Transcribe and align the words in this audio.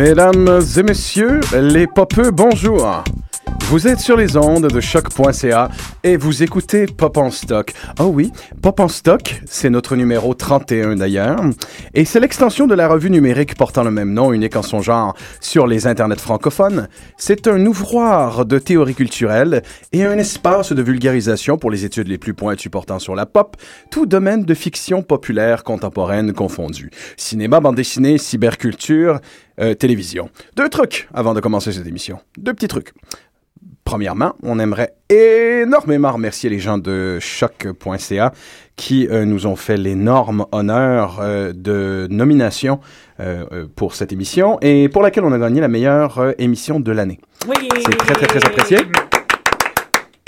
Mesdames 0.00 0.62
et 0.78 0.82
messieurs, 0.82 1.40
les 1.60 1.86
popeux, 1.86 2.30
bonjour. 2.30 3.04
Vous 3.70 3.86
êtes 3.86 4.00
sur 4.00 4.16
les 4.16 4.36
ondes 4.36 4.66
de 4.66 4.80
choc.ca 4.80 5.70
et 6.02 6.16
vous 6.16 6.42
écoutez 6.42 6.86
Pop 6.86 7.16
en 7.16 7.30
stock. 7.30 7.72
Oh 8.00 8.06
oui, 8.06 8.32
Pop 8.60 8.80
en 8.80 8.88
stock, 8.88 9.42
c'est 9.46 9.70
notre 9.70 9.94
numéro 9.94 10.34
31 10.34 10.96
d'ailleurs. 10.96 11.40
Et 11.94 12.04
c'est 12.04 12.18
l'extension 12.18 12.66
de 12.66 12.74
la 12.74 12.88
revue 12.88 13.12
numérique 13.12 13.54
portant 13.54 13.84
le 13.84 13.92
même 13.92 14.12
nom, 14.12 14.32
unique 14.32 14.56
en 14.56 14.62
son 14.62 14.82
genre, 14.82 15.14
sur 15.40 15.68
les 15.68 15.86
internets 15.86 16.18
francophones. 16.18 16.88
C'est 17.16 17.46
un 17.46 17.64
ouvroir 17.64 18.44
de 18.44 18.58
théorie 18.58 18.96
culturelle 18.96 19.62
et 19.92 20.04
un 20.04 20.18
espace 20.18 20.72
de 20.72 20.82
vulgarisation 20.82 21.56
pour 21.56 21.70
les 21.70 21.84
études 21.84 22.08
les 22.08 22.18
plus 22.18 22.34
pointues 22.34 22.70
portant 22.70 22.98
sur 22.98 23.14
la 23.14 23.24
pop, 23.24 23.56
tout 23.92 24.04
domaine 24.04 24.44
de 24.44 24.54
fiction 24.54 25.04
populaire 25.04 25.62
contemporaine 25.62 26.32
confondu. 26.32 26.90
Cinéma, 27.16 27.60
bande 27.60 27.76
dessinée, 27.76 28.18
cyberculture, 28.18 29.20
euh, 29.60 29.74
télévision. 29.74 30.28
Deux 30.56 30.68
trucs 30.68 31.08
avant 31.14 31.34
de 31.34 31.40
commencer 31.40 31.70
cette 31.70 31.86
émission. 31.86 32.18
Deux 32.36 32.52
petits 32.52 32.66
trucs. 32.66 32.94
Premièrement, 33.90 34.34
on 34.44 34.60
aimerait 34.60 34.94
énormément 35.08 36.12
remercier 36.12 36.48
les 36.48 36.60
gens 36.60 36.78
de 36.78 37.18
choc.ca 37.18 38.32
qui 38.76 39.08
euh, 39.08 39.24
nous 39.24 39.48
ont 39.48 39.56
fait 39.56 39.76
l'énorme 39.76 40.46
honneur 40.52 41.18
euh, 41.20 41.52
de 41.52 42.06
nomination 42.08 42.78
euh, 43.18 43.66
pour 43.74 43.96
cette 43.96 44.12
émission 44.12 44.58
et 44.62 44.88
pour 44.88 45.02
laquelle 45.02 45.24
on 45.24 45.32
a 45.32 45.38
gagné 45.40 45.60
la 45.60 45.66
meilleure 45.66 46.34
émission 46.38 46.78
de 46.78 46.92
l'année. 46.92 47.18
Oui. 47.48 47.68
C'est 47.84 47.96
très, 47.96 48.14
très, 48.14 48.26
très 48.26 48.46
apprécié. 48.46 48.78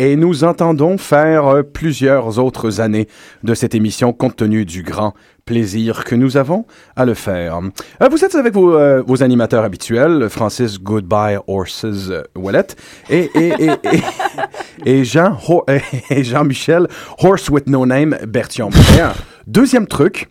Et 0.04 0.16
nous 0.16 0.42
entendons 0.42 0.98
faire 0.98 1.62
plusieurs 1.72 2.40
autres 2.40 2.80
années 2.80 3.06
de 3.44 3.54
cette 3.54 3.76
émission 3.76 4.12
compte 4.12 4.34
tenu 4.34 4.64
du 4.64 4.82
grand 4.82 5.14
plaisir 5.44 6.02
que 6.04 6.16
nous 6.16 6.36
avons 6.36 6.64
à 6.96 7.04
le 7.04 7.14
faire. 7.14 7.60
Euh, 8.02 8.08
vous 8.08 8.24
êtes 8.24 8.34
avec 8.34 8.52
vos, 8.52 8.74
euh, 8.74 9.00
vos 9.06 9.22
animateurs 9.22 9.62
habituels, 9.62 10.26
Francis 10.28 10.80
Goodbye 10.80 11.38
Horses 11.46 11.84
euh, 11.84 12.24
Wallet 12.34 12.66
et, 13.10 13.30
et, 13.36 13.52
et, 13.64 13.70
et, 14.86 15.04
Jean, 15.12 15.38
Ho- 15.48 15.64
et 16.10 16.24
Jean-Michel 16.24 16.88
Horse 17.18 17.48
with 17.48 17.68
No 17.68 17.86
Name 17.86 18.18
Bertillon. 18.26 18.70
Deuxième 19.46 19.86
truc. 19.86 20.28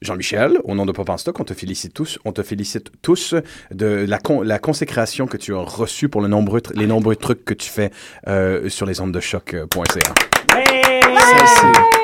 Jean-Michel, 0.00 0.58
au 0.64 0.74
nom 0.74 0.86
de 0.86 0.92
Pop 0.92 1.08
en 1.08 1.16
Stock, 1.16 1.38
on 1.40 1.44
te 1.44 1.54
félicite 1.54 1.92
tous, 1.92 2.18
on 2.24 2.32
te 2.32 2.42
félicite 2.42 2.90
tous 3.02 3.34
de 3.72 4.04
la, 4.08 4.18
con- 4.18 4.42
la 4.42 4.58
consécration 4.58 5.26
que 5.26 5.36
tu 5.36 5.54
as 5.54 5.58
reçue 5.58 6.08
pour 6.08 6.20
le 6.20 6.28
nombreux 6.28 6.62
les 6.74 6.86
nombreux 6.86 7.16
trucs 7.16 7.44
que 7.44 7.54
tu 7.54 7.68
fais 7.68 7.90
euh, 8.28 8.68
sur 8.68 8.86
les 8.86 9.00
ondes 9.00 9.12
de 9.12 9.20
choc.ca. 9.20 10.14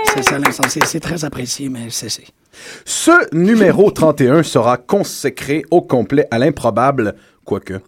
C'est- 0.07 1.01
très 1.01 1.25
apprécié, 1.25 1.69
mais 1.69 1.87
c'est. 1.91 2.09
c'est- 2.09 2.27
Ce 2.85 3.35
numéro 3.35 3.91
31 3.91 4.43
sera 4.43 4.77
consacré 4.77 5.65
au 5.71 5.83
complet 5.83 6.27
à 6.31 6.39
l'improbable, 6.39 7.15
quoique, 7.45 7.81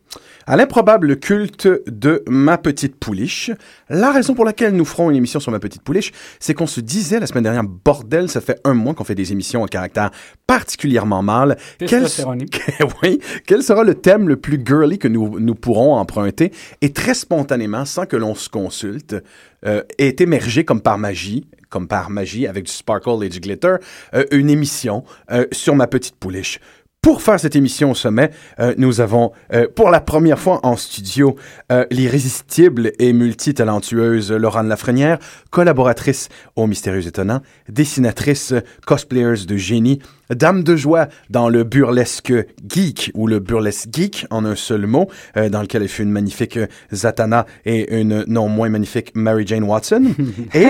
à 0.47 0.57
l'improbable 0.57 1.19
culte 1.19 1.69
de 1.87 2.23
Ma 2.29 2.57
Petite 2.57 2.97
Pouliche. 2.97 3.51
La 3.89 4.13
raison 4.13 4.35
pour 4.35 4.45
laquelle 4.45 4.75
nous 4.75 4.85
ferons 4.85 5.11
une 5.11 5.17
émission 5.17 5.41
sur 5.41 5.51
Ma 5.51 5.59
Petite 5.59 5.83
Pouliche, 5.83 6.13
c'est 6.39 6.55
qu'on 6.55 6.67
se 6.67 6.81
disait 6.81 7.19
la 7.19 7.27
semaine 7.27 7.43
dernière, 7.43 7.65
bordel, 7.65 8.29
ça 8.29 8.41
fait 8.41 8.61
un 8.65 8.75
mois 8.75 8.95
qu'on 8.95 9.05
fait 9.05 9.15
des 9.15 9.33
émissions 9.33 9.63
au 9.63 9.67
caractère 9.67 10.11
particulièrement 10.47 11.23
mâle. 11.23 11.57
Quel, 11.79 12.07
oui, 13.03 13.21
quel 13.47 13.63
sera 13.63 13.83
le 13.83 13.95
thème 13.95 14.29
le 14.29 14.37
plus 14.37 14.61
girly 14.65 14.99
que 14.99 15.09
nous, 15.09 15.41
nous 15.41 15.55
pourrons 15.55 15.97
emprunter? 15.97 16.53
Et 16.81 16.93
très 16.93 17.15
spontanément, 17.15 17.85
sans 17.85 18.07
que 18.07 18.17
l'on 18.17 18.35
se 18.35 18.49
consulte, 18.49 19.17
euh, 19.65 19.83
est 19.99 20.21
émergé 20.21 20.65
comme 20.65 20.81
par 20.81 20.99
magie, 20.99 21.49
comme 21.71 21.89
par 21.89 22.11
magie, 22.11 22.47
avec 22.47 22.65
du 22.65 22.73
sparkle 22.73 23.25
et 23.25 23.29
du 23.29 23.41
glitter, 23.41 23.77
euh, 24.15 24.25
une 24.31 24.49
émission 24.49 25.03
euh, 25.33 25.47
sur 25.51 25.75
ma 25.75 25.89
petite 25.89 26.17
pouliche. 26.17 26.61
Pour 27.07 27.23
faire 27.23 27.39
cette 27.39 27.55
émission 27.55 27.93
au 27.93 27.95
sommet, 27.95 28.33
euh, 28.59 28.75
nous 28.79 29.01
avons 29.01 29.31
euh, 29.53 29.69
pour 29.73 29.91
la 29.91 30.01
première 30.01 30.41
fois 30.41 30.59
en 30.65 30.75
studio 30.75 31.37
euh, 31.71 31.87
l'irrésistible 31.93 32.91
et 32.99 33.13
multitalentueuse 33.13 34.33
Laurent 34.33 34.65
Lafrenière, 34.65 35.21
collaboratrice 35.51 36.29
au 36.57 36.67
Mystérieux 36.67 37.07
Étonnant, 37.07 37.43
dessinatrice, 37.69 38.55
cosplayers 38.87 39.47
de 39.47 39.57
génie, 39.57 40.01
dame 40.35 40.63
de 40.63 40.77
joie 40.77 41.09
dans 41.31 41.49
le 41.49 41.65
burlesque 41.65 42.33
geek 42.69 43.11
ou 43.15 43.27
le 43.27 43.39
burlesque 43.39 43.89
geek 43.93 44.27
en 44.31 44.45
un 44.45 44.55
seul 44.57 44.87
mot, 44.87 45.09
euh, 45.37 45.49
dans 45.49 45.63
lequel 45.63 45.83
elle 45.83 45.89
fut 45.89 46.03
une 46.03 46.11
magnifique 46.11 46.59
Zatanna 46.93 47.47
et 47.65 47.99
une 48.01 48.25
non 48.27 48.49
moins 48.49 48.69
magnifique 48.69 49.13
Mary 49.15 49.47
Jane 49.47 49.65
Watson. 49.65 50.05
et 50.55 50.69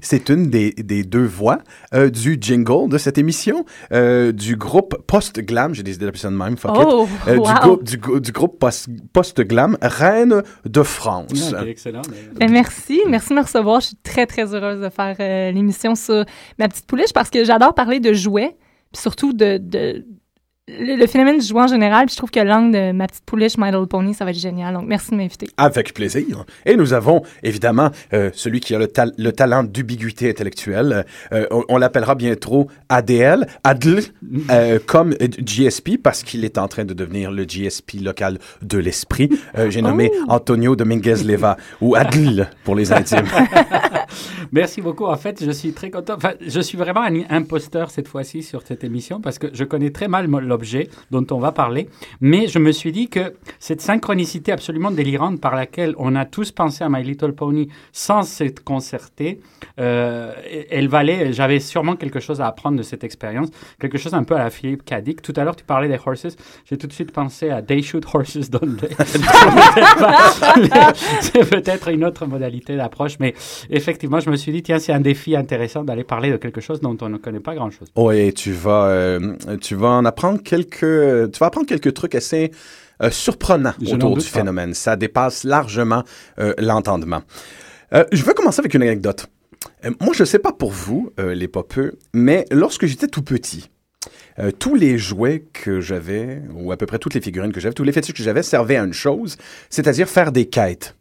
c'est- 0.00 0.28
une 0.28 0.48
des, 0.48 0.72
des 0.72 1.04
deux 1.04 1.24
voix 1.26 1.58
euh, 1.92 2.08
du 2.08 2.38
jingle 2.40 2.88
de 2.88 2.98
cette 2.98 3.18
émission, 3.18 3.64
euh, 3.92 4.32
du 4.32 4.56
groupe 4.56 4.96
Post-Glam, 5.06 5.74
j'ai 5.74 5.82
décidé 5.82 6.06
d'appeler 6.06 6.20
ça 6.20 6.30
de 6.30 6.34
même, 6.36 6.56
fuck 6.56 6.76
it. 6.76 6.82
Oh, 6.86 7.06
Euh, 7.28 7.34
du, 7.34 7.38
wow. 7.40 7.46
groupe, 7.60 7.84
du, 7.84 7.96
gou- 7.98 8.20
du 8.20 8.32
groupe 8.32 8.58
Post- 8.58 8.88
Post-Glam, 9.12 9.76
Reine 9.82 10.42
de 10.64 10.82
France. 10.82 11.52
Ah, 11.56 11.66
excellent. 11.66 12.02
mais- 12.10 12.46
Ben, 12.46 12.50
merci, 12.52 13.00
merci 13.08 13.30
de 13.30 13.34
me 13.34 13.42
recevoir. 13.42 13.80
Je 13.80 13.88
suis 13.88 13.96
très, 14.02 14.26
très 14.26 14.54
heureuse 14.54 14.80
de 14.80 14.88
faire 14.88 15.16
euh, 15.20 15.50
l'émission 15.50 15.94
sur 15.94 16.24
ma 16.58 16.68
petite 16.68 16.86
pouliche 16.86 17.12
parce 17.12 17.30
que 17.30 17.44
j'adore 17.44 17.74
parler 17.74 18.00
de 18.00 18.12
jouets, 18.12 18.56
surtout 18.94 19.32
de, 19.32 19.58
de 19.58 20.04
le, 20.66 20.96
le 20.96 21.06
phénomène 21.06 21.36
du 21.38 21.46
jouet 21.46 21.60
en 21.60 21.66
général. 21.66 22.06
Puis 22.06 22.14
je 22.14 22.16
trouve 22.16 22.30
que 22.30 22.40
l'angle 22.40 22.72
de 22.72 22.92
ma 22.92 23.06
petite 23.06 23.24
pouliche, 23.26 23.58
My 23.58 23.66
Little 23.66 23.86
Pony, 23.86 24.14
ça 24.14 24.24
va 24.24 24.30
être 24.30 24.38
génial. 24.38 24.72
Donc, 24.72 24.84
merci 24.86 25.10
de 25.10 25.16
m'inviter. 25.16 25.46
Avec 25.58 25.92
plaisir. 25.92 26.46
Et 26.64 26.74
nous 26.76 26.94
avons 26.94 27.20
évidemment 27.42 27.90
euh, 28.14 28.30
celui 28.32 28.60
qui 28.60 28.74
a 28.74 28.78
le, 28.78 28.86
tal- 28.88 29.12
le 29.18 29.30
talent 29.32 29.62
d'ubiguïté 29.62 30.30
intellectuelle. 30.30 31.04
Euh, 31.32 31.46
on 31.50 31.64
on 31.68 31.76
l'appellera 31.76 32.14
bientôt 32.14 32.68
ADL, 32.88 33.46
ADL, 33.62 34.04
euh, 34.50 34.78
comme 34.86 35.12
GSP, 35.20 35.98
parce 36.02 36.22
qu'il 36.22 36.46
est 36.46 36.56
en 36.56 36.66
train 36.66 36.86
de 36.86 36.94
devenir 36.94 37.30
le 37.30 37.44
GSP 37.44 38.00
local 38.00 38.38
de 38.62 38.78
l'esprit. 38.78 39.28
J'ai 39.68 39.82
nommé 39.82 40.10
Antonio 40.28 40.76
Dominguez 40.76 41.16
Leva, 41.26 41.58
ou 41.82 41.94
ADL 41.94 42.48
pour 42.64 42.74
les 42.74 42.90
intimes. 42.90 43.26
Merci 44.52 44.80
beaucoup. 44.80 45.06
En 45.06 45.16
fait, 45.16 45.44
je 45.44 45.50
suis 45.50 45.72
très 45.72 45.90
content. 45.90 46.14
Enfin, 46.16 46.32
je 46.40 46.60
suis 46.60 46.78
vraiment 46.78 47.02
un 47.02 47.22
imposteur 47.30 47.90
cette 47.90 48.08
fois-ci 48.08 48.42
sur 48.42 48.62
cette 48.62 48.84
émission 48.84 49.20
parce 49.20 49.38
que 49.38 49.48
je 49.52 49.64
connais 49.64 49.90
très 49.90 50.08
mal 50.08 50.26
l'objet 50.26 50.88
dont 51.10 51.26
on 51.30 51.38
va 51.38 51.52
parler. 51.52 51.88
Mais 52.20 52.48
je 52.48 52.58
me 52.58 52.72
suis 52.72 52.92
dit 52.92 53.08
que 53.08 53.34
cette 53.58 53.80
synchronicité 53.80 54.52
absolument 54.52 54.90
délirante 54.90 55.40
par 55.40 55.54
laquelle 55.54 55.94
on 55.98 56.14
a 56.16 56.24
tous 56.24 56.52
pensé 56.52 56.84
à 56.84 56.88
My 56.88 57.02
Little 57.02 57.32
Pony 57.32 57.68
sans 57.92 58.22
s'être 58.22 58.62
concerté, 58.64 59.40
euh, 59.78 60.32
elle 60.70 60.88
valait. 60.88 61.32
J'avais 61.32 61.60
sûrement 61.60 61.96
quelque 61.96 62.20
chose 62.20 62.40
à 62.40 62.46
apprendre 62.46 62.78
de 62.78 62.82
cette 62.82 63.04
expérience, 63.04 63.48
quelque 63.78 63.98
chose 63.98 64.14
un 64.14 64.24
peu 64.24 64.34
à 64.34 64.38
la 64.38 64.50
Philippe 64.50 64.84
Cadic. 64.84 65.22
Tout 65.22 65.32
à 65.36 65.44
l'heure, 65.44 65.56
tu 65.56 65.64
parlais 65.64 65.88
des 65.88 65.98
horses. 66.04 66.36
J'ai 66.64 66.76
tout 66.76 66.86
de 66.86 66.92
suite 66.92 67.12
pensé 67.12 67.50
à 67.50 67.62
They 67.62 67.82
Shoot 67.82 68.04
Horses 68.12 68.50
Don't 68.50 68.76
They? 68.76 68.90
C'est 71.20 71.48
peut-être 71.48 71.88
une 71.88 72.04
autre 72.04 72.26
modalité 72.26 72.76
d'approche, 72.76 73.18
mais 73.18 73.34
effectivement, 73.70 73.93
je 74.00 74.30
me 74.30 74.36
suis 74.36 74.52
dit, 74.52 74.62
tiens, 74.62 74.78
c'est 74.78 74.92
un 74.92 75.00
défi 75.00 75.36
intéressant 75.36 75.84
d'aller 75.84 76.04
parler 76.04 76.30
de 76.30 76.36
quelque 76.36 76.60
chose 76.60 76.80
dont 76.80 76.96
on 77.00 77.08
ne 77.08 77.18
connaît 77.18 77.40
pas 77.40 77.54
grand-chose. 77.54 77.88
Oui, 77.96 78.32
tu 78.34 78.52
vas, 78.52 78.86
euh, 78.86 79.36
tu 79.60 79.74
vas 79.74 79.90
en 79.90 80.04
apprendre 80.04 80.42
quelques, 80.42 81.30
tu 81.32 81.38
vas 81.38 81.46
apprendre 81.46 81.66
quelques 81.66 81.94
trucs 81.94 82.14
assez 82.14 82.50
euh, 83.02 83.10
surprenants 83.10 83.74
Je 83.80 83.94
autour 83.94 84.16
du 84.16 84.24
pas. 84.24 84.38
phénomène. 84.38 84.74
Ça 84.74 84.96
dépasse 84.96 85.44
largement 85.44 86.04
euh, 86.38 86.54
l'entendement. 86.58 87.22
Euh, 87.92 88.04
je 88.12 88.22
veux 88.24 88.34
commencer 88.34 88.60
avec 88.60 88.74
une 88.74 88.82
anecdote. 88.82 89.26
Moi, 90.00 90.14
je 90.14 90.24
sais 90.24 90.38
pas 90.38 90.52
pour 90.52 90.70
vous, 90.70 91.10
les 91.18 91.48
popeux, 91.48 91.98
mais 92.14 92.46
lorsque 92.50 92.86
j'étais 92.86 93.06
tout 93.06 93.22
petit, 93.22 93.70
euh, 94.38 94.50
tous 94.50 94.74
les 94.74 94.98
jouets 94.98 95.44
que 95.52 95.80
j'avais, 95.80 96.42
ou 96.54 96.72
à 96.72 96.76
peu 96.76 96.86
près 96.86 96.98
toutes 96.98 97.14
les 97.14 97.20
figurines 97.20 97.52
que 97.52 97.60
j'avais, 97.60 97.74
tous 97.74 97.84
les 97.84 97.92
fétiches 97.92 98.14
que 98.14 98.22
j'avais 98.22 98.42
servaient 98.42 98.76
à 98.76 98.84
une 98.84 98.92
chose, 98.92 99.36
c'est-à-dire 99.70 100.08
faire 100.08 100.32
des 100.32 100.46
quêtes. 100.46 100.96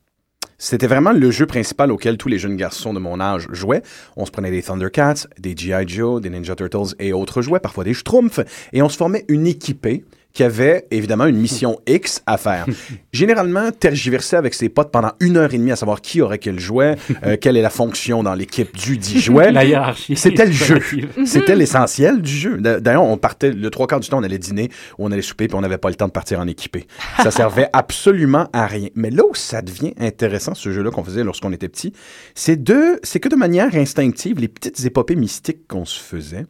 C'était 0.66 0.88
vraiment 0.88 1.12
le 1.12 1.30
jeu 1.30 1.46
principal 1.46 1.92
auquel 1.92 2.18
tous 2.18 2.30
les 2.30 2.40
jeunes 2.40 2.56
garçons 2.56 2.94
de 2.94 3.00
mon 3.00 3.20
âge 3.20 3.48
jouaient. 3.52 3.82
On 4.16 4.26
se 4.26 4.32
prenait 4.32 4.50
des 4.50 4.64
Thundercats, 4.64 5.28
des 5.38 5.58
G.I. 5.58 5.86
Joe, 5.86 6.22
des 6.22 6.30
Ninja 6.30 6.56
Turtles 6.56 6.96
et 7.00 7.12
autres 7.12 7.42
jouets, 7.42 7.60
parfois 7.60 7.84
des 7.84 7.94
Schtroumpfs, 7.94 8.40
et 8.72 8.82
on 8.82 8.88
se 8.88 8.96
formait 8.96 9.26
une 9.28 9.46
équipée 9.46 10.06
qui 10.34 10.44
avait 10.44 10.88
évidemment 10.90 11.26
une 11.28 11.38
mission 11.38 11.80
X 11.88 12.22
à 12.26 12.38
faire. 12.38 12.66
Généralement, 13.12 13.72
tergiversait 13.72 14.36
avec 14.36 14.54
ses 14.56 14.68
potes 14.70 14.92
pendant 14.92 15.12
une 15.20 15.38
heure 15.38 15.54
et 15.54 15.58
demie 15.58 15.72
à 15.72 15.76
savoir 15.76 16.02
qui 16.02 16.22
aurait 16.22 16.40
quel 16.40 16.60
jouet, 16.60 16.96
euh, 17.26 17.38
quelle 17.40 17.56
est 17.56 17.62
la 17.62 17.70
fonction 17.70 18.24
dans 18.24 18.34
l'équipe 18.34 18.76
du 18.76 18.98
dit 18.98 19.20
jouet. 19.20 19.52
La 19.52 19.64
hiérarchie. 19.64 20.16
C'était 20.16 20.46
le 20.48 20.52
jeu. 20.52 20.80
C'était 21.26 21.56
l'essentiel 21.56 22.22
du 22.22 22.32
jeu. 22.36 22.58
D'a- 22.58 22.80
D'ailleurs, 22.80 23.04
on 23.04 23.18
partait, 23.18 23.52
le 23.52 23.70
trois 23.70 23.86
quarts 23.88 24.00
du 24.00 24.10
temps, 24.10 24.20
on 24.20 24.24
allait 24.24 24.40
dîner 24.40 24.70
ou 24.98 25.06
on 25.06 25.12
allait 25.12 25.22
souper, 25.22 25.48
puis 25.48 25.56
on 25.56 25.62
n'avait 25.62 25.78
pas 25.78 25.90
le 25.90 25.96
temps 25.96 26.08
de 26.08 26.12
partir 26.12 26.40
en 26.40 26.48
équipé. 26.48 26.88
Ça 27.22 27.30
servait 27.30 27.70
absolument 27.72 28.50
à 28.54 28.66
rien. 28.66 28.88
Mais 28.96 29.12
là 29.12 29.24
où 29.30 29.36
ça 29.36 29.62
devient 29.62 29.94
intéressant, 30.00 30.56
ce 30.56 30.72
jeu-là 30.72 30.90
qu'on 30.90 31.04
faisait 31.04 31.24
lorsqu'on 31.24 31.52
était 31.52 31.70
petit, 31.70 31.94
c'est 32.34 32.62
de, 32.62 33.00
c'est 33.04 33.20
que 33.20 33.30
de 33.30 33.36
manière 33.36 33.76
instinctive, 33.76 34.40
les 34.40 34.48
petites 34.48 34.84
épopées 34.84 35.16
mystiques 35.16 35.68
qu'on 35.68 35.86
se 35.86 36.00
faisait 36.00 36.46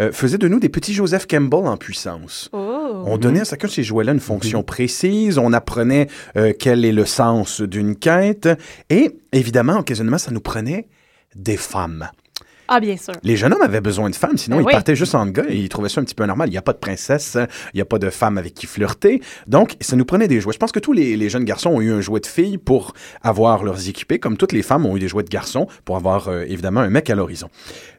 euh, 0.00 0.10
faisaient 0.12 0.38
de 0.38 0.48
nous 0.48 0.58
des 0.58 0.68
petits 0.68 0.94
Joseph 0.94 1.26
Campbell 1.28 1.66
en 1.66 1.76
puissance. 1.76 2.48
Oh! 2.52 2.69
On 2.90 3.18
donnait 3.18 3.40
à 3.40 3.44
chacun 3.44 3.68
de 3.68 3.72
ces 3.72 3.82
jouets-là 3.82 4.12
une 4.12 4.20
fonction 4.20 4.62
précise, 4.62 5.38
on 5.38 5.52
apprenait 5.52 6.08
euh, 6.36 6.52
quel 6.58 6.84
est 6.84 6.92
le 6.92 7.06
sens 7.06 7.60
d'une 7.60 7.96
quête, 7.96 8.48
et 8.88 9.16
évidemment, 9.32 9.78
occasionnellement, 9.78 10.18
ça 10.18 10.30
nous 10.30 10.40
prenait 10.40 10.88
des 11.34 11.56
femmes. 11.56 12.08
Ah, 12.72 12.78
bien 12.78 12.96
sûr. 12.96 13.14
Les 13.24 13.36
jeunes 13.36 13.52
hommes 13.52 13.62
avaient 13.62 13.80
besoin 13.80 14.08
de 14.10 14.14
femmes, 14.14 14.38
sinon 14.38 14.58
Ben 14.58 14.62
ils 14.62 14.66
oui. 14.66 14.72
partaient 14.72 14.94
juste 14.94 15.16
en 15.16 15.26
gars 15.26 15.44
et 15.48 15.56
ils 15.56 15.68
trouvaient 15.68 15.88
ça 15.88 16.00
un 16.00 16.04
petit 16.04 16.14
peu 16.14 16.24
normal. 16.24 16.48
Il 16.48 16.52
n'y 16.52 16.56
a 16.56 16.62
pas 16.62 16.72
de 16.72 16.78
princesse, 16.78 17.36
il 17.74 17.76
n'y 17.76 17.80
a 17.80 17.84
pas 17.84 17.98
de 17.98 18.10
femme 18.10 18.38
avec 18.38 18.54
qui 18.54 18.66
flirter. 18.66 19.20
Donc, 19.48 19.74
ça 19.80 19.96
nous 19.96 20.04
prenait 20.04 20.28
des 20.28 20.40
jouets. 20.40 20.52
Je 20.52 20.58
pense 20.58 20.70
que 20.70 20.78
tous 20.78 20.92
les, 20.92 21.16
les 21.16 21.28
jeunes 21.28 21.44
garçons 21.44 21.70
ont 21.70 21.80
eu 21.80 21.90
un 21.92 22.00
jouet 22.00 22.20
de 22.20 22.26
fille 22.26 22.58
pour 22.58 22.94
avoir 23.22 23.64
leurs 23.64 23.88
équipés, 23.88 24.20
comme 24.20 24.36
toutes 24.36 24.52
les 24.52 24.62
femmes 24.62 24.86
ont 24.86 24.96
eu 24.96 25.00
des 25.00 25.08
jouets 25.08 25.24
de 25.24 25.28
garçons 25.28 25.66
pour 25.84 25.96
avoir 25.96 26.28
euh, 26.28 26.44
évidemment 26.46 26.80
un 26.80 26.90
mec 26.90 27.10
à 27.10 27.16
l'horizon. 27.16 27.48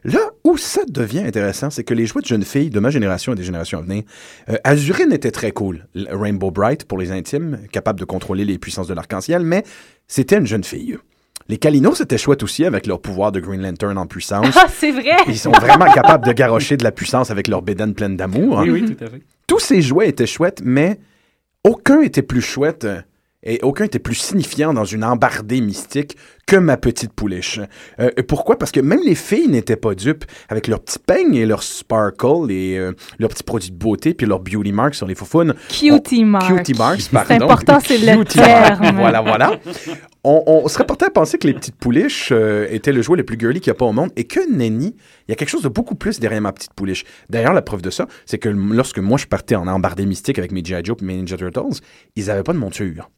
Là 0.04 0.20
où 0.42 0.56
ça 0.56 0.80
devient 0.88 1.20
intéressant, 1.20 1.68
c'est 1.68 1.84
que 1.84 1.92
les 1.92 2.06
jouets 2.06 2.22
de 2.22 2.26
jeunes 2.26 2.44
filles 2.44 2.70
de 2.70 2.80
ma 2.80 2.88
génération 2.88 3.34
et 3.34 3.36
des 3.36 3.44
générations 3.44 3.78
à 3.78 3.82
venir, 3.82 4.04
euh, 4.48 4.56
Azurine 4.64 5.12
était 5.12 5.30
très 5.32 5.52
cool. 5.52 5.86
Rainbow 5.94 6.50
Bright 6.50 6.86
pour 6.86 6.98
les 6.98 7.12
intimes, 7.12 7.58
capable 7.70 8.00
de 8.00 8.06
contrôler 8.06 8.46
les 8.46 8.58
puissances 8.58 8.88
de 8.88 8.94
l'arc-en-ciel, 8.94 9.42
mais 9.42 9.64
c'était 10.08 10.38
une 10.38 10.46
jeune 10.46 10.64
fille. 10.64 10.96
Les 11.48 11.58
Kalinos, 11.58 11.96
c'était 11.98 12.18
chouette 12.18 12.42
aussi 12.42 12.64
avec 12.64 12.86
leur 12.86 13.00
pouvoir 13.00 13.32
de 13.32 13.40
Green 13.40 13.62
Lantern 13.62 13.98
en 13.98 14.06
puissance. 14.06 14.46
Ah, 14.56 14.66
c'est 14.72 14.92
vrai! 14.92 15.16
Ils 15.28 15.38
sont 15.38 15.50
vraiment 15.52 15.90
capables 15.92 16.24
de 16.26 16.32
garrocher 16.32 16.76
de 16.76 16.84
la 16.84 16.92
puissance 16.92 17.30
avec 17.30 17.48
leur 17.48 17.62
bédaine 17.62 17.94
pleine 17.94 18.16
d'amour. 18.16 18.60
hein. 18.60 18.62
Oui, 18.64 18.70
oui, 18.82 18.94
tout 18.94 19.04
à 19.04 19.08
fait. 19.08 19.22
Tous 19.46 19.58
ces 19.58 19.82
jouets 19.82 20.08
étaient 20.08 20.26
chouettes, 20.26 20.62
mais 20.64 20.98
aucun 21.64 22.00
était 22.00 22.22
plus 22.22 22.40
chouette 22.42 22.84
euh, 22.84 23.00
et 23.42 23.58
aucun 23.62 23.84
était 23.84 23.98
plus 23.98 24.14
signifiant 24.14 24.72
dans 24.72 24.84
une 24.84 25.04
embardée 25.04 25.60
mystique 25.60 26.16
que 26.52 26.58
ma 26.58 26.76
petite 26.76 27.14
pouliche. 27.14 27.60
Euh, 27.98 28.10
pourquoi? 28.28 28.58
Parce 28.58 28.70
que 28.72 28.80
même 28.80 29.00
les 29.06 29.14
filles 29.14 29.48
n'étaient 29.48 29.76
pas 29.76 29.94
dupes 29.94 30.26
avec 30.50 30.68
leurs 30.68 30.80
petits 30.80 30.98
peignes 30.98 31.34
et 31.34 31.46
leurs 31.46 31.62
sparkle 31.62 32.50
et 32.50 32.76
euh, 32.76 32.92
leurs 33.18 33.30
petits 33.30 33.42
produits 33.42 33.70
de 33.70 33.76
beauté 33.76 34.12
puis 34.12 34.26
leurs 34.26 34.40
beauty 34.40 34.70
marks 34.70 34.94
sur 34.94 35.06
les 35.06 35.14
faufounes. 35.14 35.54
Cutie 35.70 36.26
mark. 36.26 36.54
Cutie 36.54 36.74
marks, 36.74 37.08
pardon. 37.10 37.26
C'est 37.28 37.42
important, 37.42 37.78
c'est 37.82 37.96
le 37.96 38.16
marks. 38.16 38.28
terme. 38.28 38.96
Voilà, 39.02 39.22
voilà. 39.22 39.58
On, 40.24 40.42
on 40.46 40.68
serait 40.68 40.84
porté 40.84 41.06
à 41.06 41.10
penser 41.10 41.38
que 41.38 41.46
les 41.46 41.54
petites 41.54 41.76
pouliches 41.76 42.28
euh, 42.32 42.66
étaient 42.70 42.92
le 42.92 43.00
jouet 43.00 43.16
le 43.16 43.24
plus 43.24 43.38
girly 43.40 43.60
qu'il 43.60 43.70
n'y 43.70 43.76
a 43.76 43.78
pas 43.78 43.86
au 43.86 43.92
monde 43.92 44.10
et 44.16 44.24
que 44.24 44.40
Nenny, 44.54 44.94
il 45.26 45.30
y 45.30 45.32
a 45.32 45.36
quelque 45.36 45.48
chose 45.48 45.62
de 45.62 45.70
beaucoup 45.70 45.94
plus 45.94 46.20
derrière 46.20 46.42
ma 46.42 46.52
petite 46.52 46.74
pouliche. 46.74 47.04
D'ailleurs, 47.30 47.54
la 47.54 47.62
preuve 47.62 47.80
de 47.80 47.90
ça, 47.90 48.06
c'est 48.26 48.38
que 48.38 48.50
lorsque 48.50 48.98
moi 48.98 49.16
je 49.16 49.26
partais 49.26 49.54
en 49.54 49.66
embardée 49.68 50.04
mystique 50.04 50.38
avec 50.38 50.52
mes 50.52 50.62
G.I. 50.62 50.84
Joe 50.84 50.98
et 51.00 51.04
mes 51.06 51.16
Ninja 51.16 51.38
Turtles, 51.38 51.80
ils 52.14 52.26
n'avaient 52.26 52.42
pas 52.42 52.52
de 52.52 52.58
monture. 52.58 53.08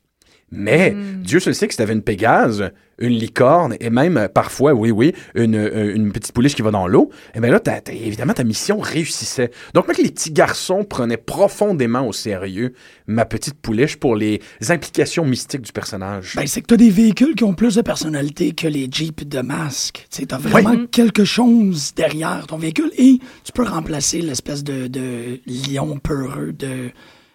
Mais 0.55 0.93
Hmm. 0.93 1.23
Dieu 1.23 1.41
se 1.41 1.51
le 1.51 1.55
sait 1.55 1.67
que 1.67 1.73
si 1.75 1.79
t'avais 1.79 1.93
une 1.95 2.03
Pégase, 2.03 2.71
une 2.99 3.13
licorne 3.13 3.77
et 3.81 3.91
même 3.91 4.17
euh, 4.17 4.29
parfois, 4.29 4.73
oui, 4.73 4.91
oui, 4.93 5.13
une, 5.35 5.57
euh, 5.57 5.95
une 5.97 6.13
petite 6.13 6.33
pouliche 6.33 6.55
qui 6.55 6.63
va 6.63 6.71
dans 6.71 6.87
l'eau, 6.87 7.11
et 7.35 7.41
bien 7.41 7.51
là, 7.51 7.59
t'as- 7.59 7.81
t'as- 7.81 7.93
évidemment, 7.93 8.35
ta 8.35 8.45
mission 8.45 8.79
réussissait. 8.79 9.51
Donc, 9.75 9.89
même 9.89 9.97
que 9.97 10.03
les 10.03 10.11
petits 10.13 10.31
garçons 10.33 10.85
prenaient 10.85 11.17
profondément 11.17 12.07
au 12.07 12.13
sérieux 12.13 12.73
ma 13.07 13.25
petite 13.25 13.55
pouliche 13.61 13.97
pour 13.97 14.15
les 14.17 14.41
implications 14.69 15.25
mystiques 15.25 15.63
du 15.63 15.73
personnage. 15.73 16.35
Ben, 16.37 16.47
c'est 16.47 16.61
que 16.61 16.67
t'as 16.67 16.77
des 16.77 16.91
véhicules 16.91 17.35
qui 17.35 17.45
ont 17.45 17.55
plus 17.55 17.75
de 17.75 17.83
personnalité 17.83 18.53
que 18.53 18.69
les 18.69 18.89
Jeeps 18.91 19.27
de 19.27 19.41
masque. 19.41 20.07
Tu 20.11 20.27
t'as 20.27 20.39
vraiment 20.39 20.71
Oui. 20.71 20.89
quelque 20.91 21.25
chose 21.25 21.93
derrière 21.97 22.47
ton 22.47 22.59
véhicule 22.59 22.91
et 22.97 23.19
tu 23.45 23.53
peux 23.53 23.65
remplacer 23.65 24.21
l'espèce 24.21 24.63
de, 24.63 24.87
de 24.87 25.41
lion 25.47 25.99
peureux 25.99 26.53
de, 26.53 26.91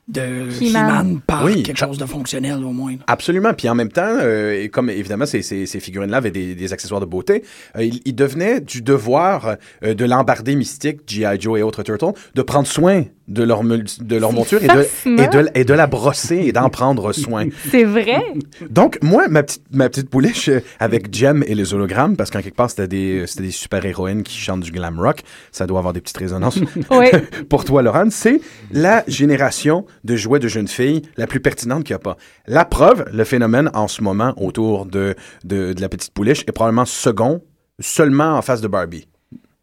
de 0.09 0.49
He-Man. 0.61 1.21
Par 1.25 1.45
Oui. 1.45 1.63
quelque 1.63 1.77
chose 1.77 1.97
de 1.97 2.05
fonctionnel 2.05 2.63
au 2.63 2.71
moins. 2.71 2.95
Absolument. 3.07 3.53
Puis 3.53 3.69
en 3.69 3.75
même 3.75 3.91
temps, 3.91 4.01
euh, 4.21 4.59
et 4.61 4.69
comme 4.69 4.89
évidemment 4.89 5.25
ces, 5.25 5.41
ces, 5.41 5.65
ces 5.65 5.79
figurines-là 5.79 6.17
avaient 6.17 6.31
des, 6.31 6.55
des 6.55 6.73
accessoires 6.73 6.99
de 6.99 7.05
beauté, 7.05 7.43
euh, 7.77 7.83
il, 7.83 8.01
il 8.05 8.15
devenait 8.15 8.59
du 8.59 8.81
devoir 8.81 9.55
euh, 9.83 9.93
de 9.93 10.05
l'embardé 10.05 10.55
mystique, 10.55 11.01
G.I. 11.07 11.39
Joe 11.39 11.59
et 11.59 11.63
autres 11.63 11.83
Turtles, 11.83 12.13
de 12.35 12.41
prendre 12.41 12.67
soin 12.67 13.03
de 13.29 13.43
leur, 13.43 13.63
de 13.63 14.15
leur 14.15 14.33
monture 14.33 14.61
et 14.63 14.67
de, 14.67 14.87
et, 15.05 15.27
de, 15.27 15.49
et 15.53 15.63
de 15.63 15.73
la 15.73 15.87
brosser 15.87 16.37
et 16.47 16.51
d'en 16.51 16.69
prendre 16.69 17.13
soin. 17.13 17.47
C'est 17.71 17.83
vrai? 17.83 18.21
Donc, 18.69 18.97
moi, 19.01 19.27
ma 19.29 19.43
petite, 19.43 19.63
ma 19.71 19.87
petite 19.87 20.09
pouliche 20.09 20.49
euh, 20.49 20.61
avec 20.79 21.13
Jem 21.13 21.43
et 21.47 21.55
les 21.55 21.73
hologrammes, 21.73 22.17
parce 22.17 22.31
qu'en 22.31 22.41
quelque 22.41 22.55
part, 22.55 22.69
c'était 22.69 22.87
des, 22.87 23.27
c'était 23.27 23.43
des 23.43 23.51
super-héroïnes 23.51 24.23
qui 24.23 24.37
chantent 24.37 24.61
du 24.61 24.71
glam 24.71 24.99
rock, 24.99 25.21
ça 25.51 25.67
doit 25.67 25.79
avoir 25.79 25.93
des 25.93 26.01
petites 26.01 26.17
résonances 26.17 26.59
pour 27.49 27.65
toi, 27.65 27.81
Laurent, 27.81 28.09
c'est 28.09 28.41
la 28.71 29.03
génération 29.07 29.85
de 30.03 30.15
jouets 30.15 30.39
de 30.39 30.47
jeunes 30.47 30.67
filles 30.67 31.03
la 31.15 31.27
plus 31.27 31.39
pertinente 31.39 31.83
qu'il 31.83 31.93
n'y 31.93 31.99
a 32.01 32.03
pas. 32.03 32.17
La 32.47 32.65
preuve, 32.65 33.05
le 33.13 33.23
phénomène 33.23 33.69
en 33.73 33.87
ce 33.87 34.01
moment 34.01 34.33
autour 34.37 34.85
de, 34.85 35.15
de, 35.43 35.73
de 35.73 35.81
la 35.81 35.89
petite 35.89 36.13
pouliche 36.13 36.43
est 36.47 36.51
probablement 36.51 36.85
second, 36.85 37.41
seulement 37.79 38.37
en 38.37 38.41
face 38.41 38.61
de 38.61 38.67
Barbie. 38.67 39.08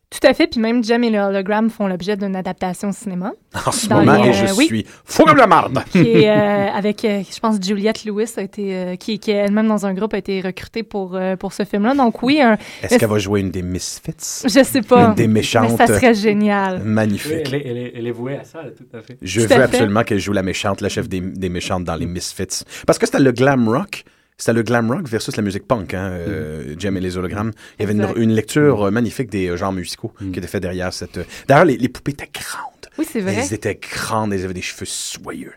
Tout 0.08 0.24
à 0.24 0.32
fait. 0.34 0.46
Puis 0.46 0.60
même 0.60 0.84
Jem 0.84 1.02
et 1.02 1.10
le 1.10 1.18
hologramme 1.18 1.68
font 1.68 1.88
l'objet 1.88 2.16
d'une 2.16 2.36
adaptation 2.36 2.90
au 2.90 2.92
cinéma. 2.92 3.32
En 3.66 3.72
ce 3.72 3.88
Dans 3.88 3.98
moment, 4.04 4.22
les, 4.22 4.28
et 4.30 4.32
je 4.34 4.44
euh, 4.44 4.54
oui. 4.56 4.66
suis 4.66 4.86
fou 5.04 5.24
comme 5.24 5.36
la 5.36 5.48
marde. 5.48 5.82
qui 5.90 5.98
est 5.98 6.30
euh, 6.30 6.68
avec, 6.72 7.04
euh, 7.04 7.22
je 7.28 7.40
pense, 7.40 7.56
Juliette 7.60 8.04
Lewis, 8.04 8.32
a 8.36 8.42
été, 8.42 8.74
euh, 8.76 8.96
qui, 8.96 9.18
qui 9.18 9.32
est 9.32 9.34
elle-même 9.34 9.66
dans 9.66 9.84
un 9.84 9.94
groupe, 9.94 10.14
a 10.14 10.18
été 10.18 10.40
recrutée 10.40 10.84
pour, 10.84 11.16
euh, 11.16 11.34
pour 11.34 11.52
ce 11.52 11.64
film-là. 11.64 11.94
Donc 11.94 12.22
oui, 12.22 12.40
un, 12.40 12.56
Est-ce 12.82 12.98
qu'elle 12.98 13.08
va 13.08 13.18
jouer 13.18 13.40
une 13.40 13.50
des 13.50 13.62
Misfits? 13.62 14.44
je 14.44 14.62
sais 14.62 14.82
pas. 14.82 15.08
Une 15.08 15.14
des 15.14 15.26
méchantes. 15.26 15.70
Mais 15.72 15.76
ça 15.76 15.86
serait 15.88 16.14
génial. 16.14 16.76
Oui, 16.84 16.88
Magnifique. 16.88 17.32
elle, 17.46 17.54
est, 17.54 17.66
elle 17.66 17.76
est- 17.78 17.92
elle 17.96 18.06
est 18.06 18.10
vouée 18.12 18.36
à 18.36 18.44
ça, 18.44 18.62
là, 18.62 18.70
tout 18.70 18.86
à 18.96 19.02
fait. 19.02 19.18
Je 19.20 19.40
Tout 19.40 19.48
veux 19.48 19.62
absolument 19.62 20.04
qu'elle 20.04 20.20
joue 20.20 20.32
la 20.32 20.42
méchante, 20.44 20.80
la 20.82 20.88
chef 20.88 21.08
des, 21.08 21.20
des 21.20 21.48
méchantes 21.48 21.82
dans 21.84 21.96
les 21.96 22.06
Misfits. 22.06 22.62
Parce 22.86 22.98
que 22.98 23.06
c'était 23.06 23.18
le 23.18 23.32
glam 23.32 23.68
rock. 23.68 24.04
C'était 24.38 24.52
le 24.52 24.62
glam 24.62 24.90
rock 24.90 25.08
versus 25.08 25.34
la 25.37 25.42
musique 25.42 25.66
punk, 25.66 25.94
hein, 25.94 26.11
euh, 26.11 26.75
Jem 26.78 26.96
et 26.96 27.00
les 27.00 27.16
hologrammes. 27.16 27.52
Il 27.78 27.88
y 27.88 27.90
avait 27.90 28.20
une, 28.20 28.32
lecture 28.34 28.87
euh, 28.87 28.90
magnifique 28.90 29.30
des 29.30 29.49
euh, 29.49 29.56
genres 29.56 29.72
musicaux 29.72 30.12
qui 30.18 30.38
était 30.38 30.46
faite 30.46 30.62
derrière 30.62 30.92
cette... 30.92 31.16
euh, 31.18 31.25
D'ailleurs, 31.49 31.64
les, 31.64 31.78
les 31.78 31.88
poupées 31.88 32.12
étaient 32.12 32.28
grandes. 32.32 32.92
Oui, 32.99 33.06
c'est 33.11 33.20
vrai. 33.20 33.34
Elles 33.37 33.54
étaient 33.54 33.76
grandes, 33.80 34.34
elles 34.34 34.44
avaient 34.44 34.52
des 34.52 34.61
cheveux 34.62 34.84
soyeux. 34.84 35.52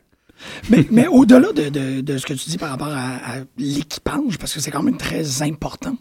Mais, 0.69 0.85
mais 0.89 1.07
au-delà 1.07 1.51
de, 1.51 1.67
de, 1.67 1.99
de 1.99 2.17
ce 2.17 2.25
que 2.25 2.33
tu 2.33 2.49
dis 2.49 2.57
par 2.57 2.69
rapport 2.69 2.87
à, 2.87 3.15
à 3.17 3.35
l'équipage, 3.57 4.37
parce 4.39 4.53
que 4.53 4.61
c'est 4.61 4.71
quand 4.71 4.83
même 4.83 4.97
très 4.97 5.41
important, 5.41 5.97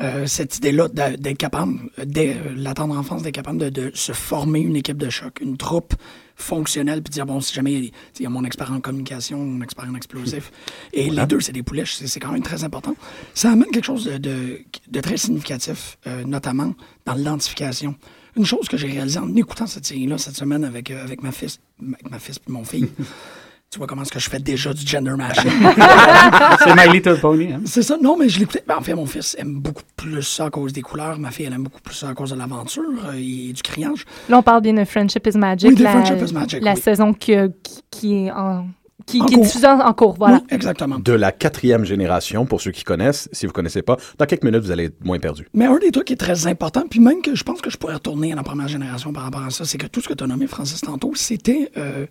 euh, 0.00 0.26
cette 0.26 0.56
idée-là 0.56 0.88
d'être 0.88 1.38
capable, 1.38 1.74
euh, 1.98 2.04
dès 2.06 2.34
euh, 2.34 2.54
la 2.56 2.74
tendre 2.74 2.96
enfance, 2.96 3.22
d'être 3.22 3.34
capable 3.34 3.58
de, 3.58 3.68
de 3.68 3.90
se 3.94 4.12
former 4.12 4.60
une 4.60 4.76
équipe 4.76 4.96
de 4.96 5.10
choc, 5.10 5.40
une 5.40 5.56
troupe 5.56 5.94
fonctionnelle, 6.34 7.02
puis 7.02 7.12
dire, 7.12 7.26
bon, 7.26 7.40
si 7.40 7.54
jamais 7.54 7.72
il 7.74 7.92
y 8.20 8.26
a, 8.26 8.30
mon 8.30 8.44
expert 8.44 8.72
en 8.72 8.80
communication, 8.80 9.38
mon 9.38 9.62
expert 9.62 9.86
en 9.88 9.94
explosif, 9.94 10.50
et 10.92 11.10
les 11.10 11.26
deux, 11.26 11.40
c'est 11.40 11.52
des 11.52 11.62
pouliches, 11.62 11.94
c'est 11.94 12.20
quand 12.20 12.32
même 12.32 12.42
très 12.42 12.64
important. 12.64 12.94
Ça 13.34 13.50
amène 13.52 13.70
quelque 13.70 13.86
chose 13.86 14.04
de, 14.04 14.18
de, 14.18 14.60
de 14.88 15.00
très 15.00 15.16
significatif, 15.16 15.98
euh, 16.06 16.24
notamment 16.24 16.74
dans 17.04 17.14
l'identification. 17.14 17.94
Une 18.36 18.46
chose 18.46 18.66
que 18.68 18.76
j'ai 18.76 18.88
réalisée 18.88 19.18
en 19.18 19.34
écoutant 19.36 19.66
cette 19.66 19.84
série-là 19.84 20.16
cette 20.16 20.36
semaine 20.36 20.64
avec, 20.64 20.90
euh, 20.90 21.02
avec 21.02 21.22
ma 21.22 21.32
fils, 21.32 21.60
avec 21.80 22.10
ma 22.10 22.18
fils 22.18 22.38
puis 22.38 22.52
mon 22.52 22.64
fille, 22.64 22.88
tu 23.72 23.78
vois 23.78 23.86
comment 23.86 24.02
est-ce 24.02 24.12
que 24.12 24.20
je 24.20 24.28
fais 24.28 24.38
déjà 24.38 24.74
du 24.74 24.86
gender 24.86 25.14
mashing? 25.16 25.50
C'est 26.62 26.74
My 26.74 26.92
Little 26.92 27.18
Pony. 27.18 27.52
Hein? 27.54 27.60
C'est 27.64 27.82
ça. 27.82 27.96
Non, 28.00 28.16
mais 28.18 28.28
je 28.28 28.38
l'écoutais. 28.38 28.62
Ben, 28.68 28.76
en 28.76 28.82
fait, 28.82 28.94
mon 28.94 29.06
fils 29.06 29.34
aime 29.38 29.60
beaucoup 29.60 29.82
plus 29.96 30.22
ça 30.22 30.44
à 30.46 30.50
cause 30.50 30.72
des 30.74 30.82
couleurs. 30.82 31.18
Ma 31.18 31.30
fille, 31.30 31.46
elle 31.46 31.54
aime 31.54 31.62
beaucoup 31.64 31.80
plus 31.80 31.94
ça 31.94 32.10
à 32.10 32.14
cause 32.14 32.30
de 32.32 32.36
l'aventure 32.36 32.82
euh, 33.06 33.12
et 33.14 33.52
du 33.54 33.62
criage. 33.62 34.04
Là, 34.28 34.38
on 34.38 34.42
parle 34.42 34.60
bien 34.60 34.74
de 34.74 34.84
Friendship 34.84 35.26
is 35.26 35.38
Magic. 35.38 35.70
Oui, 35.70 35.74
de 35.74 35.82
la, 35.84 35.90
Friendship 35.90 36.28
is 36.28 36.34
Magic, 36.34 36.62
La 36.62 36.74
oui. 36.74 36.80
saison 36.80 37.14
qui, 37.14 37.32
qui, 37.62 37.82
qui 37.90 38.14
est 38.26 38.30
en... 38.30 38.66
Qui, 39.06 39.20
En 39.20 39.24
qui 39.24 39.34
est 39.34 39.36
cours. 39.38 39.46
diffusée 39.46 39.66
en, 39.66 39.80
en 39.80 39.92
cours, 39.94 40.14
voilà. 40.16 40.36
Oui, 40.36 40.42
exactement. 40.50 40.98
De 41.00 41.12
la 41.12 41.32
quatrième 41.32 41.84
génération, 41.84 42.44
pour 42.46 42.60
ceux 42.60 42.70
qui 42.70 42.84
connaissent. 42.84 43.28
Si 43.32 43.46
vous 43.46 43.52
connaissez 43.52 43.82
pas, 43.82 43.96
dans 44.18 44.26
quelques 44.26 44.44
minutes, 44.44 44.62
vous 44.62 44.70
allez 44.70 44.84
être 44.84 45.04
moins 45.04 45.18
perdu. 45.18 45.48
Mais 45.54 45.64
un 45.64 45.78
des 45.78 45.90
trucs 45.90 46.04
qui 46.08 46.12
est 46.12 46.16
très 46.16 46.46
important, 46.46 46.84
puis 46.88 47.00
même 47.00 47.20
que 47.20 47.34
je 47.34 47.42
pense 47.42 47.60
que 47.62 47.68
je 47.70 47.78
pourrais 47.78 47.94
retourner 47.94 48.32
à 48.32 48.36
la 48.36 48.44
première 48.44 48.68
génération 48.68 49.12
par 49.12 49.24
rapport 49.24 49.42
à 49.42 49.50
ça, 49.50 49.64
c'est 49.64 49.76
que 49.78 49.86
tout 49.88 50.00
ce 50.02 50.08
que 50.08 50.14
tu 50.14 50.22
as 50.22 50.26
nommé, 50.28 50.46
Francis, 50.46 50.80
tantôt, 50.82 51.12
c'était. 51.16 51.72
euh, 51.78 52.06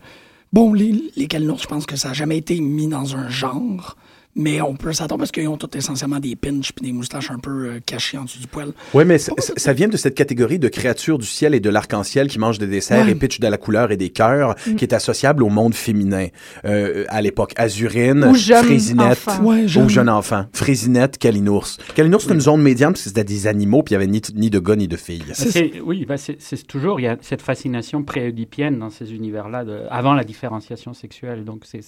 bon, 0.54 0.74
les, 0.74 1.12
les 1.16 1.28
je 1.30 1.68
pense 1.68 1.86
que 1.86 1.96
ça 1.96 2.10
n'a 2.10 2.14
jamais 2.14 2.38
été 2.38 2.60
mis 2.60 2.88
dans 2.88 3.16
un 3.16 3.30
genre. 3.30 3.96
Mais 4.36 4.62
on 4.62 4.76
peut 4.76 4.94
s'attendre 4.94 5.20
parce 5.20 5.32
qu'ils 5.32 5.48
ont 5.50 5.58
tous 5.58 5.78
essentiellement 5.78 6.20
des 6.20 6.36
pinches 6.38 6.72
puis 6.72 6.86
des 6.86 6.94
moustaches 6.94 7.32
un 7.32 7.40
peu 7.40 7.66
euh, 7.68 7.80
cachées 7.86 8.18
en 8.18 8.24
dessous 8.24 8.40
du 8.40 8.48
poil. 8.48 8.72
Oui, 8.94 9.04
mais 9.06 9.18
ça, 9.18 9.34
ça- 9.40 9.54
ça 9.58 9.74
vient 9.74 9.90
de 9.90 9.98
cette 9.98 10.16
catégorie 10.16 10.58
de 10.58 10.70
créatures 10.70 11.18
du 11.18 11.26
ciel 11.26 11.54
et 11.54 11.60
de 11.60 11.70
l'arc-en-ciel 11.70 12.28
qui 12.30 12.40
mangent 12.40 12.58
des 12.60 12.68
desserts 12.68 13.06
Ouais. 13.06 13.12
et 13.12 13.16
pitchent 13.16 13.40
de 13.42 13.48
la 13.48 13.58
couleur 13.58 13.92
et 13.92 13.98
des 13.98 14.10
cœurs, 14.10 14.56
qui 14.78 14.86
est 14.86 14.94
associable 14.94 15.44
au 15.44 15.50
monde 15.50 15.74
féminin 15.76 16.28
euh, 16.66 17.04
à 17.10 17.22
l'époque. 17.22 17.54
Azurine, 17.58 18.24
Ou 18.26 18.36
jeune 18.36 18.64
Frésinette, 18.64 19.12
enfant. 19.28 19.44
Ouais, 19.44 19.68
jeune. 19.68 19.86
ou 19.86 19.90
jeune 19.90 20.10
enfant. 20.10 20.46
Frésinette, 20.54 21.18
Kalinours. 21.18 21.78
Kalinours, 21.96 22.22
c'est 22.24 22.34
une 22.34 22.40
zone 22.42 22.62
médiane 22.62 22.94
parce 22.94 23.04
que 23.04 23.10
c'était 23.10 23.24
des 23.26 23.48
animaux 23.48 23.84
puis 23.84 23.96
il 23.96 23.98
n'y 23.98 24.04
avait 24.04 24.12
ni, 24.12 24.22
ni 24.36 24.50
de 24.50 24.60
gars 24.60 24.76
ni 24.78 24.88
de 24.88 24.96
filles. 24.98 25.24
Oui, 25.84 26.06
bah, 26.06 26.16
c'est 26.18 26.68
toujours, 26.68 27.00
il 27.00 27.04
y 27.04 27.08
a 27.08 27.18
cette 27.22 27.42
fascination 27.42 28.04
pré-oedipienne 28.04 28.80
dans 28.80 28.90
ces 28.90 29.14
univers-là, 29.14 29.66
avant 29.90 30.14
la 30.14 30.24
différenciation 30.24 30.94
sexuelle. 30.94 31.44
Donc, 31.44 31.64
c'est- 31.66 31.82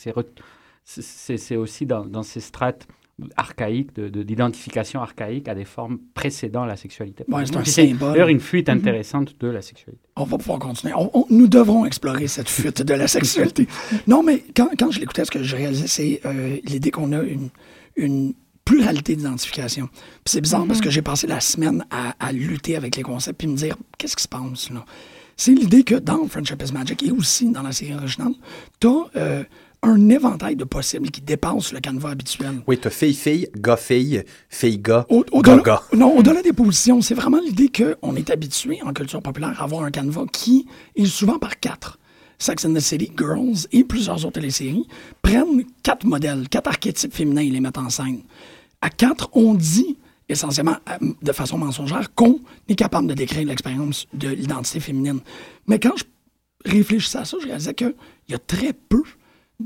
c'est 0.86 1.56
aussi 1.56 1.86
dans, 1.86 2.06
dans 2.06 2.24
ces 2.24 2.40
strates 2.40 2.88
archaïques, 3.38 3.96
de- 3.96 4.10
de- 4.10 4.24
d'identification 4.24 5.02
archaïque 5.02 5.48
à 5.48 5.54
des 5.56 5.66
formes 5.66 6.00
précédant 6.16 6.66
la 6.66 6.76
sexualité. 6.76 7.24
Ouais, 7.28 7.46
c'est 7.46 7.56
un 7.56 7.64
symbole. 7.64 8.14
d'ailleurs 8.14 8.28
une 8.28 8.40
fuite 8.40 8.70
intéressante 8.70 9.40
de 9.40 9.48
la 9.48 9.62
sexualité. 9.62 10.02
On 10.16 10.24
va 10.24 10.38
pouvoir 10.38 10.60
continuer. 10.60 10.94
On- 10.96 11.12
on- 11.14 11.26
nous 11.30 11.48
devrons 11.48 11.86
explorer 11.86 12.28
cette 12.28 12.50
fuite 12.50 12.82
de 12.82 12.94
la 12.94 13.08
sexualité. 13.08 13.68
Non, 14.08 14.24
mais 14.24 14.44
quand, 14.56 14.70
quand 14.78 14.90
je 14.92 15.00
l'écoutais, 15.00 15.26
ce 15.26 15.32
que 15.32 15.44
je 15.44 15.56
réalisais, 15.56 15.88
c'est 15.88 16.22
euh, 16.26 16.58
l'idée 16.66 16.90
qu'on 16.92 17.12
a 17.14 17.22
une, 17.22 17.50
une 17.96 18.34
pluralité 18.66 19.16
d'identification. 19.16 19.90
C'est 20.26 20.42
bizarre 20.42 20.66
parce 20.66 20.82
que 20.82 20.90
j'ai 20.90 21.02
passé 21.04 21.28
la 21.28 21.40
semaine 21.40 21.86
à, 21.92 22.16
à 22.20 22.32
lutter 22.32 22.76
avec 22.76 22.96
les 22.96 23.04
concepts 23.04 23.38
puis 23.38 23.48
me 23.48 23.56
dire 23.56 23.78
qu'est-ce 23.98 24.16
qui 24.16 24.24
se 24.24 24.28
passe 24.28 24.70
là? 24.72 24.84
C'est 25.38 25.52
l'idée 25.54 25.84
que 25.84 25.96
dans 25.96 26.28
Friendship 26.28 26.62
is 26.64 26.72
Magic 26.74 27.04
et 27.04 27.12
aussi 27.12 27.52
dans 27.52 27.62
la 27.64 27.72
série 27.72 27.94
originale, 27.96 28.34
tu 28.80 28.88
as 28.88 29.46
un 29.84 30.10
éventail 30.10 30.56
de 30.56 30.64
possibles 30.64 31.12
qui 31.12 31.22
dépasse 31.22 31.74
le 31.74 31.80
canevas 31.80 32.12
habituel. 32.12 32.62
Oui, 32.68 32.80
tu 32.80 32.88
as 32.88 32.92
fille-fille, 32.92 33.50
gars-fille, 33.56 34.24
fille-gars, 34.50 35.06
gars-gars. 35.44 35.84
non, 35.94 36.18
au-delà 36.18 36.42
des 36.42 36.54
positions, 36.54 37.02
c'est 37.02 37.14
vraiment 37.14 37.40
l'idée 37.40 37.70
qu'on 37.70 38.16
est 38.16 38.30
habitué 38.30 38.80
en 38.84 38.94
culture 38.94 39.22
populaire 39.22 39.62
à 39.62 39.66
avoir 39.66 39.84
un 39.84 39.92
canevas 39.92 40.26
qui 40.32 40.68
est 40.96 41.06
souvent 41.06 41.38
par 41.38 41.60
quatre. 41.60 42.00
Sex 42.40 42.66
and 42.66 42.74
the 42.74 42.80
City, 42.80 43.12
Girls 43.18 43.68
et 43.72 43.84
plusieurs 43.84 44.26
autres 44.26 44.40
téléséries 44.40 44.88
prennent 45.22 45.64
quatre 45.84 46.06
modèles, 46.06 46.50
quatre 46.50 46.68
archétypes 46.68 47.14
féminins 47.14 47.42
et 47.42 47.50
les 47.50 47.60
mettent 47.60 47.78
en 47.78 47.90
scène. 47.90 48.22
À 48.82 48.90
quatre, 48.90 49.30
on 49.34 49.54
dit 49.54 49.98
essentiellement 50.28 50.78
euh, 50.90 51.14
de 51.22 51.32
façon 51.32 51.58
mensongère 51.58 52.14
qu'on 52.16 52.40
est 52.68 52.76
capable 52.76 53.08
de 53.08 53.14
décrire 53.14 53.48
l'expérience 53.48 54.08
de 54.14 54.30
l'identité 54.30 54.80
féminine. 54.80 55.20
Mais 55.68 55.80
quand 55.80 55.94
je 55.96 56.04
réfléchissais 56.70 57.20
à 57.20 57.26
ça, 57.26 57.38
je 57.42 57.48
réalisais 57.48 57.74
qu'il 57.74 57.94
y 58.30 58.34
a 58.34 58.40
très 58.40 58.74
peu 58.74 59.04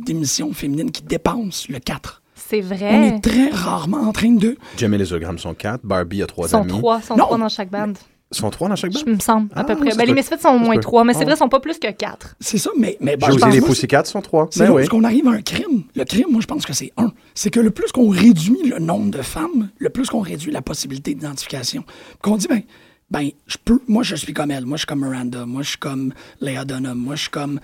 d'émissions 0.06 0.54
féminines 0.54 0.92
qui 0.92 1.04
dépensent 1.04 1.66
le 1.70 1.80
4. 1.80 2.22
C'est 2.36 2.62
On 2.64 2.68
vrai. 2.76 3.08
est 3.08 3.20
très 3.20 3.50
rarement 3.50 4.02
en 4.08 4.12
train 4.14 4.32
de 4.32 4.56
Jamie 4.78 4.96
et 4.96 5.00
les 5.00 5.12
hologrammes 5.12 5.40
sont 5.40 5.54
quatre, 5.54 5.84
Barbie 5.86 6.22
a 6.24 6.28
trois 6.28 6.48
Ils 6.48 6.52
sont 6.52 6.62
amis. 6.62 6.70
trois, 6.70 7.02
sont 7.02 7.16
Non. 7.18 7.26
trois 7.26 7.38
dans 7.38 7.50
chaque 7.50 7.70
bande. 7.70 7.98
Ils 8.32 8.38
sont 8.38 8.50
trois 8.50 8.68
dans 8.70 8.76
chaque 8.76 8.92
Je 8.92 9.04
bande? 9.06 9.16
me 9.16 9.20
semble, 9.20 9.50
à 9.56 9.62
Ah, 9.62 9.64
peu 9.64 9.76
près. 9.76 9.96
Ben, 9.96 10.06
les 10.06 10.14
Misfits 10.14 10.38
sont 10.40 10.50
au 10.50 10.60
moins 10.60 10.78
trois, 10.80 11.04
mais 11.04 11.14
c'est 11.14 11.22
Ah. 11.22 11.26
vrai, 11.26 11.34
ils 11.34 11.38
sont 11.38 11.50
pas 11.50 11.60
plus 11.62 11.80
que 11.80 11.90
quatre. 11.92 12.36
C'est 12.40 12.58
ça, 12.58 12.70
mais, 12.78 12.98
mais 13.02 13.18
Josie 13.20 13.38
je 13.38 13.40
pense 13.46 13.54
les 13.54 13.62
Pussycats 13.62 14.04
sont 14.06 14.22
trois. 14.22 14.48
c'est 14.52 14.66
Ben 14.68 14.72
oui. 14.74 14.88
qu'on 14.88 15.04
arrive 15.04 15.28
à 15.28 15.32
un 15.32 15.42
crime. 15.42 15.84
Le 15.96 16.04
crime, 16.06 16.28
moi, 16.30 16.42
je 16.42 16.46
pense 16.48 16.66
que 16.66 16.74
c'est 16.74 16.92
un. 16.98 17.12
C'est 17.34 17.50
que 17.50 17.60
le 17.60 17.72
plus 17.72 17.92
qu'on 17.92 18.10
réduit 18.10 18.64
le 18.70 18.80
nombre 18.80 19.12
de 19.12 19.22
femmes, 19.22 19.70
le 19.78 19.90
plus 19.90 20.10
qu'on 20.10 20.20
réduit 20.22 20.52
la 20.52 20.62
possibilité 20.62 21.14
d'identification. 21.16 21.84
Qu'on 22.22 22.36
dit, 22.38 22.48
ben, 22.50 22.62
ben, 23.10 23.30
je 23.48 23.56
peux, 23.64 23.80
moi, 23.88 24.04
je 24.04 24.16
suis 24.16 24.34
comme 24.34 24.52
elle. 24.52 24.66
Moi, 24.66 24.76
je 24.76 24.80
suis 24.82 24.88
comme 24.88 25.06
Miranda. 25.08 25.46
Moi, 25.46 25.62
je 25.64 25.70
suis 25.70 25.78
comme 25.78 26.14
Léa 26.42 26.66
Dunham. 26.66 26.98
Moi, 26.98 27.16
je 27.16 27.22
suis 27.22 27.30
comme. 27.32 27.62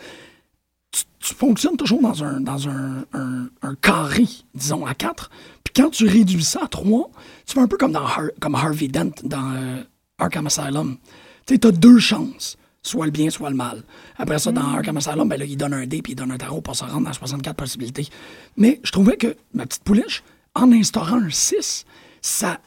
Tu, 1.25 1.33
fonctionnes 1.33 1.77
toujours 1.77 2.01
dans 2.01 2.23
un, 2.23 2.39
dans 2.41 2.67
un, 2.67 3.05
un- 3.13 3.47
un 3.61 3.75
carré, 3.75 4.25
disons, 4.53 4.85
à 4.85 4.93
quatre. 4.93 5.29
Puis 5.63 5.73
quand 5.75 5.89
tu 5.89 6.05
réduis 6.07 6.43
ça 6.43 6.61
à 6.63 6.67
trois, 6.67 7.09
tu 7.45 7.53
fais 7.53 7.59
un 7.61 7.67
peu 7.67 7.77
comme, 7.77 7.91
dans 7.93 8.05
Har- 8.05 8.31
comme 8.41 8.55
Harvey 8.55 8.87
Dent 8.89 9.11
dans 9.23 9.53
euh, 9.53 9.83
Arkham 10.17 10.47
Asylum. 10.47 10.97
Tu 11.45 11.55
sais, 11.55 11.65
as 11.65 11.71
deux 11.71 11.99
chances. 11.99 12.57
Soit 12.85 13.05
le 13.05 13.11
bien, 13.11 13.29
soit 13.29 13.49
le 13.49 13.55
mal. 13.55 13.81
Après 14.17 14.39
ça, 14.39 14.51
dans 14.51 14.73
Arkham 14.73 14.97
Asylum, 14.97 15.29
ben 15.29 15.39
là, 15.39 15.45
il 15.45 15.55
donne 15.55 15.73
un 15.73 15.87
dé 15.87 16.01
puis 16.01 16.11
il 16.11 16.15
donne 16.15 16.31
un 16.31 16.37
tarot 16.37 16.59
pour 16.59 16.75
se 16.75 16.83
rendre 16.83 17.07
à 17.07 17.13
64 17.13 17.55
possibilités. 17.55 18.09
Mais 18.57 18.81
je 18.83 18.91
trouvais 18.91 19.15
que 19.15 19.37
ma 19.53 19.65
petite 19.65 19.83
pouliche, 19.83 20.21
en 20.55 20.69
instaurant 20.73 21.21
un 21.21 21.29
6, 21.29 21.85
ça. 22.21 22.59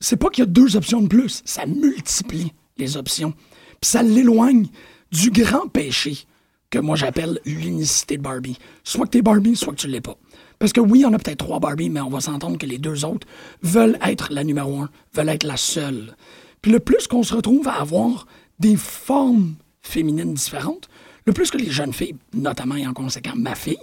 C'est 0.00 0.16
pas 0.16 0.30
qu'il 0.30 0.42
y 0.42 0.46
a 0.46 0.50
deux 0.50 0.76
options 0.76 1.02
de 1.02 1.08
plus, 1.08 1.42
ça 1.44 1.66
multiplie 1.66 2.52
les 2.78 2.96
options. 2.96 3.32
Puis 3.80 3.90
ça 3.90 4.02
l'éloigne 4.02 4.68
du 5.12 5.30
grand 5.30 5.66
péché 5.68 6.26
que 6.70 6.78
moi 6.78 6.96
j'appelle 6.96 7.40
l'unicité 7.44 8.16
de 8.16 8.22
Barbie. 8.22 8.58
Soit 8.84 9.06
que 9.06 9.10
t'es 9.10 9.22
Barbie, 9.22 9.56
soit 9.56 9.72
que 9.72 9.80
tu 9.80 9.88
l'es 9.88 10.00
pas. 10.00 10.16
Parce 10.58 10.72
que 10.72 10.80
oui, 10.80 11.04
on 11.06 11.12
a 11.12 11.18
peut-être 11.18 11.38
trois 11.38 11.60
Barbie, 11.60 11.88
mais 11.88 12.00
on 12.00 12.10
va 12.10 12.20
s'entendre 12.20 12.58
que 12.58 12.66
les 12.66 12.78
deux 12.78 13.04
autres 13.04 13.26
veulent 13.62 13.98
être 14.02 14.32
la 14.32 14.44
numéro 14.44 14.80
un, 14.80 14.90
veulent 15.14 15.28
être 15.28 15.44
la 15.44 15.56
seule. 15.56 16.16
Puis 16.62 16.72
le 16.72 16.80
plus 16.80 17.06
qu'on 17.06 17.22
se 17.22 17.34
retrouve 17.34 17.68
à 17.68 17.80
avoir 17.80 18.26
des 18.58 18.76
formes 18.76 19.54
féminines 19.82 20.34
différentes, 20.34 20.88
le 21.26 21.32
plus 21.32 21.50
que 21.50 21.58
les 21.58 21.70
jeunes 21.70 21.92
filles, 21.92 22.16
notamment 22.32 22.74
et 22.74 22.86
en 22.86 22.92
conséquent 22.92 23.34
ma 23.36 23.54
fille, 23.54 23.76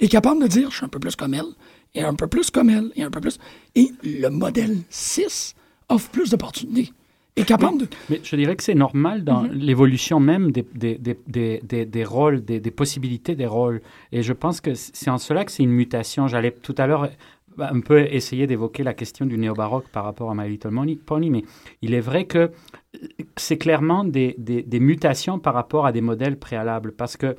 est 0.00 0.08
capable 0.08 0.42
de 0.42 0.48
dire 0.48 0.70
je 0.70 0.76
suis 0.76 0.84
un 0.84 0.88
peu 0.88 0.98
plus 0.98 1.14
comme 1.14 1.34
elle, 1.34 1.54
et 1.94 2.02
un 2.02 2.14
peu 2.14 2.26
plus 2.26 2.50
comme 2.50 2.70
elle, 2.70 2.90
et 2.96 3.02
un 3.02 3.10
peu 3.10 3.20
plus. 3.20 3.38
Et 3.74 3.92
le 4.02 4.28
modèle 4.28 4.78
6 4.90 5.54
offre 5.88 6.10
plus 6.10 6.30
d'opportunités. 6.30 6.92
Est 7.36 7.44
capable 7.44 7.78
de. 7.78 7.86
Mais 8.08 8.20
je 8.22 8.34
dirais 8.34 8.56
que 8.56 8.62
c'est 8.62 8.74
normal 8.74 9.22
dans 9.22 9.42
l'évolution 9.42 10.20
même 10.20 10.52
des, 10.52 10.66
des, 10.74 10.96
des, 10.96 11.18
des, 11.26 11.60
des, 11.62 11.84
des 11.84 12.04
rôles, 12.04 12.42
des, 12.42 12.60
des 12.60 12.70
possibilités 12.70 13.34
des 13.34 13.46
rôles. 13.46 13.82
Et 14.10 14.22
je 14.22 14.32
pense 14.32 14.62
que 14.62 14.72
c'est 14.74 15.10
en 15.10 15.18
cela 15.18 15.44
que 15.44 15.52
c'est 15.52 15.62
une 15.62 15.70
mutation. 15.70 16.28
J'allais 16.28 16.50
tout 16.50 16.74
à 16.78 16.86
l'heure 16.86 17.10
bah, 17.56 17.70
un 17.72 17.80
peu 17.80 18.00
essayer 18.00 18.46
d'évoquer 18.46 18.82
la 18.82 18.94
question 18.94 19.26
du 19.26 19.36
néo-baroque 19.38 19.88
par 19.88 20.04
rapport 20.04 20.30
à 20.30 20.34
My 20.34 20.48
Little 20.48 20.70
Pony, 21.04 21.30
mais 21.30 21.44
il 21.82 21.94
est 21.94 22.00
vrai 22.00 22.24
que 22.24 22.50
c'est 23.36 23.58
clairement 23.58 24.04
des, 24.04 24.34
des, 24.38 24.62
des 24.62 24.80
mutations 24.80 25.38
par 25.38 25.54
rapport 25.54 25.86
à 25.86 25.92
des 25.92 26.00
modèles 26.00 26.38
préalables. 26.38 26.92
Parce 26.92 27.16
que 27.16 27.36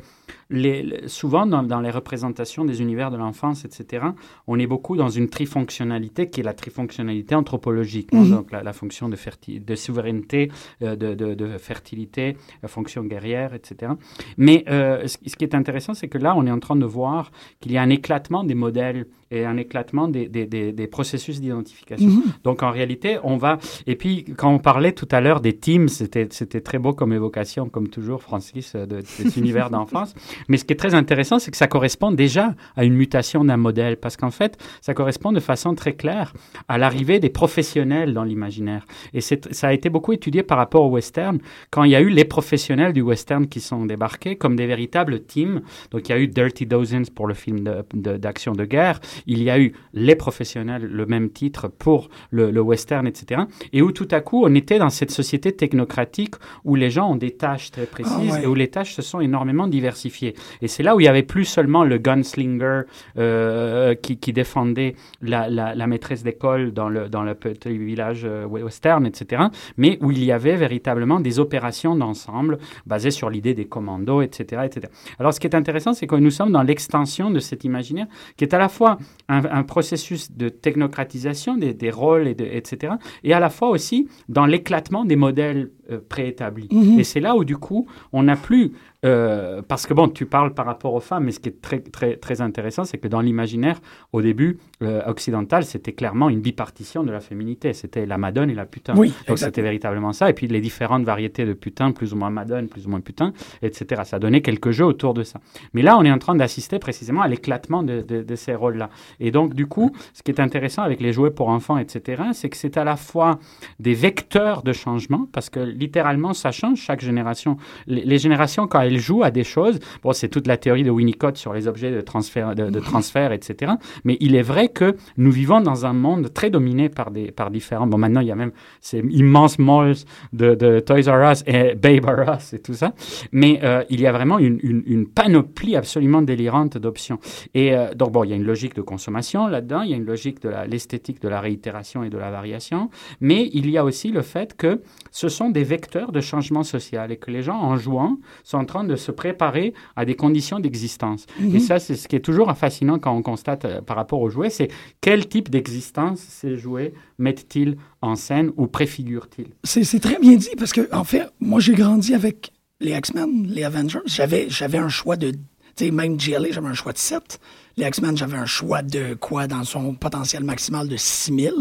les, 0.49 1.07
souvent, 1.07 1.45
dans, 1.45 1.63
dans 1.63 1.81
les 1.81 1.89
représentations 1.91 2.63
des 2.65 2.81
univers 2.81 3.11
de 3.11 3.17
l'enfance, 3.17 3.65
etc., 3.65 4.05
on 4.47 4.57
est 4.59 4.67
beaucoup 4.67 4.95
dans 4.95 5.09
une 5.09 5.29
trifonctionnalité 5.29 6.29
qui 6.29 6.39
est 6.39 6.43
la 6.43 6.53
trifonctionnalité 6.53 7.35
anthropologique. 7.35 8.09
hein, 8.13 8.21
Mhm. 8.23 8.29
donc 8.31 8.51
la, 8.51 8.63
la 8.63 8.73
fonction 8.73 9.09
de, 9.09 9.17
de 9.59 9.75
souveraineté, 9.75 10.51
euh, 10.83 10.95
de, 10.95 11.13
de- 11.15 11.33
de 11.33 11.57
fertilité, 11.57 12.37
la 12.61 12.67
fonction 12.69 13.03
guerrière, 13.03 13.53
etc. 13.53 13.91
Mais 14.37 14.63
euh, 14.69 15.05
ce, 15.07 15.17
ce 15.25 15.35
qui 15.35 15.43
est 15.43 15.55
intéressant, 15.55 15.93
c'est 15.93 16.07
que 16.07 16.17
là, 16.17 16.33
on 16.35 16.45
est 16.45 16.51
en 16.51 16.59
train 16.59 16.75
de 16.75 16.85
voir 16.85 17.31
qu'il 17.59 17.71
y 17.73 17.77
a 17.77 17.81
un 17.81 17.89
éclatement 17.89 18.43
des 18.43 18.55
modèles 18.55 19.05
et 19.31 19.43
un 19.45 19.57
éclatement 19.57 20.07
des, 20.07 20.29
des- 20.29 20.45
des- 20.45 20.71
des 20.71 20.87
processus 20.87 21.41
d'identification. 21.41 22.07
Mhm. 22.09 22.23
Donc 22.43 22.63
en 22.63 22.71
réalité, 22.71 23.17
on 23.23 23.35
va. 23.37 23.57
Et 23.85 23.95
puis, 23.95 24.23
quand 24.37 24.49
on 24.53 24.59
parlait 24.59 24.93
tout 24.93 25.07
à 25.11 25.19
l'heure 25.19 25.41
des 25.47 25.55
teams, 25.57 25.87
c'était 25.87 26.27
c'était 26.31 26.61
très 26.61 26.77
beau 26.79 26.93
comme 26.93 27.13
évocation, 27.13 27.69
comme 27.69 27.87
toujours, 27.87 28.21
Francis, 28.21 28.73
euh, 28.75 28.85
de, 28.85 28.97
de 28.97 29.05
cet 29.05 29.37
univers 29.43 29.69
d'enfance. 29.69 30.13
Mais 30.49 30.57
ce 30.57 30.65
qui 30.65 30.73
est 30.73 30.77
très 30.85 30.93
intéressant, 30.93 31.39
c'est 31.39 31.51
que 31.51 31.57
ça 31.57 31.67
correspond 31.67 32.11
déjà 32.11 32.55
à 32.75 32.83
une 32.83 32.93
mutation 33.03 33.45
d'un 33.45 33.57
modèle, 33.57 33.95
parce 33.97 34.17
qu'en 34.17 34.31
fait, 34.39 34.57
ça 34.81 34.93
correspond 34.93 35.31
de 35.31 35.39
façon 35.39 35.73
très 35.75 35.93
claire 35.93 36.33
à 36.67 36.77
l'arrivée 36.77 37.19
des 37.19 37.29
professionnels 37.29 38.13
dans 38.13 38.23
l'imaginaire. 38.23 38.85
Et 39.13 39.21
c'est- 39.21 39.53
ça 39.53 39.67
a 39.69 39.73
été 39.73 39.89
beaucoup 39.89 40.13
étudié 40.13 40.43
par 40.43 40.57
rapport 40.57 40.83
au 40.83 40.89
western, 40.89 41.37
quand 41.71 41.83
il 41.85 41.91
y 41.91 41.95
a 41.95 42.01
eu 42.01 42.09
les 42.09 42.25
professionnels 42.25 42.93
du 42.93 43.01
western 43.01 43.47
qui 43.47 43.59
sont 43.61 43.85
débarqués 43.85 44.35
comme 44.35 44.55
des 44.55 44.67
véritables 44.67 45.21
teams. 45.33 45.61
Donc 45.91 46.09
il 46.09 46.11
y 46.11 46.15
a 46.15 46.19
eu 46.19 46.27
Dirty 46.27 46.65
Dozens 46.65 47.09
pour 47.17 47.27
le 47.27 47.33
film 47.43 47.59
de- 47.67 47.83
de- 47.93 48.17
d'action 48.17 48.53
de, 48.53 48.65
guerre, 48.65 48.99
il 49.27 49.41
y 49.43 49.49
a 49.49 49.57
eu 49.59 49.69
les 49.93 50.15
professionnels, 50.15 50.83
le 51.01 51.05
même 51.05 51.29
titre 51.29 51.63
pour 51.83 52.09
le, 52.31 52.51
le 52.51 52.61
western, 52.61 53.05
etc. 53.07 53.41
Et 53.71 53.81
où 53.81 53.91
tout 53.91 54.09
à 54.11 54.19
coup, 54.21 54.41
on 54.45 54.53
était 54.55 54.79
dans 54.79 54.89
cette 54.89 55.11
société 55.11 55.36
technocratique 55.39 56.35
où 56.65 56.75
les 56.75 56.89
gens 56.89 57.11
ont 57.11 57.15
des 57.15 57.31
tâches 57.31 57.71
très 57.71 57.85
précises 57.85 58.31
Ah 58.33 58.37
ouais. 58.37 58.43
et 58.43 58.47
où 58.47 58.55
les 58.55 58.67
tâches 58.69 58.93
se 58.93 59.01
sont 59.01 59.19
énormément 59.19 59.67
diversifiées. 59.67 60.33
Et 60.61 60.67
c'est 60.67 60.83
là 60.83 60.95
où 60.95 60.99
il 60.99 61.03
y 61.05 61.07
avait 61.07 61.23
plus 61.23 61.45
seulement 61.45 61.83
le 61.83 61.97
gunslinger 61.97 62.81
euh, 63.17 63.95
qui, 63.95 64.17
qui 64.17 64.33
défendait 64.33 64.95
la, 65.21 65.49
la- 65.49 65.75
la 65.75 65.87
maîtresse 65.87 66.23
d'école 66.23 66.71
dans 66.73 66.89
le, 66.89 67.09
dans 67.09 67.23
le 67.23 67.33
petit 67.35 67.77
village 67.77 68.21
euh, 68.25 68.45
western, 68.45 69.05
etc. 69.05 69.43
Mais 69.77 69.97
où 70.01 70.11
il 70.11 70.23
y 70.23 70.31
avait 70.31 70.55
véritablement 70.55 71.19
des 71.19 71.39
opérations 71.39 71.95
d'ensemble 71.95 72.57
basées 72.85 73.11
sur 73.11 73.29
l'idée 73.29 73.53
des 73.53 73.65
commandos, 73.65 74.21
etc., 74.21 74.61
etc. 74.65 74.87
Alors 75.19 75.33
ce 75.33 75.39
qui 75.39 75.47
est 75.47 75.55
intéressant, 75.55 75.93
c'est 75.93 76.07
que 76.07 76.15
nous 76.15 76.31
sommes 76.31 76.51
dans 76.51 76.63
l'extension 76.63 77.29
de 77.31 77.39
cet 77.39 77.63
imaginaire 77.63 78.07
qui 78.37 78.43
est 78.45 78.53
à 78.53 78.57
la 78.59 78.69
fois 78.69 78.97
un, 79.27 79.43
un 79.45 79.63
processus 79.63 80.31
de 80.31 80.49
technocratisation 80.49 81.57
des, 81.57 81.73
des 81.73 81.91
rôles, 81.91 82.27
et 82.27 82.35
de, 82.35 82.45
etc., 82.45 82.93
et 83.23 83.33
à 83.33 83.39
la 83.39 83.49
fois 83.49 83.69
aussi 83.69 84.07
dans 84.29 84.45
l'éclatement 84.45 85.03
des 85.05 85.15
modèles 85.17 85.69
euh, 85.91 85.99
préétablis. 86.07 86.67
Mhm. 86.71 86.99
Et 86.99 87.03
c'est 87.03 87.19
là 87.19 87.35
où, 87.35 87.43
du 87.43 87.57
coup, 87.57 87.87
on 88.13 88.23
n'a 88.23 88.35
plus... 88.35 88.73
euh, 89.05 89.61
parce 89.67 89.85
que, 89.85 89.93
bon, 89.93 90.07
tu 90.09 90.25
parles 90.25 90.53
par 90.53 90.65
rapport 90.65 90.93
aux 90.93 90.99
femmes, 90.99 91.25
mais 91.25 91.31
ce 91.31 91.39
qui 91.39 91.49
est 91.49 91.61
très, 91.61 91.79
très, 91.79 92.15
très 92.15 92.41
intéressant, 92.41 92.83
c'est 92.83 92.97
que 92.97 93.07
dans 93.07 93.21
l'imaginaire, 93.21 93.79
au 94.11 94.21
début, 94.21 94.57
euh, 94.81 95.01
occidental, 95.07 95.63
c'était 95.65 95.93
clairement 95.93 96.29
une 96.29 96.41
bipartition 96.41 97.03
de 97.03 97.11
la 97.11 97.19
féminité. 97.19 97.73
C'était 97.73 98.05
la 98.05 98.17
madone 98.17 98.49
et 98.49 98.55
la 98.55 98.65
putain. 98.65 98.95
Oui, 98.97 99.13
Donc 99.27 99.37
c'était 99.39 99.61
véritablement 99.61 100.13
ça. 100.13 100.29
Et 100.29 100.33
puis 100.33 100.47
les 100.47 100.61
différentes 100.61 101.03
variétés 101.03 101.45
de 101.45 101.53
putain, 101.53 101.91
plus 101.91 102.13
ou 102.13 102.17
moins 102.17 102.29
madone, 102.29 102.67
plus 102.67 102.85
ou 102.87 102.89
moins 102.89 102.99
putain, 103.01 103.33
etc. 103.61 104.01
Ça 104.05 104.19
donnait 104.19 104.41
quelques 104.41 104.71
jeux 104.71 104.85
autour 104.85 105.13
de 105.13 105.23
ça. 105.23 105.39
Mais 105.73 105.81
là, 105.83 105.97
on 105.97 106.03
est 106.03 106.11
en 106.11 106.17
train 106.19 106.35
d'assister 106.35 106.79
précisément 106.79 107.21
à 107.21 107.27
l'éclatement 107.27 107.83
de, 107.83 108.01
de- 108.01 108.23
de 108.23 108.35
ces 108.35 108.55
rôles-là. 108.55 108.89
Et 109.19 109.31
donc, 109.31 109.53
du 109.53 109.67
coup, 109.67 109.91
ce 110.13 110.23
qui 110.23 110.31
est 110.31 110.39
intéressant 110.39 110.81
avec 110.81 111.01
les 111.01 111.13
jouets 111.13 111.31
pour 111.31 111.49
enfants, 111.49 111.77
etc., 111.77 112.23
c'est 112.33 112.49
que 112.49 112.57
c'est 112.57 112.77
à 112.77 112.83
la 112.83 112.95
fois 112.97 113.39
des 113.79 113.93
vecteurs 113.93 114.63
de 114.63 114.73
changement, 114.73 115.27
parce 115.31 115.49
que 115.49 115.59
littéralement, 115.77 116.33
ça 116.33 116.51
change 116.51 116.79
chaque 116.79 117.01
génération. 117.01 117.57
Les, 117.87 118.17
générations, 118.17 118.67
quand 118.67 118.81
elles 118.81 118.99
jouent 118.99 119.23
à 119.23 119.31
des 119.31 119.43
choses, 119.43 119.79
bon, 120.03 120.13
c'est 120.13 120.29
toute 120.29 120.47
la 120.47 120.57
théorie 120.57 120.83
de 120.83 120.91
Winnicott 120.91 121.37
sur 121.37 121.53
les 121.53 121.67
objets 121.67 121.91
de 121.91 122.01
transfert, 122.01 122.55
de, 122.55 122.79
transfert, 122.79 123.31
etc. 123.31 123.73
Mais 124.03 124.17
il 124.19 124.35
est 124.35 124.41
vrai 124.41 124.69
que 124.69 124.95
nous 125.17 125.31
vivons 125.31 125.61
dans 125.61 125.85
un 125.85 125.93
monde 125.93 126.33
très 126.33 126.49
dominé 126.49 126.89
par, 126.89 127.11
des, 127.11 127.31
par 127.31 127.51
différents. 127.51 127.87
Bon, 127.87 127.97
maintenant, 127.97 128.21
il 128.21 128.27
y 128.27 128.31
a 128.31 128.35
même 128.35 128.51
ces 128.81 128.99
immenses 128.99 129.59
malls 129.59 129.97
de, 130.33 130.79
Toys 130.79 131.11
R 131.11 131.31
Us 131.31 131.43
et 131.47 131.75
Babe 131.75 132.05
R 132.05 132.35
Us 132.35 132.53
et 132.53 132.59
tout 132.59 132.73
ça. 132.73 132.93
Mais 133.31 133.59
euh, 133.63 133.83
il 133.89 134.01
y 134.01 134.07
a 134.07 134.11
vraiment 134.11 134.39
une, 134.39 135.07
panoplie 135.07 135.75
absolument 135.75 136.21
délirante 136.21 136.77
d'options. 136.77 137.19
Et 137.53 137.73
euh, 137.73 137.93
donc, 137.93 138.11
il 138.23 138.29
y 138.29 138.33
a 138.33 138.35
une 138.35 138.45
logique 138.45 138.75
de 138.75 138.81
consommation 138.81 139.47
là-dedans, 139.47 139.81
il 139.81 139.91
y 139.91 139.93
a 139.93 139.97
une 139.97 140.05
logique 140.05 140.41
de 140.41 140.49
l'esthétique 140.67 141.21
de 141.21 141.27
la 141.27 141.39
réitération 141.39 142.03
et 142.03 142.09
de 142.09 142.17
la 142.17 142.31
variation, 142.31 142.89
mais 143.21 143.49
il 143.53 143.69
y 143.69 143.77
a 143.77 143.83
aussi 143.83 144.11
le 144.11 144.21
fait 144.21 144.55
que 144.55 144.81
ce 145.11 145.29
sont 145.29 145.49
des 145.49 145.63
vecteurs 145.67 146.11
de 146.11 146.21
changement 146.21 146.63
social 146.63 147.11
et 147.11 147.17
que 147.17 147.29
les 147.29 147.43
gens, 147.43 147.59
en 147.59 147.77
jouant, 147.77 148.17
sont 148.43 148.57
en 148.57 148.65
train 148.65 148.83
de 148.83 148.95
se 148.95 149.11
préparer 149.11 149.73
à 149.95 150.05
des 150.05 150.15
conditions 150.15 150.59
d'existence. 150.59 151.25
Et 151.53 151.59
ça, 151.59 151.79
c'est 151.79 151.95
ce 151.95 152.07
qui 152.07 152.15
est 152.15 152.21
toujours 152.21 152.51
fascinant 152.57 152.97
quand 152.99 153.13
on 153.15 153.21
constate 153.21 153.65
euh, 153.65 153.81
par 153.81 153.95
rapport 153.95 154.21
aux 154.21 154.29
jouets, 154.29 154.49
c'est 154.49 154.69
quel 155.01 155.27
type 155.27 155.49
d'existence 155.49 156.19
ces 156.19 156.57
jouets 156.57 156.93
mettent-ils 157.17 157.77
en 158.01 158.15
scène 158.15 158.51
ou 158.57 158.67
préfigurent-ils? 158.67 159.49
C'est 159.63 159.99
très 159.99 160.19
bien 160.19 160.35
dit 160.35 160.55
parce 160.57 160.73
que, 160.73 160.87
en 160.93 161.03
fait, 161.03 161.23
moi, 161.39 161.59
j'ai 161.59 161.73
grandi 161.73 162.13
avec 162.13 162.51
les 162.79 162.91
X-Men, 162.91 163.47
les 163.47 163.63
Avengers. 163.63 163.99
J'avais 164.05 164.49
j'avais 164.49 164.77
un 164.77 164.89
choix 164.89 165.15
de 165.15 165.31
Tu 165.31 165.85
sais, 165.85 165.91
même 165.91 166.17
GLA, 166.17 166.51
j'avais 166.51 166.67
un 166.67 166.73
choix 166.73 166.93
de 166.93 166.97
7. 166.97 167.39
Les 167.77 167.85
X-Men, 167.85 168.17
j'avais 168.17 168.37
un 168.37 168.45
choix 168.45 168.81
de 168.81 169.13
quoi 169.13 169.45
dans 169.47 169.63
son 169.63 169.93
potentiel 169.93 170.43
maximal 170.43 170.87
de 170.87 170.97
6000. 170.97 171.53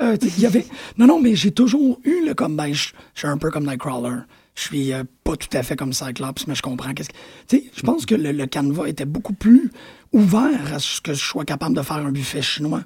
Euh, 0.00 0.16
il 0.22 0.40
y 0.40 0.46
avait... 0.46 0.66
Non, 0.98 1.06
non, 1.06 1.20
mais 1.20 1.34
j'ai 1.34 1.50
toujours 1.50 1.98
eu 2.04 2.26
le 2.26 2.34
comme, 2.34 2.56
ben, 2.56 2.72
je 2.72 2.92
suis 3.14 3.26
un 3.26 3.38
peu 3.38 3.50
comme 3.50 3.64
Nightcrawler. 3.64 4.20
Je 4.54 4.62
suis 4.62 4.92
euh, 4.92 5.04
pas 5.24 5.36
tout 5.36 5.48
à 5.54 5.62
fait 5.62 5.76
comme 5.76 5.92
Cyclops, 5.92 6.46
mais 6.46 6.54
je 6.54 6.62
comprends 6.62 6.92
qu'est-ce 6.92 7.08
que... 7.08 7.56
Je 7.74 7.82
pense 7.82 8.04
que 8.04 8.14
le, 8.14 8.32
le 8.32 8.46
canevas 8.46 8.86
était 8.86 9.06
beaucoup 9.06 9.32
plus 9.32 9.70
ouvert 10.12 10.74
à 10.74 10.78
ce 10.78 11.00
que 11.00 11.14
je 11.14 11.24
sois 11.24 11.44
capable 11.44 11.74
de 11.74 11.82
faire 11.82 11.98
un 11.98 12.12
buffet 12.12 12.42
chinois 12.42 12.82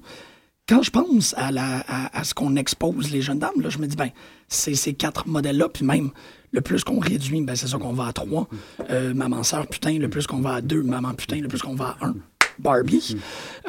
quand 0.71 0.83
je 0.83 0.91
pense 0.91 1.33
à, 1.37 1.51
la, 1.51 1.83
à, 1.87 2.17
à 2.17 2.23
ce 2.23 2.33
qu'on 2.33 2.55
expose 2.55 3.11
les 3.11 3.21
jeunes 3.21 3.39
dames, 3.39 3.59
là, 3.59 3.69
je 3.69 3.77
me 3.77 3.87
dis, 3.87 3.97
ben, 3.97 4.09
c'est 4.47 4.73
ces 4.75 4.93
quatre 4.93 5.27
modèles-là, 5.27 5.67
puis 5.67 5.83
même 5.83 6.11
le 6.51 6.61
plus 6.61 6.85
qu'on 6.85 6.99
réduit, 6.99 7.41
ben, 7.41 7.57
c'est 7.57 7.67
ça 7.67 7.77
qu'on 7.77 7.91
va 7.91 8.07
à 8.07 8.13
trois. 8.13 8.47
Euh, 8.89 9.13
maman, 9.13 9.43
sœur, 9.43 9.67
putain, 9.67 9.97
le 9.97 10.09
plus 10.09 10.27
qu'on 10.27 10.39
va 10.39 10.55
à 10.55 10.61
deux. 10.61 10.81
Maman, 10.81 11.13
putain, 11.13 11.41
le 11.41 11.49
plus 11.49 11.61
qu'on 11.61 11.75
va 11.75 11.97
à 11.99 12.07
un. 12.07 12.15
Barbie. 12.59 13.17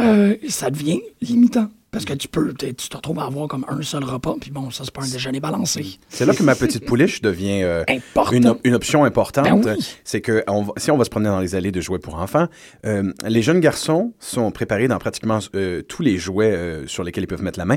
Euh, 0.01 0.37
ça 0.49 0.71
devient 0.71 1.01
limitant. 1.21 1.69
Parce 1.93 2.07
que 2.07 2.15
tu 2.15 2.27
peux, 2.27 2.55
tu 2.55 2.73
te 2.75 2.97
retrouves 2.97 3.19
à 3.19 3.25
avoir 3.27 3.49
comme 3.49 3.67
un 3.69 3.83
seul 3.83 4.03
repas, 4.03 4.35
puis 4.41 4.51
bon, 4.51 4.71
ça, 4.71 4.83
c'est 4.85 4.95
pas 4.95 5.03
un 5.05 5.09
déjeuner 5.11 5.41
balancé. 5.41 5.99
C'est 6.09 6.25
là 6.25 6.33
que 6.33 6.43
ma 6.43 6.55
petite 6.55 6.87
pouliche 6.87 7.21
devient 7.21 7.63
euh, 7.65 7.85
une, 8.33 8.47
op- 8.49 8.61
une 8.65 8.73
option 8.75 9.05
importante. 9.05 9.45
Ben 9.63 9.75
oui. 9.79 9.97
C'est 10.03 10.23
que 10.23 10.43
on 10.49 10.63
va- 10.63 10.73
si 10.79 10.91
on 10.91 10.97
va 10.97 11.05
se 11.05 11.11
promener 11.11 11.29
dans 11.29 11.41
les 11.41 11.55
allées 11.55 11.71
de 11.71 11.83
jouets 11.83 11.99
pour 11.99 12.15
enfants, 12.15 12.47
euh, 12.87 13.13
les 13.29 13.43
jeunes 13.43 13.61
garçons 13.61 14.15
sont 14.21 14.51
préparés 14.53 14.89
dans 14.89 14.97
pratiquement 14.97 15.41
euh, 15.55 15.83
tous 15.83 16.01
les 16.01 16.17
jouets 16.17 16.81
sur 16.87 17.05
lesquels 17.05 17.25
ils 17.25 17.27
peuvent 17.27 17.43
mettre 17.43 17.59
la 17.59 17.67
main. 17.67 17.77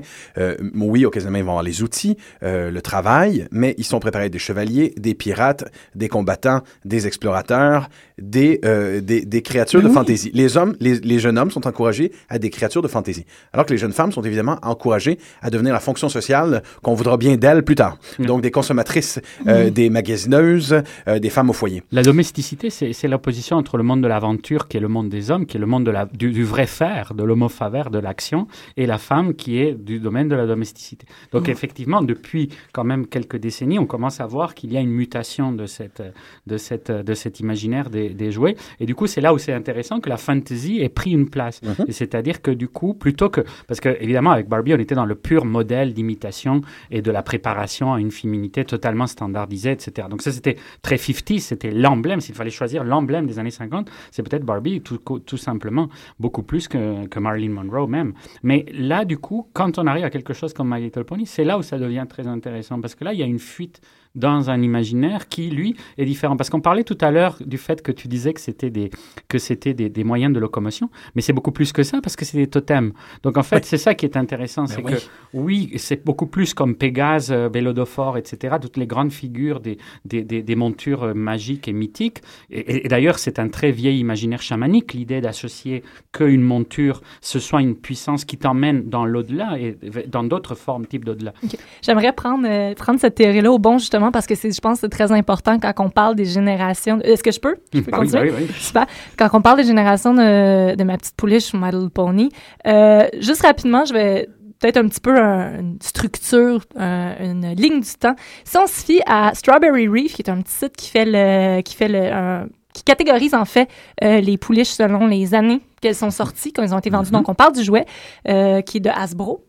Oui, 0.73 1.03
occasionnellement, 1.05 1.39
ils 1.39 1.43
vont 1.43 1.51
avoir 1.51 1.63
les 1.63 1.83
outils, 1.83 2.15
le 2.41 2.79
travail, 2.79 3.49
mais 3.51 3.75
ils 3.77 3.83
sont 3.83 3.99
préparés 3.99 4.29
des 4.29 4.39
chevaliers, 4.39 4.93
des 4.95 5.13
pirates, 5.13 5.65
des 5.93 6.07
combattants, 6.07 6.61
des 6.85 7.05
explorateurs, 7.05 7.89
des, 8.17 8.61
des, 9.03 9.25
des 9.25 9.41
créatures 9.41 9.81
Ben 9.81 9.87
de 9.87 9.89
oui. 9.89 9.93
fantaisie. 9.93 10.31
Les 10.33 10.55
hommes, 10.55 10.73
les, 10.79 10.99
les 11.01 11.19
jeunes 11.19 11.37
hommes 11.37 11.51
sont 11.51 11.67
encouragés 11.67 12.13
à 12.29 12.39
des 12.39 12.49
créatures 12.49 12.81
de 12.81 12.87
fantaisie, 12.87 13.25
alors 13.51 13.65
que 13.65 13.73
les 13.73 13.77
jeunes 13.77 13.91
femmes 13.91 14.04
sont 14.13 14.21
évidemment 14.21 14.57
encouragées 14.61 15.17
à 15.41 15.49
devenir 15.49 15.73
la 15.73 15.79
fonction 15.79 16.09
sociale 16.09 16.63
qu'on 16.81 16.93
voudra 16.93 17.17
bien 17.17 17.35
d'elles 17.37 17.63
plus 17.63 17.75
tard. 17.75 17.97
Donc 18.19 18.41
des 18.41 18.51
consommatrices, 18.51 19.19
euh, 19.47 19.69
des 19.69 19.89
magasineuses, 19.89 20.83
euh, 21.07 21.19
des 21.19 21.29
femmes 21.29 21.49
au 21.49 21.53
foyer. 21.53 21.83
La 21.91 22.03
domesticité, 22.03 22.69
c'est 22.69 23.07
l'opposition 23.07 23.57
entre 23.57 23.77
le 23.77 23.83
monde 23.83 24.01
de 24.01 24.07
l'aventure, 24.07 24.67
qui 24.67 24.77
est 24.77 24.79
le 24.79 24.87
monde 24.87 25.09
des 25.09 25.31
hommes, 25.31 25.45
qui 25.45 25.57
est 25.57 25.59
le 25.59 25.65
monde 25.65 25.85
de 25.85 25.91
la, 25.91 26.05
du, 26.05 26.31
du 26.31 26.43
vrai 26.43 26.67
faire, 26.67 27.13
de 27.13 27.23
l'homo 27.23 27.49
faver, 27.49 27.83
de 27.91 27.99
l'action, 27.99 28.47
et 28.77 28.85
la 28.85 28.97
femme, 28.97 29.33
qui 29.33 29.59
est 29.59 29.73
du 29.73 29.99
domaine 29.99 30.27
de 30.27 30.35
la 30.35 30.45
domesticité. 30.45 31.05
Donc, 31.31 31.49
effectivement, 31.49 32.01
depuis 32.01 32.49
quand 32.73 32.83
même 32.83 33.07
quelques 33.07 33.37
décennies, 33.37 33.79
on 33.79 33.85
commence 33.85 34.19
à 34.21 34.25
voir 34.25 34.55
qu'il 34.55 34.73
y 34.73 34.77
a 34.77 34.81
une 34.81 34.91
mutation 34.91 35.51
de, 35.51 35.65
cette, 35.65 36.03
de, 36.47 36.57
cette, 36.57 36.91
de 36.91 37.13
cet 37.13 37.39
imaginaire 37.39 37.89
des, 37.89 38.09
des 38.09 38.31
jouets. 38.31 38.55
Et 38.79 38.85
du 38.85 38.95
coup, 38.95 39.07
c'est 39.07 39.21
là 39.21 39.33
où 39.33 39.37
c'est 39.37 39.53
intéressant 39.53 39.99
que 39.99 40.09
la 40.09 40.17
fantasy 40.17 40.81
ait 40.81 40.89
pris 40.89 41.11
une 41.11 41.29
place. 41.29 41.61
Et 41.87 41.91
C'est-à-dire 41.91 42.41
que 42.41 42.51
du 42.51 42.67
coup, 42.67 42.93
plutôt 42.93 43.29
que... 43.29 43.41
Parce 43.67 43.79
que, 43.79 43.94
évidemment, 43.99 44.31
avec 44.31 44.47
Barbie, 44.47 44.73
on 44.73 44.79
était 44.79 44.95
dans 44.95 45.05
le 45.05 45.15
pur 45.15 45.45
modèle 45.45 45.93
d'imitation 45.93 46.61
et 46.91 47.01
de 47.01 47.11
la 47.11 47.23
préparation 47.23 47.93
à 47.93 47.99
une 47.99 48.11
féminité 48.11 48.65
totalement 48.65 49.07
standardisée, 49.07 49.71
etc. 49.71 50.07
Donc 50.09 50.21
ça, 50.21 50.31
c'était 50.31 50.57
très 50.81 50.97
50, 50.97 51.39
c'était 51.39 51.71
l'emblème. 51.71 52.21
S'il 52.21 52.35
fallait 52.35 52.49
choisir 52.49 52.83
l'emblème 52.83 53.27
des 53.27 53.39
années 53.39 53.51
50, 53.51 53.89
c'est 54.11 54.23
peut-être 54.23 54.43
Barbie, 54.45 54.81
tout, 54.81 55.37
simplement, 55.37 55.89
beaucoup 56.19 56.43
plus 56.43 56.67
que, 56.67 57.07
que 57.07 57.19
Marilyn 57.19 57.51
Monroe 57.51 57.87
même. 57.87 58.13
Mais 58.43 58.65
là, 58.73 59.05
du 59.05 59.17
coup, 59.17 59.47
quand 59.53 59.77
on 59.77 59.87
arrive 59.87 60.05
à 60.05 60.09
quelque 60.09 60.33
chose 60.33 60.53
comme 60.53 60.73
My 60.73 60.81
Little 60.81 61.03
Pony, 61.03 61.25
c'est 61.25 61.43
là 61.43 61.57
où 61.57 61.61
ça 61.61 61.77
devient 61.77 62.05
très 62.07 62.27
intéressant, 62.27 62.79
parce 62.81 62.95
que 62.95 63.03
là, 63.03 63.13
il 63.13 63.19
y 63.19 63.23
a 63.23 63.27
une 63.27 63.39
fuite 63.39 63.81
dans 64.15 64.49
un 64.49 64.61
imaginaire 64.61 65.27
qui, 65.27 65.49
lui, 65.49 65.75
est 65.97 66.05
différent. 66.05 66.37
Parce 66.37 66.49
qu'on 66.49 66.61
parlait 66.61 66.83
tout 66.83 66.97
à 67.01 67.11
l'heure 67.11 67.37
du 67.45 67.57
fait 67.57 67.81
que 67.81 67.91
tu 67.91 68.07
disais 68.07 68.33
que 68.33 68.41
c'était 68.41 68.69
des, 68.69 68.89
que 69.27 69.37
c'était 69.37 69.73
des, 69.73 69.89
des 69.89 70.03
moyens 70.03 70.33
de 70.33 70.39
locomotion, 70.39 70.89
mais 71.15 71.21
c'est 71.21 71.33
beaucoup 71.33 71.51
plus 71.51 71.71
que 71.73 71.83
ça, 71.83 71.99
parce 72.01 72.15
que 72.15 72.25
c'est 72.25 72.37
des 72.37 72.47
totems. 72.47 72.93
Donc, 73.23 73.37
en 73.37 73.43
fait, 73.43 73.65
c'est 73.65 73.77
ça 73.77 73.93
qui 73.95 74.05
est 74.05 74.17
intéressant, 74.17 74.67
c'est 74.67 74.83
oui. 74.83 74.93
que, 74.93 74.97
oui, 75.33 75.71
c'est 75.77 76.03
beaucoup 76.05 76.27
plus 76.27 76.53
comme 76.53 76.75
Pégase, 76.75 77.31
euh, 77.31 77.49
Bélodophore, 77.49 78.17
etc., 78.17 78.55
toutes 78.61 78.77
les 78.77 78.87
grandes 78.87 79.11
figures 79.11 79.59
des, 79.59 79.77
des, 80.05 80.23
des, 80.23 80.41
des 80.41 80.55
montures 80.55 81.03
euh, 81.03 81.13
magiques 81.13 81.67
et 81.67 81.73
mythiques. 81.73 82.21
Et, 82.49 82.59
et- 82.59 82.85
et 82.85 82.87
d'ailleurs, 82.87 83.17
c'est 83.19 83.39
un 83.39 83.47
très 83.49 83.71
vieil 83.71 83.99
imaginaire 83.99 84.41
chamanique, 84.41 84.93
l'idée 84.93 85.21
d'associer 85.21 85.83
qu'une 86.11 86.41
monture, 86.41 87.01
ce 87.21 87.39
soit 87.39 87.61
une 87.61 87.75
puissance 87.75 88.25
qui 88.25 88.37
t'emmène 88.37 88.89
dans 88.89 89.05
l'au-delà 89.05 89.57
et 89.59 89.77
dans 90.07 90.23
d'autres 90.23 90.55
formes, 90.55 90.85
types 90.85 91.03
d'au-delà. 91.05 91.33
J'aimerais 91.81 92.13
prendre, 92.13 92.45
euh, 92.47 92.73
prendre 92.75 92.99
cette 92.99 93.15
théorie-là 93.15 93.51
au 93.51 93.59
bon, 93.59 93.77
justement, 93.77 94.04
parce 94.11 94.25
que 94.27 94.35
c'est, 94.35 94.51
je 94.51 94.59
pense 94.61 94.75
que 94.75 94.81
c'est 94.81 94.89
très 94.89 95.11
important 95.11 95.59
quand 95.59 95.73
on 95.79 95.89
parle 95.89 96.15
des 96.15 96.25
générations. 96.25 96.99
Est-ce 97.01 97.23
que 97.23 97.31
je 97.31 97.39
peux? 97.39 97.55
Je 97.73 97.79
peux 97.81 97.91
Ah 97.93 97.99
oui, 97.99 98.07
continuer? 98.07 98.31
oui, 98.31 98.45
oui. 98.49 98.55
Super. 98.59 98.85
Quand 99.17 99.29
on 99.33 99.41
parle 99.41 99.57
des 99.57 99.63
générations 99.65 100.13
de, 100.13 100.75
de 100.75 100.83
ma 100.83 100.97
petite 100.97 101.15
pouliche 101.15 101.53
ou 101.53 101.57
My 101.57 101.71
Little 101.71 101.89
Pony, 101.89 102.29
euh, 102.67 103.07
juste 103.19 103.41
rapidement, 103.43 103.85
je 103.85 103.93
vais 103.93 104.29
peut-être 104.59 104.77
un 104.77 104.87
petit 104.87 105.01
peu 105.01 105.17
un- 105.19 105.59
une 105.59 105.77
structure, 105.81 106.61
un- 106.77 107.13
une 107.19 107.53
ligne 107.55 107.81
du 107.81 107.93
temps. 107.99 108.15
Si 108.45 108.57
on 108.57 108.67
se 108.67 108.83
fie 108.85 109.01
à 109.05 109.33
Strawberry 109.33 109.87
Reef, 109.87 110.13
qui 110.15 110.21
est 110.21 110.29
un 110.29 110.41
petit 110.41 110.53
site 110.53 110.75
qui 110.77 110.89
fait 110.89 111.05
le, 111.05 111.61
qui 111.61 111.75
fait 111.75 111.87
le, 111.89 112.11
un- 112.13 112.47
qui 112.73 112.83
catégorise 112.83 113.33
en 113.33 113.45
fait 113.45 113.69
euh, 114.03 114.19
les 114.19 114.37
pouliches 114.37 114.69
selon 114.71 115.07
les 115.07 115.33
années 115.33 115.61
qu'elles 115.81 115.95
sont 115.95 116.11
sorties, 116.11 116.51
quand 116.51 116.61
elles 116.63 116.73
ont 116.73 116.79
été 116.79 116.89
vendues. 116.89 117.11
Donc, 117.11 117.29
on 117.29 117.33
parle 117.35 117.53
du 117.53 117.63
jouet 117.63 117.85
euh, 118.27 118.61
qui 118.61 118.77
est 118.77 118.81
de 118.81 118.89
Hasbro. 118.89 119.45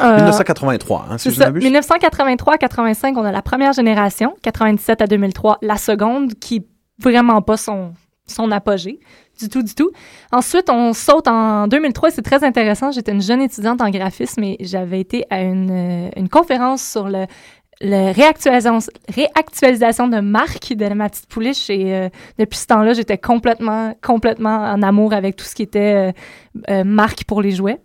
Euh, 0.00 0.16
1983, 0.16 1.06
hein, 1.10 1.18
si 1.18 1.30
je 1.30 1.34
ne 1.34 1.40
ça. 1.40 1.46
m'abuse. 1.46 1.64
1983 1.64 2.54
à 2.54 2.58
85, 2.58 3.16
on 3.16 3.24
a 3.24 3.32
la 3.32 3.42
première 3.42 3.72
génération. 3.72 4.34
97 4.42 5.02
à 5.02 5.06
2003, 5.06 5.58
la 5.62 5.76
seconde, 5.76 6.34
qui 6.34 6.66
vraiment 6.98 7.42
pas 7.42 7.56
son, 7.56 7.92
son 8.26 8.50
apogée. 8.50 9.00
Du 9.38 9.50
tout, 9.50 9.62
du 9.62 9.74
tout. 9.74 9.90
Ensuite, 10.32 10.70
on 10.70 10.94
saute 10.94 11.28
en 11.28 11.68
2003. 11.68 12.10
C'est 12.10 12.22
très 12.22 12.42
intéressant. 12.42 12.90
J'étais 12.90 13.12
une 13.12 13.20
jeune 13.20 13.42
étudiante 13.42 13.82
en 13.82 13.90
graphisme 13.90 14.42
et 14.42 14.56
j'avais 14.60 14.98
été 14.98 15.26
à 15.28 15.42
une, 15.42 16.06
euh, 16.06 16.10
une 16.16 16.30
conférence 16.30 16.82
sur 16.82 17.06
le, 17.06 17.26
le 17.80 18.12
réactualisation, 18.14 20.08
de 20.08 20.20
marque 20.20 20.72
de 20.72 20.88
ma 20.94 21.08
petite 21.08 21.26
pouliche. 21.26 21.68
Et 21.70 21.94
euh, 21.94 22.08
depuis 22.38 22.58
ce 22.58 22.66
temps-là, 22.66 22.94
j'étais 22.94 23.18
complètement, 23.18 23.94
complètement 24.02 24.56
en 24.56 24.82
amour 24.82 25.12
avec 25.12 25.36
tout 25.36 25.44
ce 25.44 25.54
qui 25.54 25.62
était 25.62 26.10
euh, 26.10 26.12
euh, 26.70 26.84
marque 26.84 27.24
pour 27.24 27.42
les 27.42 27.52
jouets. 27.52 27.80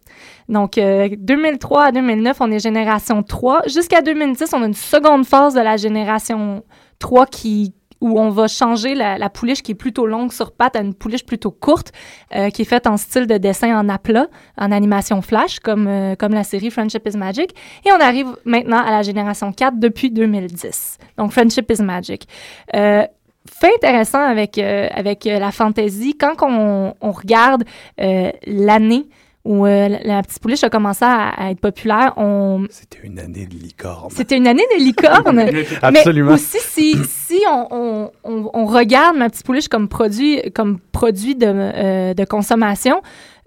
Donc, 0.47 0.77
euh, 0.77 1.09
2003 1.17 1.85
à 1.85 1.91
2009, 1.91 2.37
on 2.41 2.51
est 2.51 2.59
génération 2.59 3.23
3. 3.23 3.63
Jusqu'à 3.67 4.01
2010, 4.01 4.53
on 4.53 4.63
a 4.63 4.65
une 4.65 4.73
seconde 4.73 5.25
phase 5.25 5.53
de 5.53 5.61
la 5.61 5.77
génération 5.77 6.63
3 6.99 7.25
qui, 7.25 7.73
où 8.01 8.19
on 8.19 8.29
va 8.29 8.47
changer 8.47 8.95
la, 8.95 9.29
pouliche 9.29 9.61
qui 9.61 9.71
est 9.71 9.75
plutôt 9.75 10.05
longue 10.05 10.33
sur 10.33 10.51
pattes 10.51 10.75
à 10.75 10.81
une 10.81 10.93
pouliche 10.93 11.25
plutôt 11.25 11.51
courte, 11.51 11.91
euh, 12.35 12.49
qui 12.49 12.63
est 12.63 12.65
faite 12.65 12.87
en 12.87 12.97
style 12.97 13.27
de 13.27 13.37
dessin 13.37 13.79
en 13.79 13.87
aplat, 13.87 14.27
en 14.57 14.71
animation 14.71 15.21
flash, 15.21 15.59
comme, 15.59 15.87
euh, 15.87 16.15
comme 16.15 16.33
la 16.33 16.43
série 16.43 16.71
Friendship 16.71 17.07
is 17.07 17.15
Magic. 17.15 17.55
Et 17.85 17.91
on 17.91 17.99
arrive 17.99 18.35
maintenant 18.43 18.79
à 18.79 18.89
la 18.89 19.03
génération 19.03 19.53
4 19.53 19.79
depuis 19.79 20.09
2010. 20.09 20.97
Donc, 21.17 21.31
Friendship 21.31 21.71
is 21.71 21.81
Magic. 21.83 22.27
Euh, 22.75 23.05
fait 23.49 23.73
intéressant 23.75 24.23
avec, 24.23 24.59
avec 24.59 25.25
la 25.25 25.51
fantasy, 25.51 26.15
quand 26.15 26.35
on, 26.43 27.11
regarde 27.11 27.63
l'année 27.97 29.07
où 29.43 29.65
euh, 29.65 29.87
la, 29.87 29.99
la 30.03 30.21
petite 30.21 30.39
pouliche 30.39 30.63
a 30.63 30.69
commencé 30.69 31.03
à, 31.03 31.29
à 31.29 31.49
être 31.51 31.59
populaire, 31.59 32.13
on... 32.17 32.65
C'était 32.69 32.99
une 33.03 33.17
année 33.19 33.47
de 33.47 33.55
licorne. 33.55 34.09
c'était 34.11 34.37
une 34.37 34.47
année 34.47 34.65
de 34.77 34.83
licorne. 34.83 35.39
Absolument. 35.81 36.29
Mais 36.29 36.35
aussi, 36.35 36.57
si, 36.59 36.95
si 37.05 37.39
on, 37.49 37.67
on, 37.71 38.11
on, 38.23 38.49
on 38.53 38.65
regarde 38.65 39.17
ma 39.17 39.29
petite 39.29 39.45
pouliche 39.45 39.67
comme 39.67 39.87
produit, 39.87 40.41
comme 40.53 40.79
produit 40.91 41.35
de, 41.35 41.47
euh, 41.47 42.13
de 42.13 42.23
consommation, 42.25 43.01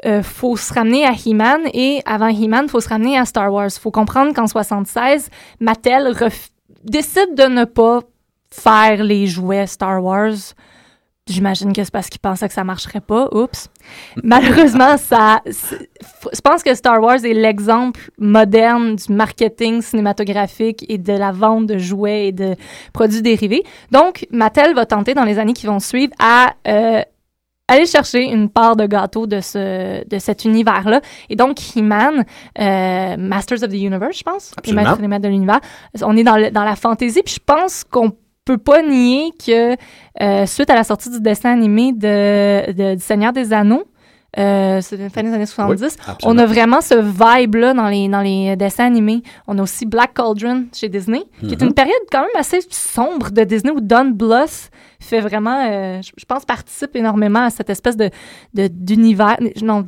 euh, 0.04 0.22
faut 0.22 0.56
se 0.56 0.74
ramener 0.74 1.06
à 1.06 1.12
He-Man 1.12 1.60
et 1.72 2.00
avant 2.06 2.28
He-Man, 2.28 2.68
faut 2.68 2.80
se 2.80 2.88
ramener 2.88 3.16
à 3.16 3.24
Star 3.24 3.52
Wars. 3.52 3.70
faut 3.80 3.90
comprendre 3.92 4.34
qu'en 4.34 4.46
76, 4.48 5.30
Mattel 5.60 6.08
ref- 6.08 6.48
décide 6.82 7.34
de 7.36 7.44
ne 7.44 7.64
pas 7.64 8.00
faire 8.50 9.02
les 9.02 9.26
jouets 9.26 9.66
Star 9.66 10.02
Wars. 10.02 10.34
J'imagine 11.26 11.72
que 11.72 11.82
c'est 11.82 11.90
parce 11.92 12.10
qu'ils 12.10 12.20
pensaient 12.20 12.48
que 12.48 12.52
ça 12.54 12.64
marcherait 12.64 13.00
pas. 13.00 13.28
Oups. 13.32 13.70
Malheureusement, 14.22 14.96
ça. 14.98 15.40
Je 15.46 16.40
pense 16.42 16.62
que 16.62 16.74
Star 16.74 17.00
Wars 17.00 17.24
est 17.24 17.32
l'exemple 17.32 18.10
moderne 18.18 18.96
du 18.96 19.10
marketing 19.12 19.80
cinématographique 19.80 20.84
et 20.88 20.98
de 20.98 21.12
la 21.14 21.32
vente 21.32 21.66
de 21.66 21.78
jouets 21.78 22.26
et 22.28 22.32
de 22.32 22.54
produits 22.92 23.22
dérivés. 23.22 23.62
Donc, 23.90 24.26
Mattel 24.30 24.74
va 24.74 24.84
tenter 24.84 25.14
dans 25.14 25.24
les 25.24 25.38
années 25.38 25.54
qui 25.54 25.66
vont 25.66 25.80
suivre 25.80 26.12
à 26.18 26.52
euh, 26.68 27.00
aller 27.68 27.86
chercher 27.86 28.24
une 28.24 28.50
part 28.50 28.76
de 28.76 28.84
gâteau 28.84 29.26
de 29.26 29.40
ce 29.40 30.06
de 30.06 30.18
cet 30.18 30.44
univers-là. 30.44 31.00
Et 31.30 31.36
donc, 31.36 31.58
He-Man, 31.74 32.26
euh, 32.60 33.16
Masters 33.16 33.62
of 33.62 33.70
the 33.70 33.74
Universe, 33.76 34.18
je 34.18 34.22
pense, 34.24 34.52
Absolument. 34.58 34.96
les 35.00 35.08
maîtres 35.08 35.22
de 35.22 35.28
l'univers. 35.28 35.60
On 36.02 36.14
est 36.18 36.22
dans, 36.24 36.36
le- 36.36 36.50
dans 36.50 36.64
la 36.64 36.76
fantasy, 36.76 37.22
puis 37.24 37.36
je 37.36 37.40
pense 37.44 37.82
qu'on 37.84 38.12
peut 38.44 38.58
pas 38.58 38.82
nier 38.82 39.32
que 39.44 39.74
euh, 40.22 40.46
suite 40.46 40.70
à 40.70 40.74
la 40.74 40.84
sortie 40.84 41.10
du 41.10 41.20
dessin 41.20 41.50
animé 41.52 41.92
de, 41.92 42.72
de- 42.72 42.94
du 42.96 43.00
Seigneur 43.02 43.32
des 43.32 43.52
Anneaux, 43.52 43.84
euh, 44.36 44.80
c'est 44.82 44.96
fin 45.10 45.22
des 45.22 45.32
années 45.32 45.46
70, 45.46 45.96
on 46.24 46.36
a 46.38 46.44
vraiment 46.46 46.80
ce 46.80 46.94
vibe-là 46.94 47.72
dans 47.72 47.86
les, 47.88 48.08
dans 48.08 48.20
les 48.20 48.56
dessins 48.56 48.84
animés. 48.86 49.22
On 49.46 49.58
a 49.58 49.62
aussi 49.62 49.86
Black 49.86 50.12
Cauldron 50.14 50.64
chez 50.74 50.88
Disney, 50.88 51.22
qui 51.40 51.52
est 51.54 51.60
Mhm. 51.62 51.68
une 51.68 51.74
période 51.74 51.94
quand 52.10 52.20
même 52.22 52.28
assez 52.36 52.58
sombre 52.68 53.30
de 53.30 53.44
Disney 53.44 53.72
où 53.72 53.80
Don 53.80 54.06
Bluth 54.06 54.70
fait 55.04 55.20
vraiment, 55.20 55.64
euh, 55.70 56.00
je, 56.02 56.10
je 56.16 56.24
pense, 56.24 56.44
participe 56.44 56.96
énormément 56.96 57.44
à 57.44 57.50
cette 57.50 57.70
espèce 57.70 57.96
de 57.96 58.10
de- 58.54 58.68
d'univers. 58.68 59.36
Non, 59.62 59.84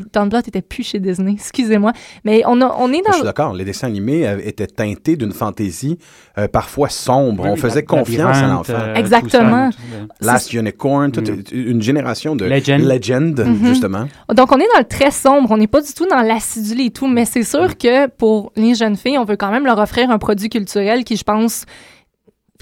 était 0.47 0.63
plus 0.63 0.83
chez 0.85 0.99
Disney, 1.01 1.33
excusez-moi. 1.35 1.93
Mais 2.25 2.43
on, 2.47 2.61
a, 2.61 2.77
on 2.79 2.89
est 2.93 3.03
Je 3.07 3.13
suis 3.13 3.21
dans... 3.21 3.25
d'accord, 3.27 3.53
les 3.55 3.65
dessins 3.65 3.87
animés 3.89 4.27
euh, 4.27 4.39
étaient 4.45 4.67
teintés 4.67 5.17
d'une 5.17 5.33
fantaisie 5.33 5.99
euh, 6.39 6.47
parfois 6.49 6.89
sombre. 6.89 7.45
Oui, 7.45 7.51
On 7.53 7.57
faisait 7.57 7.77
la- 7.81 7.83
confiance 7.87 8.37
à 8.37 8.47
l'enfant. 8.47 8.73
euh, 8.75 8.95
Exactement. 8.95 9.71
tout 9.71 9.77
ça, 9.79 9.83
tout 9.99 10.07
ça. 10.21 10.33
Last 10.33 10.53
Unicorn, 10.53 11.11
toute 11.13 11.31
Mm. 11.31 11.43
une 11.53 11.83
génération 11.83 12.37
de 12.37 12.45
Legend. 12.45 12.83
legend, 12.85 13.41
Mhm. 13.41 13.67
justement. 13.67 14.07
Donc, 14.35 14.53
on 14.53 14.57
est 14.59 14.69
dans 14.75 14.79
le 14.81 14.85
très 14.85 15.11
sombre. 15.11 15.51
On 15.51 15.57
n'est 15.57 15.67
pas 15.67 15.81
du 15.81 15.93
tout 15.93 16.07
dans 16.07 16.21
l'acidulé 16.23 16.85
et 16.85 16.91
tout. 16.91 17.07
Mais 17.07 17.25
c'est 17.25 17.43
sûr 17.43 17.77
que 17.79 18.07
pour 18.09 18.53
les 18.57 18.75
jeunes 18.75 18.97
filles, 18.97 19.19
on 19.19 19.25
veut 19.25 19.37
quand 19.37 19.51
même 19.51 19.65
leur 19.65 19.79
offrir 19.79 20.11
un 20.11 20.19
produit 20.19 20.49
culturel 20.49 21.05
qui, 21.05 21.17
je 21.17 21.25
pense, 21.25 21.65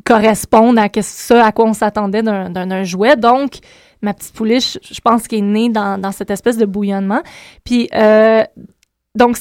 corresponde 0.05 0.79
à 0.79 0.89
ce 1.03 1.35
à 1.35 1.53
quoi 1.53 1.67
on 1.67 1.73
s'attendait 1.73 2.23
d'un 2.23 2.85
jouet. 2.85 3.17
Donc, 3.17 3.59
ma 4.03 4.13
petite 4.15 4.35
pouliche, 4.35 4.79
je 4.83 5.01
pense 5.01 5.27
qu'elle 5.29 5.39
est 5.41 5.43
née 5.43 5.69
dans, 5.71 5.99
dans 6.01 6.13
cette 6.13 6.31
espèce 6.31 6.57
de 6.59 6.67
bouillonnement. 6.67 7.23
Puis, 7.65 7.89
euh, 7.95 8.43
donc, 9.15 9.39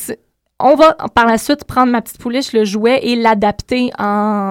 on 0.59 0.75
va 0.75 0.93
par 1.13 1.25
la 1.25 1.37
suite 1.37 1.65
prendre 1.65 1.91
ma 1.91 2.01
petite 2.01 2.19
pouliche, 2.19 2.53
le 2.53 2.63
jouet, 2.63 2.99
et 3.03 3.15
l'adapter 3.17 3.89
en, 3.99 4.05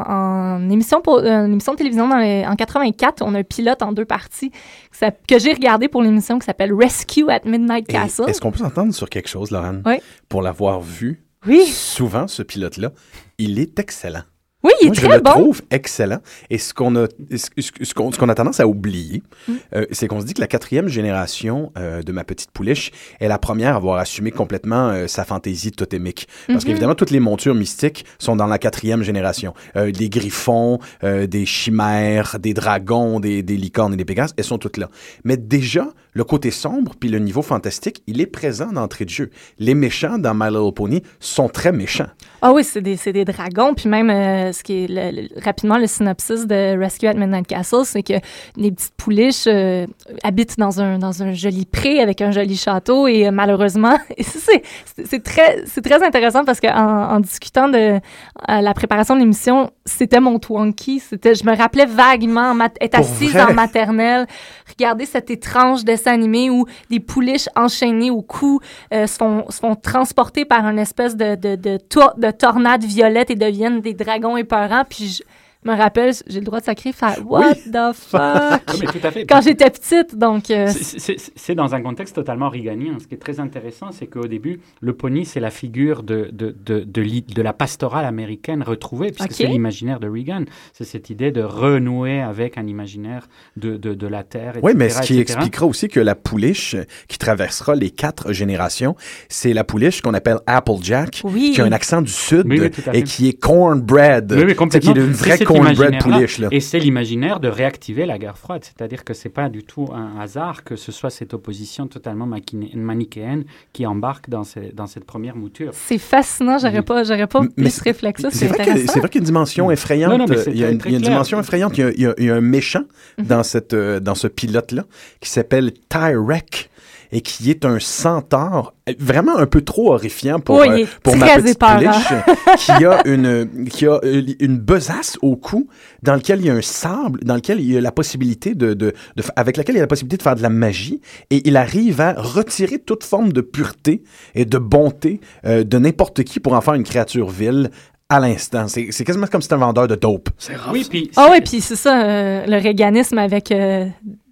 en 0.07 0.69
émission, 0.71 1.01
pour, 1.01 1.19
euh, 1.19 1.47
une 1.47 1.53
émission 1.53 1.73
de 1.73 1.79
télévision 1.79 2.07
dans 2.09 2.19
les- 2.19 2.45
en 2.47 2.57
84. 2.57 3.23
On 3.25 3.35
a 3.35 3.39
un 3.39 3.43
pilote 3.45 3.81
en 3.83 3.93
deux 3.93 4.05
parties 4.05 4.51
que, 4.91 5.07
que 5.27 5.39
j'ai 5.39 5.53
regardé 5.55 5.89
pour 5.89 6.03
l'émission 6.03 6.39
qui 6.39 6.45
s'appelle 6.45 6.75
Rescue 6.75 7.31
at 7.31 7.41
Midnight 7.47 7.87
Castle. 7.87 8.29
Est-ce 8.29 8.41
qu'on 8.43 8.51
peut 8.51 8.59
s'entendre 8.59 8.93
sur 8.93 9.09
quelque 9.09 9.29
chose, 9.29 9.51
Laurent? 9.51 9.81
Oui. 9.87 10.01
Pour 10.29 10.43
l'avoir 10.43 10.81
vu 10.81 11.23
Oui, 11.47 11.65
souvent, 11.67 12.27
ce 12.27 12.43
pilote-là, 12.43 12.91
il 13.39 13.59
est 13.59 13.79
excellent. 13.79 14.23
Oui, 14.65 14.71
il 14.81 14.85
est 14.85 14.87
Moi, 14.89 14.95
je 14.95 15.01
très 15.07 15.17
le 15.17 15.23
bon. 15.23 15.31
trouve 15.33 15.63
excellent. 15.71 16.19
Et 16.51 16.59
ce 16.59 16.73
qu'on 16.75 16.95
a, 16.97 17.07
ce, 17.37 17.95
qu'on 17.95 18.29
a 18.29 18.35
tendance 18.35 18.61
à 18.61 18.67
oublier, 18.67 19.23
Mm. 19.49 19.53
euh, 19.75 19.87
c'est 19.91 20.07
qu'on 20.09 20.21
se 20.21 20.27
dit 20.27 20.35
que 20.35 20.41
la 20.41 20.47
quatrième 20.47 20.87
génération 20.89 21.73
euh, 21.77 22.03
de 22.03 22.13
ma 22.13 22.23
petite 22.25 22.51
pouliche 22.53 22.93
est 23.21 23.27
la 23.29 23.39
première 23.39 23.75
à 23.75 23.77
avoir 23.77 23.99
assumé 23.99 24.31
complètement 24.31 24.89
euh, 24.91 25.07
sa 25.09 25.25
fantaisie 25.25 25.73
totémique. 25.73 26.29
Parce 26.47 26.61
Mhm. 26.65 26.69
qu'évidemment, 26.69 26.95
toutes 26.95 27.11
les 27.11 27.21
montures 27.21 27.55
mystiques 27.55 28.05
sont 28.19 28.37
dans 28.37 28.47
la 28.47 28.59
quatrième 28.59 29.03
génération. 29.03 29.55
Des 29.75 30.09
griffons, 30.09 30.79
des 31.03 31.47
chimères, 31.47 32.39
des 32.39 32.55
dragons, 32.55 33.19
des, 33.21 33.43
des 33.43 33.57
licornes 33.57 33.95
et 33.95 33.97
des 33.97 34.05
pégases, 34.05 34.33
elles 34.37 34.45
sont 34.45 34.59
toutes 34.59 34.77
là. 34.77 34.89
Mais 35.25 35.37
déjà, 35.37 35.89
le 36.15 36.25
côté 36.25 36.51
sombre 36.51 36.93
puis 36.99 37.09
le 37.09 37.19
niveau 37.19 37.43
fantastique, 37.43 38.03
il 38.07 38.21
est 38.21 38.27
présent 38.27 38.73
d'entrée 38.73 39.05
de 39.05 39.11
jeu. 39.11 39.31
Les 39.59 39.75
méchants 39.75 40.19
dans 40.19 40.35
My 40.35 40.49
Little 40.49 40.73
Pony 40.75 41.03
sont 41.21 41.49
très 41.49 41.73
méchants. 41.73 42.09
Ah 42.43 42.53
oui, 42.53 42.65
c'est 42.65 42.81
des, 42.83 43.25
dragons. 43.25 43.75
Puis 43.75 43.89
même, 43.89 44.11
euh, 44.11 44.53
ce 44.53 44.63
qui 44.63 44.85
est 44.85 44.89
le- 44.89 45.23
le- 45.23 45.29
rapidement 45.43 45.79
le 45.79 45.87
synopsis 45.87 46.47
de 46.47 46.79
Rescue 46.79 47.07
at 47.07 47.15
Midnight 47.15 47.47
Castle, 47.47 47.85
c'est 47.85 48.03
que 48.03 48.15
les 48.57 48.73
petites 48.73 48.95
pouliches 48.97 49.47
euh, 49.47 49.87
habitent 50.23 50.59
dans 50.59 50.81
un, 50.81 50.99
dans 50.99 51.23
un 51.23 51.33
joli 51.33 51.65
pré 51.65 52.01
avec 52.01 52.21
un 52.21 52.31
joli 52.31 52.57
château. 52.57 53.07
Et 53.07 53.29
euh, 53.29 53.31
malheureusement, 53.31 53.99
c'est, 54.19 55.23
très, 55.23 55.65
très 55.65 56.05
intéressant 56.05 56.45
parce 56.45 56.61
qu'en 56.61 57.13
en 57.13 57.21
discutant 57.21 57.69
de 57.69 58.01
la 58.49 58.75
préparation 58.75 59.15
de 59.15 59.21
l'émission, 59.21 59.71
c'était 59.85 60.21
mon 60.21 60.39
Twonky. 60.39 61.01
C'était, 61.01 61.35
je 61.35 61.45
me 61.45 61.57
rappelais 61.57 61.87
vaguement 61.87 62.57
être 62.81 62.99
assise 62.99 63.37
en 63.37 63.55
maternelle, 63.55 64.27
regarder 64.69 65.07
cet 65.07 65.31
étrange 65.31 65.85
dessin 65.85 66.02
animé 66.07 66.51
où 66.51 66.67
des 66.91 67.01
pouliches 67.01 67.49
enchaînées 67.57 68.11
au 68.11 68.23
cou 68.23 68.61
euh, 68.93 69.07
se, 69.07 69.17
font, 69.17 69.45
se 69.51 69.59
font 69.59 69.75
transporter 69.75 70.45
par 70.45 70.67
une 70.67 70.79
espèce 70.79 71.17
de, 71.17 71.35
de, 71.35 71.57
de, 71.57 71.79
de 72.17 72.31
tornade 72.31 72.85
violette 72.85 73.31
et 73.31 73.37
deviennent 73.37 73.81
des 73.81 73.95
dragons 73.95 74.37
épeurants. 74.37 74.85
Puis 74.89 75.19
je 75.19 75.23
me 75.65 75.77
rappelle, 75.77 76.13
j'ai 76.27 76.41
le 76.41 76.45
droit 76.45 76.61
de 76.61 76.65
sacrer, 76.65 76.93
faire 76.93 77.17
What 77.25 77.55
the 77.73 77.95
fuck? 77.95 78.21
Oui, 78.75 78.81
mais 78.81 78.87
tout 79.01 79.07
à 79.07 79.11
fait. 79.11 79.27
Quand 79.27 79.41
j'étais 79.43 79.71
petite, 79.71 80.17
donc. 80.19 80.51
euh, 80.51 80.67
C'est- 80.69 81.55
dans 81.55 81.75
un 81.75 81.83
contexte 81.83 82.15
totalement 82.15 82.49
riganien. 82.49 82.97
Ce 83.01 83.07
qui 83.07 83.15
est 83.15 83.19
très 83.19 83.39
intéressant, 83.39 83.93
c'est 83.93 84.07
qu'au 84.07 84.27
début, 84.27 84.61
le 84.81 84.95
pony, 84.95 85.27
c'est 85.27 85.39
la 85.41 85.51
figure 85.51 86.03
de, 86.03 86.31
de, 86.33 86.55
de, 86.65 86.81
de, 86.85 87.43
la 87.43 87.53
pastorale 87.53 88.07
américaine 88.07 88.63
retrouvée, 88.63 89.09
puisque 89.13 89.31
Ok. 89.33 89.37
c'est 89.37 89.47
l'imaginaire 89.47 90.01
de 90.01 90.09
Reagan. 90.09 90.45
C'est 90.73 90.85
cette 90.85 91.11
idée 91.11 91.31
de 91.31 91.43
renouer 91.43 92.21
avec 92.21 92.57
un 92.57 92.67
imaginaire 92.67 93.29
de, 93.57 93.77
de, 93.77 93.93
de 93.95 94.07
la 94.07 94.23
Terre, 94.25 94.55
Oui, 94.63 94.73
etc., 94.73 94.75
mais 94.79 94.89
ce 94.89 95.03
qui 95.03 95.19
etc. 95.21 95.35
expliquera 95.39 95.67
aussi 95.67 95.89
que 95.89 96.01
la 96.01 96.15
pouliche 96.15 96.77
qui 97.09 97.19
traversera 97.19 97.75
les 97.75 97.91
quatre 97.91 98.33
générations, 98.33 98.97
c'est 99.29 99.53
la 99.53 99.65
pouliche 99.65 100.01
qu'on 100.01 100.15
appelle 100.15 100.39
Applejack, 100.47 101.21
Oui. 101.25 101.53
qui 101.55 101.61
a 101.61 101.65
un 101.65 101.73
accent 101.73 102.01
du 102.03 102.11
sud 102.11 102.47
Oui, 102.47 102.61
oui, 102.61 102.71
et 102.95 103.03
qui 103.03 103.29
est 103.29 103.35
cornbread. 103.39 104.33
Oui, 104.33 104.45
oui, 104.47 104.69
qui 104.81 104.89
est 104.89 104.93
une 104.93 105.13
vraie 105.13 105.39
cornbread 105.53 105.77
imaginaire-là. 105.77 106.15
pouliche. 106.17 106.39
Là. 106.39 106.49
Et 106.51 106.61
c'est 106.61 106.79
l'imaginaire 106.79 107.41
de 107.41 107.49
réactiver 107.49 108.07
la 108.07 108.19
guerre 108.19 108.39
froide. 108.39 108.63
C'est-à-dire 108.65 109.05
que 109.05 109.15
c'est 109.15 109.29
pas 109.29 109.49
du 109.49 109.63
tout 109.65 109.89
un 109.95 110.19
hasard 110.21 110.65
que 110.65 110.77
ce 110.77 110.93
soit 110.93 111.11
cette 111.11 111.35
opposition 111.35 111.87
totalement 111.87 112.27
manichéenne 112.75 113.45
qui 113.73 113.87
embarque 113.87 114.29
dans, 114.29 114.45
ces- 114.45 114.73
dans 114.73 114.87
cette 114.87 115.05
première 115.05 115.37
mouture. 115.37 115.71
C'est 115.75 115.99
fascinant, 115.99 116.59
j'aurais 116.59 116.79
Oui. 116.79 116.83
pas, 116.85 117.05
j'aurais 117.05 117.27
pas 117.27 117.41
mais 117.43 117.49
plus 117.71 117.81
réfléchi, 117.81 118.23
ça, 118.23 118.31
c'est 118.31 118.47
vrai, 118.47 118.65
qu'il 118.65 118.73
vrai 118.75 119.09
qu'il 119.09 119.15
y 119.15 119.19
a 119.19 119.19
une 119.19 119.25
dimension 119.25 119.71
effrayante. 119.71 120.11
Non, 120.19 120.19
non, 120.19 120.27
il 120.49 120.57
y 120.59 120.65
a 120.65 120.71
une, 120.71 120.79
très 120.79 120.91
il 120.91 120.93
y 120.93 120.97
a 120.97 120.99
une 120.99 121.03
clair. 121.05 121.13
dimension 121.13 121.41
effrayante. 121.41 121.77
Il 121.79 121.81
y 121.81 121.85
a, 121.85 121.91
il 121.91 122.01
y 122.03 122.07
a- 122.07 122.15
il 122.19 122.25
y 122.27 122.31
a 122.31 122.35
un 122.35 122.41
méchant 122.41 122.83
Mhm. 123.19 123.27
dans, 123.27 123.43
cette, 123.43 123.75
euh, 123.75 124.01
dans 124.01 124.15
ce 124.15 124.27
pilote-là 124.29 124.85
qui 125.21 125.29
s'appelle 125.31 125.73
Tyrek 125.89 126.71
et 127.13 127.21
qui 127.21 127.51
est 127.51 127.65
un 127.65 127.79
centaure 127.79 128.75
vraiment 128.99 129.37
un 129.37 129.47
peu 129.47 129.61
trop 129.61 129.93
horrifiant 129.93 130.41
pour, 130.41 130.59
Oui, 130.61 130.83
euh, 130.83 130.87
pour 131.03 131.17
ma 131.17 131.27
petite 131.37 131.59
qui 132.59 132.73
a 132.85 133.07
une 133.07 133.67
qui 133.71 133.87
a 133.87 134.01
euh, 134.03 134.23
une 134.41 134.59
besace 134.59 135.19
au 135.23 135.37
cou 135.37 135.69
dans 136.03 136.15
lequel 136.15 136.41
il 136.41 136.47
y 136.47 136.51
a 136.51 136.55
un 136.55 136.63
sable 136.63 137.21
dans 137.23 137.35
lequel 137.37 137.61
il 137.61 137.71
y 137.73 137.77
a 137.77 137.81
la 137.81 137.93
possibilité 137.93 138.55
de, 138.55 138.75
de, 138.75 138.93
avec 139.37 139.57
laquelle 139.57 139.75
il 139.77 139.79
y 139.79 139.81
a 139.81 139.85
la 139.85 139.89
possibilité 139.89 140.17
de 140.17 140.23
faire 140.23 140.37
de 140.37 140.43
la 140.43 140.49
magie 140.51 141.01
et 141.31 141.47
il 141.47 141.57
arrive 141.57 142.01
à 142.01 142.15
retirer 142.17 142.79
toute 142.79 143.05
forme 143.05 143.33
de 143.33 143.41
pureté 143.41 144.03
et 144.35 144.45
de 144.45 144.59
bonté 144.59 145.21
euh, 145.45 145.65
de 145.65 145.79
n'importe 145.79 146.25
qui 146.25 146.41
pour 146.41 146.55
en 146.55 146.61
faire 146.61 146.75
une 146.75 146.85
créature 146.85 147.29
vile 147.29 147.71
à 148.09 148.21
l'instant. 148.21 148.69
C'est 148.69 148.89
c'est 148.91 149.05
quasiment 149.05 149.27
comme 149.27 149.41
si 149.41 149.47
c'était 149.47 149.55
un 149.55 149.65
vendeur 149.67 149.87
de 149.89 149.95
dope. 149.95 150.29
C'est 150.39 150.55
rough. 150.57 150.73
Oui, 150.73 150.87
puis 150.89 151.11
Ah 151.17 151.27
c'est- 151.27 151.33
oui, 151.33 151.41
puis 151.41 151.61
c'est 151.61 151.77
ça, 151.77 152.05
euh, 152.05 152.45
le 152.47 152.57
réganisme 152.61 153.17
avec 153.19 153.51
euh, 153.53 153.87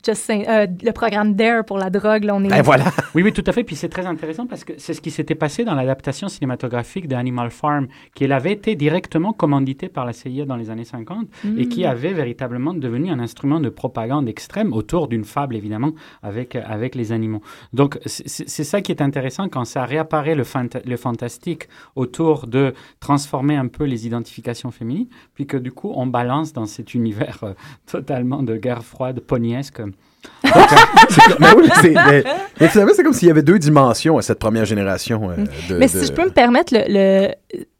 Just 0.04 0.30
euh, 0.30 0.66
le 0.82 0.92
programme 0.92 1.34
DARE 1.34 1.64
pour 1.64 1.78
la 1.78 1.90
drogue. 1.90 2.24
Là, 2.24 2.34
on 2.34 2.44
est... 2.44 2.48
Ben 2.48 2.62
voilà. 2.62 2.84
Oui, 3.14 3.22
oui, 3.24 3.32
tout 3.32 3.42
à 3.46 3.52
fait. 3.52 3.64
Puis 3.64 3.74
c'est 3.76 3.88
très 3.88 4.06
intéressant 4.06 4.46
parce 4.46 4.62
que 4.64 4.72
c'est 4.78 4.94
ce 4.94 5.00
qui 5.00 5.10
s'était 5.10 5.34
passé 5.34 5.64
dans 5.64 5.74
l'adaptation 5.74 6.28
cinématographique 6.28 7.08
de 7.08 7.16
Animal 7.16 7.50
Farm, 7.50 7.88
qui 8.14 8.24
elle 8.24 8.32
avait 8.32 8.52
été 8.52 8.76
directement 8.76 9.32
commanditée 9.32 9.88
par 9.88 10.04
la 10.06 10.12
CIA 10.12 10.44
dans 10.44 10.56
les 10.56 10.70
années 10.70 10.84
50 10.84 11.26
et 11.58 11.66
qui 11.68 11.84
avait 11.84 12.12
véritablement 12.12 12.72
devenu 12.72 13.10
un 13.10 13.18
instrument 13.18 13.58
de 13.60 13.68
propagande 13.68 14.28
extrême 14.28 14.72
autour 14.72 15.08
d'une 15.08 15.24
fable, 15.24 15.56
évidemment, 15.56 15.90
avec, 16.22 16.54
euh, 16.56 16.62
avec 16.66 16.94
les 16.94 17.10
animaux. 17.12 17.42
Donc 17.72 17.98
c'est 18.06 18.64
ça 18.64 18.80
qui 18.80 18.92
est 18.92 19.02
intéressant 19.02 19.48
quand 19.48 19.64
ça 19.64 19.84
réapparaît 19.84 20.34
le, 20.34 20.44
fanta- 20.44 20.86
le 20.86 20.96
fantastique 20.96 21.68
autour 21.96 22.46
de 22.46 22.74
transformer 23.00 23.56
un 23.56 23.66
peu 23.66 23.84
les 23.84 24.06
identifications 24.06 24.70
féminines, 24.70 25.08
puis 25.34 25.46
que 25.46 25.56
du 25.56 25.72
coup 25.72 25.92
on 25.94 26.06
balance 26.06 26.52
dans 26.52 26.66
cet 26.66 26.94
univers 26.94 27.38
euh, 27.42 27.54
totalement 27.86 28.42
de 28.42 28.56
guerre 28.56 28.84
froide, 28.84 29.20
poniesque. 29.20 29.80
Mais 31.38 31.46
oui, 31.56 31.68
c'est- 31.80 33.02
comme 33.02 33.12
s'il 33.12 33.28
y 33.28 33.30
avait 33.30 33.42
deux 33.42 33.58
dimensions 33.58 34.18
à 34.18 34.22
cette 34.22 34.38
première 34.38 34.64
génération. 34.64 35.30
euh, 35.30 35.36
de, 35.68 35.76
Mais 35.76 35.86
de- 35.86 35.90
si 35.98 36.06
je 36.06 36.12
peux 36.12 36.24
me 36.24 36.30
permettre, 36.30 36.74
le, 36.74 36.82
le- 36.88 37.34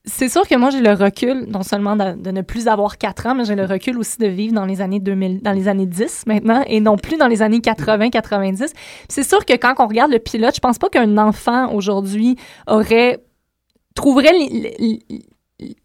c'est 0.05 0.29
sûr 0.29 0.46
que 0.49 0.55
moi, 0.57 0.70
j'ai 0.70 0.81
le 0.81 0.92
recul, 0.92 1.46
non 1.49 1.62
seulement 1.62 1.96
de, 1.96 2.16
de 2.20 2.31
ne 2.31 2.40
plus 2.42 2.68
avoir 2.68 2.96
4 2.99 3.27
ans, 3.27 3.35
mais 3.35 3.44
j'ai 3.44 3.55
le 3.55 3.64
recul 3.66 3.99
aussi 3.99 4.18
de 4.18 4.27
vivre 4.27 4.55
dans 4.55 4.64
les 4.64 4.81
années 4.81 5.01
2000, 5.01 5.42
dans 5.42 5.53
les 5.53 5.68
années 5.68 5.87
10 5.87 6.25
maintenant, 6.27 6.62
et 6.66 6.81
non 6.81 6.96
plus 6.96 7.16
dans 7.18 7.29
les 7.29 7.42
années 7.42 7.59
80-90. 7.61 8.73
C'est 9.09 9.23
sûr 9.29 9.44
que 9.44 9.53
quand 9.55 9.75
on 9.79 9.87
regarde 9.87 10.11
le 10.11 10.18
pilote, 10.18 10.55
je 10.55 10.61
pense 10.61 10.79
pas 10.79 10.88
qu'un 10.88 11.18
enfant 11.18 11.73
aujourd'hui 11.75 12.37
aurait 12.66 13.18
trouverait 13.94 14.33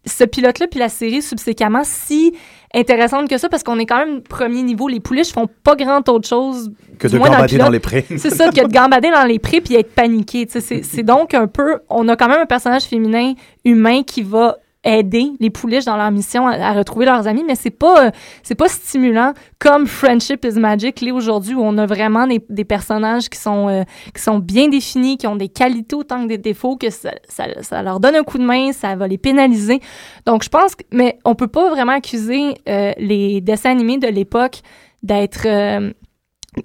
ce 0.04 0.24
pilote-là 0.24 0.66
puis 0.68 0.80
la 0.80 0.88
série 0.88 1.22
subséquemment 1.22 1.82
si 1.84 2.34
intéressante 2.74 3.28
que 3.28 3.38
ça 3.38 3.48
parce 3.48 3.62
qu'on 3.62 3.78
est 3.78 3.86
quand 3.86 3.98
même 3.98 4.22
premier 4.22 4.62
niveau. 4.62 4.88
Les 4.88 5.00
pouliches 5.00 5.32
font 5.32 5.48
pas 5.64 5.76
grand 5.76 6.06
autre 6.08 6.28
chose 6.28 6.70
que 6.98 7.08
de 7.08 7.18
dans 7.18 7.24
le 7.24 7.30
gambader 7.30 7.48
pilote. 7.48 7.66
dans 7.66 7.72
les 7.72 7.80
prés. 7.80 8.04
c'est 8.16 8.30
ça, 8.30 8.50
que 8.50 8.66
de 8.66 8.72
gambader 8.72 9.10
dans 9.10 9.24
les 9.24 9.38
prés 9.38 9.60
puis 9.60 9.74
être 9.74 9.92
paniqué. 9.94 10.46
c'est 10.48 11.02
donc 11.02 11.34
un 11.34 11.46
peu. 11.46 11.78
On 11.88 12.08
a 12.08 12.16
quand 12.16 12.28
même 12.28 12.40
un 12.40 12.46
personnage 12.46 12.84
féminin 12.84 13.34
humain 13.64 14.02
qui 14.02 14.22
va 14.22 14.58
aider 14.86 15.32
les 15.40 15.50
pouliches 15.50 15.84
dans 15.84 15.96
leur 15.96 16.10
mission 16.12 16.46
à, 16.46 16.72
retrouver 16.72 17.06
leurs 17.06 17.26
amis, 17.26 17.44
mais 17.44 17.56
c'est 17.56 17.70
pas 17.70 18.06
euh, 18.06 18.10
c'est 18.42 18.54
pas 18.54 18.68
stimulant 18.68 19.32
comme 19.58 19.86
Friendship 19.86 20.44
is 20.44 20.58
Magic 20.58 21.00
l'est 21.00 21.10
aujourd'hui 21.10 21.54
où 21.54 21.60
on 21.60 21.76
a 21.76 21.86
vraiment 21.86 22.26
des, 22.26 22.40
des 22.48 22.64
personnages 22.64 23.28
qui 23.28 23.38
sont 23.38 23.68
euh, 23.68 23.82
qui 24.14 24.22
sont 24.22 24.38
bien 24.38 24.68
définis, 24.68 25.18
qui 25.18 25.26
ont 25.26 25.34
des 25.34 25.48
qualités 25.48 25.96
autant 25.96 26.22
que 26.22 26.28
des 26.28 26.38
défauts, 26.38 26.76
que 26.76 26.90
ça, 26.90 27.10
ça, 27.28 27.82
leur 27.82 27.98
donne 27.98 28.14
un 28.14 28.22
coup 28.22 28.38
de 28.38 28.44
main, 28.44 28.72
ça 28.72 28.94
va 28.94 29.08
les 29.08 29.18
pénaliser. 29.18 29.80
Donc 30.24 30.44
je 30.44 30.48
pense 30.48 30.76
que 30.76 30.84
mais 30.92 31.18
on 31.24 31.34
peut 31.34 31.48
pas 31.48 31.68
vraiment 31.70 31.92
accuser 31.92 32.54
euh, 32.68 32.92
les 32.98 33.40
dessins 33.40 33.70
animés 33.70 33.98
de 33.98 34.08
l'époque 34.08 34.60
d'être 35.02 35.46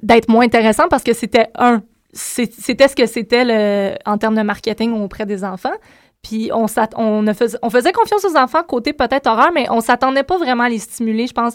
d'être 0.04 0.30
moins 0.30 0.46
intéressants 0.46 0.88
parce 0.90 1.04
que 1.04 1.14
c'était 1.14 1.48
un 1.56 1.82
c'était 2.14 2.88
ce 2.88 2.96
que 2.96 3.06
c'était 3.06 3.98
en 4.06 4.18
termes 4.18 4.36
de 4.36 4.42
marketing 4.42 4.94
auprès 4.94 5.26
des 5.26 5.44
enfants. 5.44 5.74
Puis 6.24 6.52
on, 6.54 6.66
on 6.66 7.70
faisait 7.70 7.92
confiance 7.92 8.26
aux 8.26 8.38
enfants 8.38 8.64
côté 8.64 8.94
peut-être 8.94 9.28
horreur, 9.28 9.52
mais 9.54 9.68
on 9.70 9.82
s'attendait 9.82 10.24
pas 10.24 10.38
vraiment 10.38 10.64
à 10.64 10.70
les 10.70 10.80
stimuler, 10.80 11.28
je 11.28 11.34
pense, 11.34 11.54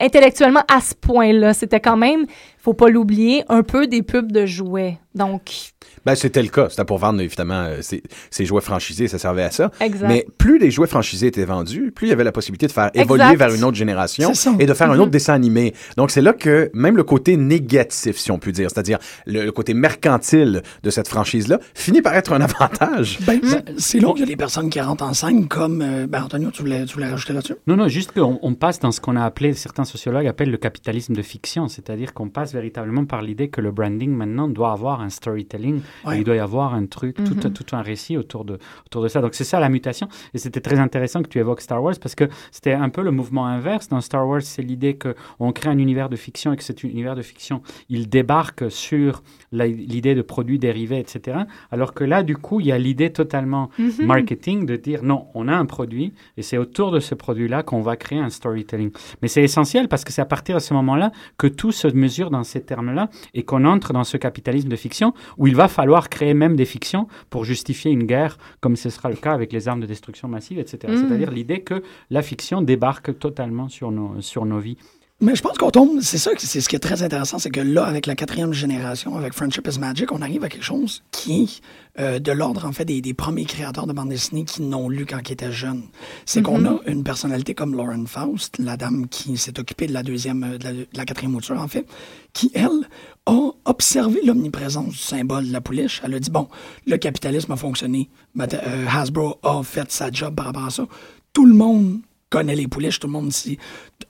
intellectuellement 0.00 0.64
à 0.72 0.80
ce 0.80 0.94
point-là. 0.94 1.54
C'était 1.54 1.80
quand 1.80 1.96
même, 1.96 2.26
faut 2.62 2.74
pas 2.74 2.88
l'oublier, 2.88 3.44
un 3.48 3.62
peu 3.62 3.86
des 3.86 4.02
pubs 4.02 4.30
de 4.32 4.46
jouets. 4.46 4.98
Donc, 5.14 5.72
Ben, 6.06 6.14
c'était 6.14 6.40
le 6.42 6.48
cas. 6.48 6.68
C'était 6.70 6.84
pour 6.84 6.98
vendre, 6.98 7.20
évidemment, 7.20 7.64
euh, 7.64 7.78
ces, 7.82 8.02
ces 8.30 8.44
jouets 8.46 8.60
franchisés, 8.60 9.08
ça 9.08 9.18
servait 9.18 9.42
à 9.42 9.50
ça. 9.50 9.70
Exact. 9.80 10.06
Mais 10.06 10.24
plus 10.38 10.58
les 10.58 10.70
jouets 10.70 10.86
franchisés 10.86 11.26
étaient 11.26 11.44
vendus, 11.44 11.90
plus 11.90 12.06
il 12.06 12.10
y 12.10 12.12
avait 12.12 12.22
la 12.24 12.30
possibilité 12.32 12.66
de 12.68 12.72
faire 12.72 12.90
évoluer 12.94 13.24
Exact. 13.24 13.36
vers 13.38 13.54
une 13.54 13.64
autre 13.64 13.76
génération 13.76 14.32
et 14.60 14.66
de 14.66 14.72
faire 14.74 14.88
un 14.90 14.94
Mhm. 14.94 15.00
autre 15.00 15.10
dessin 15.10 15.34
animé. 15.34 15.74
Donc, 15.96 16.10
c'est 16.12 16.20
là 16.22 16.32
que 16.32 16.70
même 16.74 16.96
le 16.96 17.02
côté 17.02 17.36
négatif, 17.36 18.18
si 18.18 18.30
on 18.30 18.38
peut 18.38 18.52
dire, 18.52 18.70
c'est-à-dire 18.70 18.98
le, 19.26 19.44
le 19.44 19.52
côté 19.52 19.74
mercantile 19.74 20.62
de 20.82 20.90
cette 20.90 21.08
franchise-là, 21.08 21.58
finit 21.74 22.02
par 22.02 22.14
être 22.14 22.32
un 22.32 22.40
avantage. 22.40 23.18
Ben, 23.26 23.40
Mm. 23.42 23.48
c'est- 23.48 23.64
c'est 23.78 24.00
là 24.00 24.10
qu'il 24.12 24.20
y 24.20 24.22
a 24.24 24.26
des 24.26 24.36
personnes 24.36 24.70
qui 24.70 24.80
rentrent 24.80 25.04
en 25.04 25.12
scène 25.14 25.48
comme... 25.48 25.82
euh, 25.82 26.06
ben, 26.06 26.22
Antonio, 26.22 26.50
tu 26.52 26.62
voulais, 26.62 26.84
tu 26.84 26.94
voulais 26.94 27.08
rajouter 27.08 27.32
là-dessus? 27.32 27.56
Non, 27.66 27.76
non, 27.76 27.88
juste 27.88 28.12
qu'on 28.12 28.38
on 28.42 28.54
passe 28.54 28.78
dans 28.78 28.92
ce 28.92 29.00
qu'on 29.00 29.16
a 29.16 29.24
appelé, 29.24 29.54
certains 29.54 29.84
sociologues 29.84 30.26
appellent 30.28 30.50
le 30.50 30.56
capitalisme 30.56 31.14
de 31.14 31.22
fiction, 31.22 31.68
c'est-à-dire 31.68 32.14
qu'on 32.14 32.28
passe 32.28 32.49
véritablement 32.54 33.04
par 33.04 33.22
l'idée 33.22 33.48
que 33.48 33.60
le 33.60 33.70
branding 33.70 34.10
maintenant 34.10 34.48
doit 34.48 34.72
avoir 34.72 35.00
un 35.00 35.08
storytelling, 35.10 35.80
Ouais. 36.04 36.16
et 36.16 36.18
il 36.20 36.24
doit 36.24 36.36
y 36.36 36.38
avoir 36.40 36.74
un 36.74 36.86
truc, 36.86 37.16
tout, 37.16 37.34
Mhm. 37.34 37.52
tout 37.52 37.66
un 37.76 37.82
récit 37.82 38.16
autour 38.16 38.44
de, 38.44 38.58
autour 38.86 39.02
de 39.02 39.08
ça. 39.08 39.20
Donc 39.20 39.34
c'est 39.34 39.44
ça 39.44 39.60
la 39.60 39.68
mutation, 39.68 40.08
et 40.34 40.38
c'était 40.38 40.60
très 40.60 40.78
intéressant 40.78 41.22
que 41.22 41.28
tu 41.28 41.38
évoques 41.38 41.60
Star 41.60 41.82
Wars 41.82 41.94
parce 42.00 42.14
que 42.14 42.24
c'était 42.50 42.72
un 42.72 42.88
peu 42.88 43.02
le 43.02 43.10
mouvement 43.10 43.46
inverse. 43.46 43.88
Dans 43.88 44.00
Star 44.00 44.26
Wars, 44.26 44.42
c'est 44.42 44.62
l'idée 44.62 44.98
qu'on 44.98 45.52
crée 45.52 45.68
un 45.70 45.78
univers 45.78 46.08
de 46.08 46.16
fiction 46.16 46.52
et 46.52 46.56
que 46.56 46.64
cet 46.64 46.82
univers 46.84 47.14
de 47.16 47.22
fiction, 47.22 47.62
il 47.88 48.08
débarque 48.08 48.70
sur 48.70 49.22
la- 49.52 49.66
l'idée 49.66 50.14
de 50.14 50.22
produits 50.22 50.58
dérivés, 50.58 50.98
etc. 50.98 51.38
Alors 51.70 51.94
que 51.94 52.04
là, 52.04 52.22
du 52.22 52.36
coup, 52.36 52.60
il 52.60 52.66
y 52.66 52.72
a 52.72 52.78
l'idée 52.78 53.10
totalement 53.12 53.70
Mhm. 53.78 54.06
marketing 54.06 54.66
de 54.66 54.76
dire 54.76 55.02
non, 55.02 55.26
on 55.34 55.48
a 55.48 55.54
un 55.54 55.66
produit 55.66 56.12
et 56.36 56.42
c'est 56.42 56.58
autour 56.58 56.90
de 56.90 57.00
ce 57.00 57.14
produit-là 57.14 57.62
qu'on 57.62 57.80
va 57.80 57.96
créer 57.96 58.18
un 58.18 58.30
storytelling. 58.30 58.90
Mais 59.22 59.28
c'est 59.28 59.42
essentiel 59.42 59.88
parce 59.88 60.04
que 60.04 60.12
c'est 60.12 60.22
à 60.22 60.26
partir 60.26 60.56
de 60.56 60.60
ce 60.60 60.74
moment-là 60.74 61.12
que 61.38 61.46
tout 61.46 61.72
se 61.72 61.88
mesure 61.88 62.30
dans 62.30 62.39
ces 62.44 62.62
termes-là 62.62 63.08
et 63.34 63.42
qu'on 63.42 63.64
entre 63.64 63.92
dans 63.92 64.04
ce 64.04 64.16
capitalisme 64.16 64.68
de 64.68 64.76
fiction 64.76 65.12
où 65.38 65.46
il 65.46 65.56
va 65.56 65.68
falloir 65.68 66.08
créer 66.08 66.34
même 66.34 66.56
des 66.56 66.64
fictions 66.64 67.06
pour 67.30 67.44
justifier 67.44 67.90
une 67.90 68.04
guerre, 68.04 68.38
comme 68.60 68.76
ce 68.76 68.90
sera 68.90 69.08
le 69.08 69.16
cas 69.16 69.32
avec 69.32 69.52
les 69.52 69.68
armes 69.68 69.80
de 69.80 69.86
destruction 69.86 70.28
massive, 70.28 70.58
etc. 70.58 70.92
Mm. 70.92 70.96
C'est-à-dire 70.96 71.30
l'idée 71.30 71.60
que 71.60 71.82
la 72.10 72.22
fiction 72.22 72.62
débarque 72.62 73.18
totalement 73.18 73.68
sur 73.68 73.90
nos, 73.90 74.20
sur 74.20 74.44
nos 74.46 74.58
vies. 74.58 74.76
Mais 75.22 75.34
je 75.34 75.42
pense 75.42 75.58
qu'on 75.58 75.70
tombe, 75.70 76.00
c'est 76.00 76.16
ça, 76.16 76.30
c'est 76.38 76.62
ce 76.62 76.68
qui 76.70 76.76
est 76.76 76.80
très 76.80 77.02
intéressant, 77.02 77.38
c'est 77.38 77.50
que 77.50 77.60
là, 77.60 77.84
avec 77.84 78.06
la 78.06 78.14
quatrième 78.14 78.54
génération, 78.54 79.18
avec 79.18 79.34
Friendship 79.34 79.68
is 79.68 79.78
Magic, 79.78 80.10
on 80.12 80.22
arrive 80.22 80.44
à 80.44 80.48
quelque 80.48 80.64
chose 80.64 81.02
qui 81.10 81.42
est 81.42 82.00
euh, 82.00 82.18
de 82.18 82.32
l'ordre, 82.32 82.64
en 82.64 82.72
fait, 82.72 82.86
des, 82.86 83.02
des 83.02 83.12
premiers 83.12 83.44
créateurs 83.44 83.86
de 83.86 83.92
bande 83.92 84.08
dessinée 84.08 84.46
qui 84.46 84.62
n'ont 84.62 84.88
lu 84.88 85.04
quand 85.04 85.18
ils 85.28 85.32
étaient 85.32 85.52
jeunes. 85.52 85.82
C'est 86.24 86.40
qu'on 86.40 86.64
a 86.64 86.80
une 86.86 87.04
personnalité 87.04 87.54
comme 87.54 87.74
Lauren 87.76 88.06
Faust, 88.06 88.58
la 88.58 88.78
dame 88.78 89.08
qui 89.08 89.36
s'est 89.36 89.60
occupée 89.60 89.86
de 89.86 89.92
la 89.92 90.02
deuxième, 90.02 90.42
euh, 90.42 90.56
de 90.56 90.64
la, 90.64 90.72
de 90.72 90.86
la 90.94 91.04
quatrième 91.04 91.32
mouture, 91.32 91.60
en 91.60 91.68
fait, 91.68 91.84
qui, 92.32 92.50
elle, 92.54 92.88
a 93.26 93.50
observé 93.66 94.20
l'omniprésence 94.24 94.88
du 94.88 94.96
symbole 94.96 95.48
de 95.48 95.52
la 95.52 95.60
pouliche. 95.60 96.00
Elle 96.02 96.14
a 96.14 96.18
dit, 96.18 96.30
bon, 96.30 96.48
le 96.86 96.96
capitalisme 96.96 97.52
a 97.52 97.56
fonctionné, 97.56 98.08
euh, 98.38 98.86
Hasbro 98.90 99.38
a 99.42 99.62
fait 99.64 99.92
sa 99.92 100.10
job 100.10 100.34
par 100.34 100.46
rapport 100.46 100.64
à 100.64 100.70
ça. 100.70 100.86
Tout 101.34 101.44
le 101.44 101.54
monde 101.54 102.00
connaît 102.30 102.54
les 102.54 102.68
pouliches, 102.68 103.00
tout 103.00 103.08
le 103.08 103.12
monde 103.12 103.32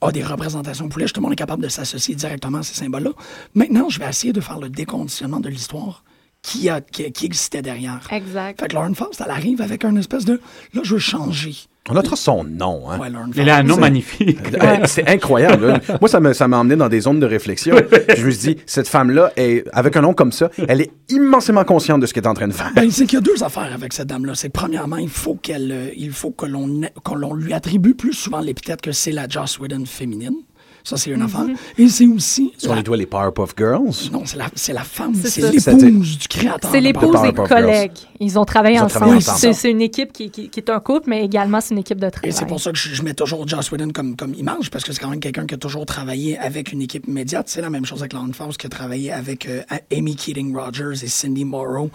a 0.00 0.12
des 0.12 0.22
représentations 0.22 0.88
pouliches, 0.88 1.12
tout 1.12 1.20
le 1.20 1.24
monde 1.24 1.32
est 1.32 1.36
capable 1.36 1.62
de 1.62 1.68
s'associer 1.68 2.14
directement 2.14 2.58
à 2.58 2.62
ces 2.62 2.74
symboles-là. 2.74 3.12
Maintenant, 3.54 3.88
je 3.88 3.98
vais 3.98 4.08
essayer 4.08 4.32
de 4.32 4.40
faire 4.40 4.60
le 4.60 4.68
déconditionnement 4.68 5.40
de 5.40 5.48
l'histoire 5.48 6.04
qui, 6.42 6.68
a, 6.68 6.80
qui, 6.80 7.10
qui 7.12 7.26
existait 7.26 7.62
derrière. 7.62 8.00
Exact. 8.10 8.60
Fait 8.60 8.68
que 8.68 8.74
Lauren 8.74 8.94
Faust, 8.94 9.22
elle 9.24 9.30
arrive 9.30 9.60
avec 9.60 9.84
un 9.84 9.94
espèce 9.96 10.24
de... 10.24 10.40
Là, 10.74 10.80
je 10.82 10.94
veux 10.94 11.00
changer. 11.00 11.54
On 11.88 11.94
notera 11.94 12.14
son 12.14 12.44
nom. 12.44 12.90
Hein. 12.90 12.98
Ouais, 12.98 13.10
Lauren 13.10 13.30
Elle 13.36 13.48
a 13.48 13.56
un 13.56 13.62
nom 13.62 13.76
magnifique. 13.78 14.38
Euh, 14.62 14.76
C'est 14.84 15.08
incroyable. 15.08 15.66
là. 15.66 15.80
Moi, 16.00 16.08
ça 16.08 16.20
m'a 16.20 16.34
ça 16.34 16.46
m'a 16.46 16.58
emmené 16.58 16.76
dans 16.76 16.88
des 16.88 17.00
zones 17.00 17.20
de 17.20 17.26
réflexion. 17.26 17.74
Je 18.16 18.24
me 18.26 18.30
suis 18.30 18.54
dit, 18.54 18.62
cette 18.66 18.86
femme-là, 18.86 19.32
est, 19.36 19.64
avec 19.72 19.96
un 19.96 20.02
nom 20.02 20.12
comme 20.12 20.30
ça, 20.30 20.50
elle 20.68 20.82
est 20.82 20.92
immensément 21.08 21.64
consciente 21.64 22.00
de 22.00 22.06
ce 22.06 22.12
qu'elle 22.12 22.24
est 22.24 22.28
en 22.28 22.34
train 22.34 22.48
de 22.48 22.52
faire. 22.52 22.70
Ben, 22.76 22.90
c'est 22.90 23.06
qu'il 23.06 23.14
y 23.14 23.22
a 23.22 23.22
deux 23.22 23.42
affaires 23.42 23.72
avec 23.72 23.92
cette 23.94 24.08
dame-là. 24.08 24.34
C'est 24.34 24.50
premièrement, 24.50 24.98
il 24.98 25.08
faut 25.08 25.34
qu'elle, 25.34 25.72
euh, 25.72 25.88
il 25.96 26.12
faut 26.12 26.30
que 26.30 26.46
l'on, 26.46 26.82
que 26.82 27.14
l'on 27.14 27.34
lui 27.34 27.54
attribue 27.54 27.94
plus 27.94 28.12
souvent 28.12 28.40
l'épithète 28.40 28.82
que 28.82 28.92
c'est 28.92 29.12
la 29.12 29.26
Joss 29.26 29.58
Whedon 29.58 29.84
féminine. 29.86 30.34
Ça, 30.84 30.96
c'est 30.96 31.10
une 31.10 31.22
affaire. 31.22 31.46
Et 31.78 31.88
c'est 31.88 32.06
aussi. 32.06 32.52
Si 32.56 32.66
on 32.66 32.70
la- 32.70 32.76
les 32.76 32.82
doit 32.82 32.96
les 32.96 33.06
Powerpuff 33.06 33.54
Girls? 33.56 34.10
Non, 34.12 34.22
c'est 34.24 34.36
la, 34.38 34.46
c'est 34.54 34.72
la 34.72 34.82
femme, 34.84 35.14
C'est 35.14 35.40
l'épouse 35.52 36.18
du 36.18 36.28
créateur. 36.28 36.70
C'est 36.70 36.80
l'épouse 36.80 37.16
et 37.24 37.32
collègues. 37.32 37.92
Ils 38.18 38.38
ont 38.38 38.44
travaillé 38.44 38.76
Ils 38.76 38.80
ont 38.80 38.84
ensemble. 38.84 39.00
travaillé 39.00 39.16
ensemble. 39.18 39.38
C'est 39.38 39.52
c'est 39.52 39.70
une 39.70 39.80
équipe 39.82 40.12
qui, 40.12 40.30
qui- 40.30 40.48
qui 40.48 40.60
est 40.60 40.70
un 40.70 40.80
couple, 40.80 41.08
mais 41.10 41.24
également 41.24 41.60
c'est 41.60 41.74
une 41.74 41.80
équipe 41.80 41.98
de 42.00 42.06
Et 42.06 42.10
travail. 42.10 42.32
c'est 42.32 42.46
pour 42.46 42.60
ça 42.60 42.70
que 42.72 42.78
je, 42.78 42.94
je 42.94 43.02
mets 43.02 43.14
toujours 43.14 43.46
Joss 43.46 43.70
Whedon 43.72 43.90
comme, 43.90 44.16
comme 44.16 44.34
image, 44.34 44.70
parce 44.70 44.84
que 44.84 44.92
c'est 44.92 45.00
quand 45.00 45.08
même 45.10 45.20
quelqu'un 45.20 45.46
qui 45.46 45.54
a 45.54 45.58
toujours 45.58 45.86
travaillé 45.86 46.38
avec 46.38 46.72
une 46.72 46.82
équipe 46.82 47.06
immédiate. 47.08 47.48
C'est 47.48 47.60
la 47.62 47.70
même 47.70 47.84
chose 47.86 48.00
avec 48.00 48.12
Faust, 48.32 48.58
qui 48.58 48.66
a 48.66 48.70
travaillé 48.70 49.12
avec 49.12 49.46
euh, 49.46 49.62
Amy 49.92 50.16
Keating 50.16 50.54
Rogers 50.56 51.02
et 51.04 51.08
Cindy 51.08 51.44
Morrow 51.44 51.90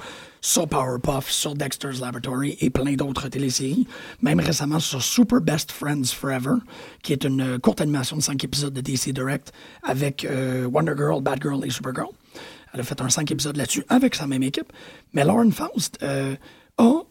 sur 0.46 0.68
Powerpuff, 0.68 1.32
sur 1.32 1.56
Dexter's 1.56 2.00
Laboratory 2.00 2.56
et 2.62 2.70
plein 2.70 2.94
d'autres 2.94 3.30
téléséries. 3.30 3.88
Même 4.22 4.40
récemment 4.40 4.80
sur 4.80 5.02
Super 5.02 5.42
Best 5.42 5.72
Friends 5.72 6.14
Forever, 6.14 6.58
qui 7.02 7.14
est 7.14 7.24
une 7.24 7.42
euh, 7.42 7.58
courte 7.58 7.82
animation 7.82 8.16
de 8.16 8.22
5 8.22 8.44
épisodes 8.44 8.72
de 8.72 8.80
DC 8.80 9.10
Direct 9.10 9.52
avec 9.82 10.24
euh, 10.24 10.68
Wonder 10.68 10.94
Girl, 10.96 11.24
Batgirl 11.24 11.66
et 11.66 11.72
Supergirl. 11.72 12.10
Elle 12.74 12.82
a 12.82 12.84
fait 12.84 13.02
un 13.02 13.10
5 13.10 13.32
épisodes 13.32 13.58
là-dessus 13.58 13.86
avec 13.90 14.14
sa 14.14 14.28
même 14.28 14.44
équipe. 14.44 14.72
Mais 15.14 15.26
Lauren 15.26 15.50
Faust 15.50 15.98
euh, 16.04 16.36
a 16.78 17.02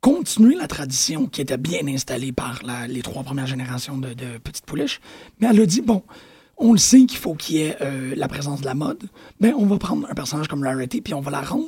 continuer 0.00 0.54
la 0.54 0.66
tradition 0.66 1.26
qui 1.26 1.42
était 1.42 1.58
bien 1.58 1.86
installée 1.88 2.32
par 2.32 2.62
les 2.88 3.02
trois 3.02 3.22
premières 3.22 3.48
générations 3.48 3.98
de, 3.98 4.14
de 4.14 4.38
Petites 4.42 4.64
Pouliches. 4.64 5.00
Mais 5.40 5.48
elle 5.50 5.60
a 5.60 5.66
dit, 5.66 5.82
bon, 5.82 6.04
on 6.56 6.72
le 6.72 6.78
sait 6.78 7.04
qu'il 7.04 7.18
faut 7.18 7.34
qu'il 7.34 7.56
y 7.56 7.62
ait 7.62 7.76
la 8.14 8.28
présence 8.28 8.60
de 8.60 8.66
la 8.66 8.74
mode, 8.74 9.02
mais 9.40 9.52
on 9.54 9.66
va 9.66 9.76
prendre 9.76 10.08
un 10.08 10.14
personnage 10.14 10.46
comme 10.46 10.62
Rarity, 10.62 11.00
puis 11.00 11.14
on 11.14 11.20
va 11.20 11.32
la 11.32 11.40
rendre 11.40 11.66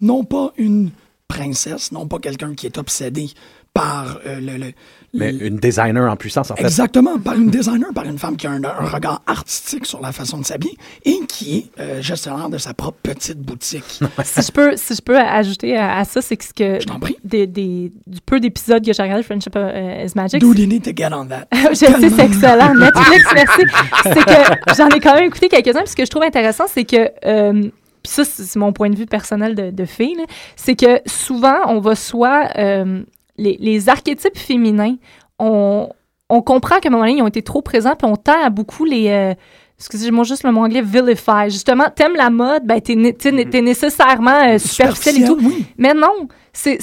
non 0.00 0.24
pas 0.24 0.52
une 0.56 0.90
princesse, 1.28 1.92
non 1.92 2.06
pas 2.08 2.18
quelqu'un 2.18 2.54
qui 2.54 2.66
est 2.66 2.78
obsédé 2.78 3.30
par 3.72 4.18
euh, 4.26 4.40
le... 4.40 4.56
le- 4.56 4.72
Mais 5.14 5.30
le- 5.30 5.46
une 5.46 5.58
designer 5.58 6.10
en 6.10 6.16
puissance, 6.16 6.50
en 6.50 6.56
fait. 6.56 6.64
Exactement, 6.64 7.20
par 7.20 7.34
une 7.34 7.50
designer, 7.50 7.92
par 7.94 8.04
une 8.04 8.18
femme 8.18 8.36
qui 8.36 8.48
a 8.48 8.50
un, 8.50 8.64
un 8.64 8.88
regard 8.88 9.22
artistique 9.28 9.86
sur 9.86 10.00
la 10.00 10.10
façon 10.10 10.38
de 10.38 10.44
s'habiller 10.44 10.76
et 11.04 11.20
qui 11.28 11.58
est 11.58 11.80
euh, 11.80 12.02
gestionnaire 12.02 12.48
de 12.48 12.58
sa 12.58 12.74
propre 12.74 12.98
petite 13.00 13.38
boutique. 13.38 13.84
si 14.24 14.42
je 14.42 14.50
peux, 14.50 14.76
si 14.76 14.96
je 14.96 15.00
peux 15.02 15.16
ajouter 15.16 15.76
à, 15.76 15.98
à 15.98 16.04
ça, 16.04 16.20
c'est 16.20 16.36
que 16.36 16.44
ce 16.44 16.52
que 16.52 16.80
Je 16.80 16.86
t'en 16.86 16.98
prie. 16.98 17.16
des, 17.22 17.46
des- 17.46 17.92
du 18.08 18.20
peu 18.26 18.40
d'épisodes 18.40 18.84
que 18.84 18.92
j'ai 18.92 19.02
regardé 19.02 19.22
Friendship 19.22 19.54
euh, 19.54 20.04
is 20.04 20.12
Magic, 20.16 20.40
Dude, 20.40 20.58
you 20.58 20.66
need 20.66 20.82
to 20.82 20.90
get 20.92 21.12
on 21.14 21.26
that. 21.26 21.46
je 21.70 21.74
sais, 21.76 21.86
c'est 22.10 22.24
excellent. 22.24 22.74
Netflix, 22.74 23.24
merci. 23.32 23.62
C'est 24.02 24.24
que 24.24 24.74
j'en 24.76 24.88
ai 24.88 24.98
quand 24.98 25.14
même 25.14 25.26
écouté 25.26 25.48
quelques-uns. 25.48 25.82
Puis 25.82 25.90
ce 25.90 25.96
que 25.96 26.04
je 26.04 26.10
trouve 26.10 26.24
intéressant, 26.24 26.64
c'est 26.66 26.84
que, 26.84 27.08
euh, 27.24 27.68
puis 28.02 28.12
ça, 28.12 28.24
c'est 28.24 28.56
mon 28.58 28.72
point 28.72 28.90
de 28.90 28.96
vue 28.96 29.06
personnel 29.06 29.54
de, 29.54 29.70
de 29.70 29.84
fille, 29.84 30.16
c'est 30.56 30.74
que 30.76 31.00
souvent, 31.06 31.58
on 31.66 31.80
va 31.80 31.94
soit. 31.94 32.48
euh, 32.58 33.02
les, 33.38 33.56
les 33.58 33.88
archétypes 33.88 34.36
féminins, 34.36 34.96
on, 35.38 35.88
on 36.28 36.42
comprend 36.42 36.78
qu'à 36.78 36.88
un 36.90 36.92
moment 36.92 37.04
donné, 37.04 37.16
ils 37.18 37.22
ont 37.22 37.26
été 37.28 37.40
trop 37.42 37.62
présents, 37.62 37.94
puis 37.96 38.06
on 38.10 38.16
tend 38.16 38.42
à 38.44 38.50
beaucoup 38.50 38.84
les. 38.84 39.08
euh, 39.08 39.34
Excusez-moi 39.78 40.24
juste 40.24 40.44
le 40.44 40.52
mot 40.52 40.60
anglais, 40.60 40.82
vilify. 40.82 41.44
Justement, 41.48 41.84
t'aimes 41.94 42.14
la 42.14 42.28
mode, 42.28 42.66
ben 42.66 42.78
t'es, 42.82 42.94
né- 42.96 43.14
t'es, 43.14 43.32
t'es 43.46 43.62
nécessairement 43.62 44.46
euh, 44.46 44.58
superficiel 44.58 45.22
et 45.22 45.26
tout. 45.26 45.38
oui. 45.40 45.64
Mais 45.78 45.94
non, 45.94 46.28
c'est 46.52 46.78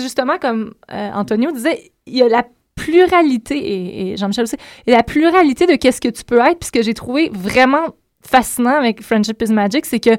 justement 0.00 0.38
comme 0.38 0.72
euh, 0.90 1.10
Antonio 1.12 1.52
disait, 1.52 1.90
il 2.06 2.16
y 2.16 2.22
a 2.22 2.28
la 2.28 2.44
pluralité, 2.74 3.58
et, 3.58 4.12
et 4.12 4.16
Jean-Michel 4.16 4.44
aussi, 4.44 4.56
il 4.86 4.90
y 4.90 4.94
a 4.94 4.96
la 4.96 5.02
pluralité 5.02 5.66
de 5.66 5.74
qu'est-ce 5.74 6.00
que 6.00 6.08
tu 6.08 6.24
peux 6.24 6.38
être. 6.38 6.58
Puis 6.58 6.68
ce 6.68 6.72
que 6.72 6.80
j'ai 6.82 6.94
trouvé 6.94 7.30
vraiment 7.34 7.88
fascinant 8.22 8.76
avec 8.78 9.02
Friendship 9.02 9.42
is 9.42 9.52
Magic, 9.52 9.84
c'est 9.84 10.00
que 10.00 10.16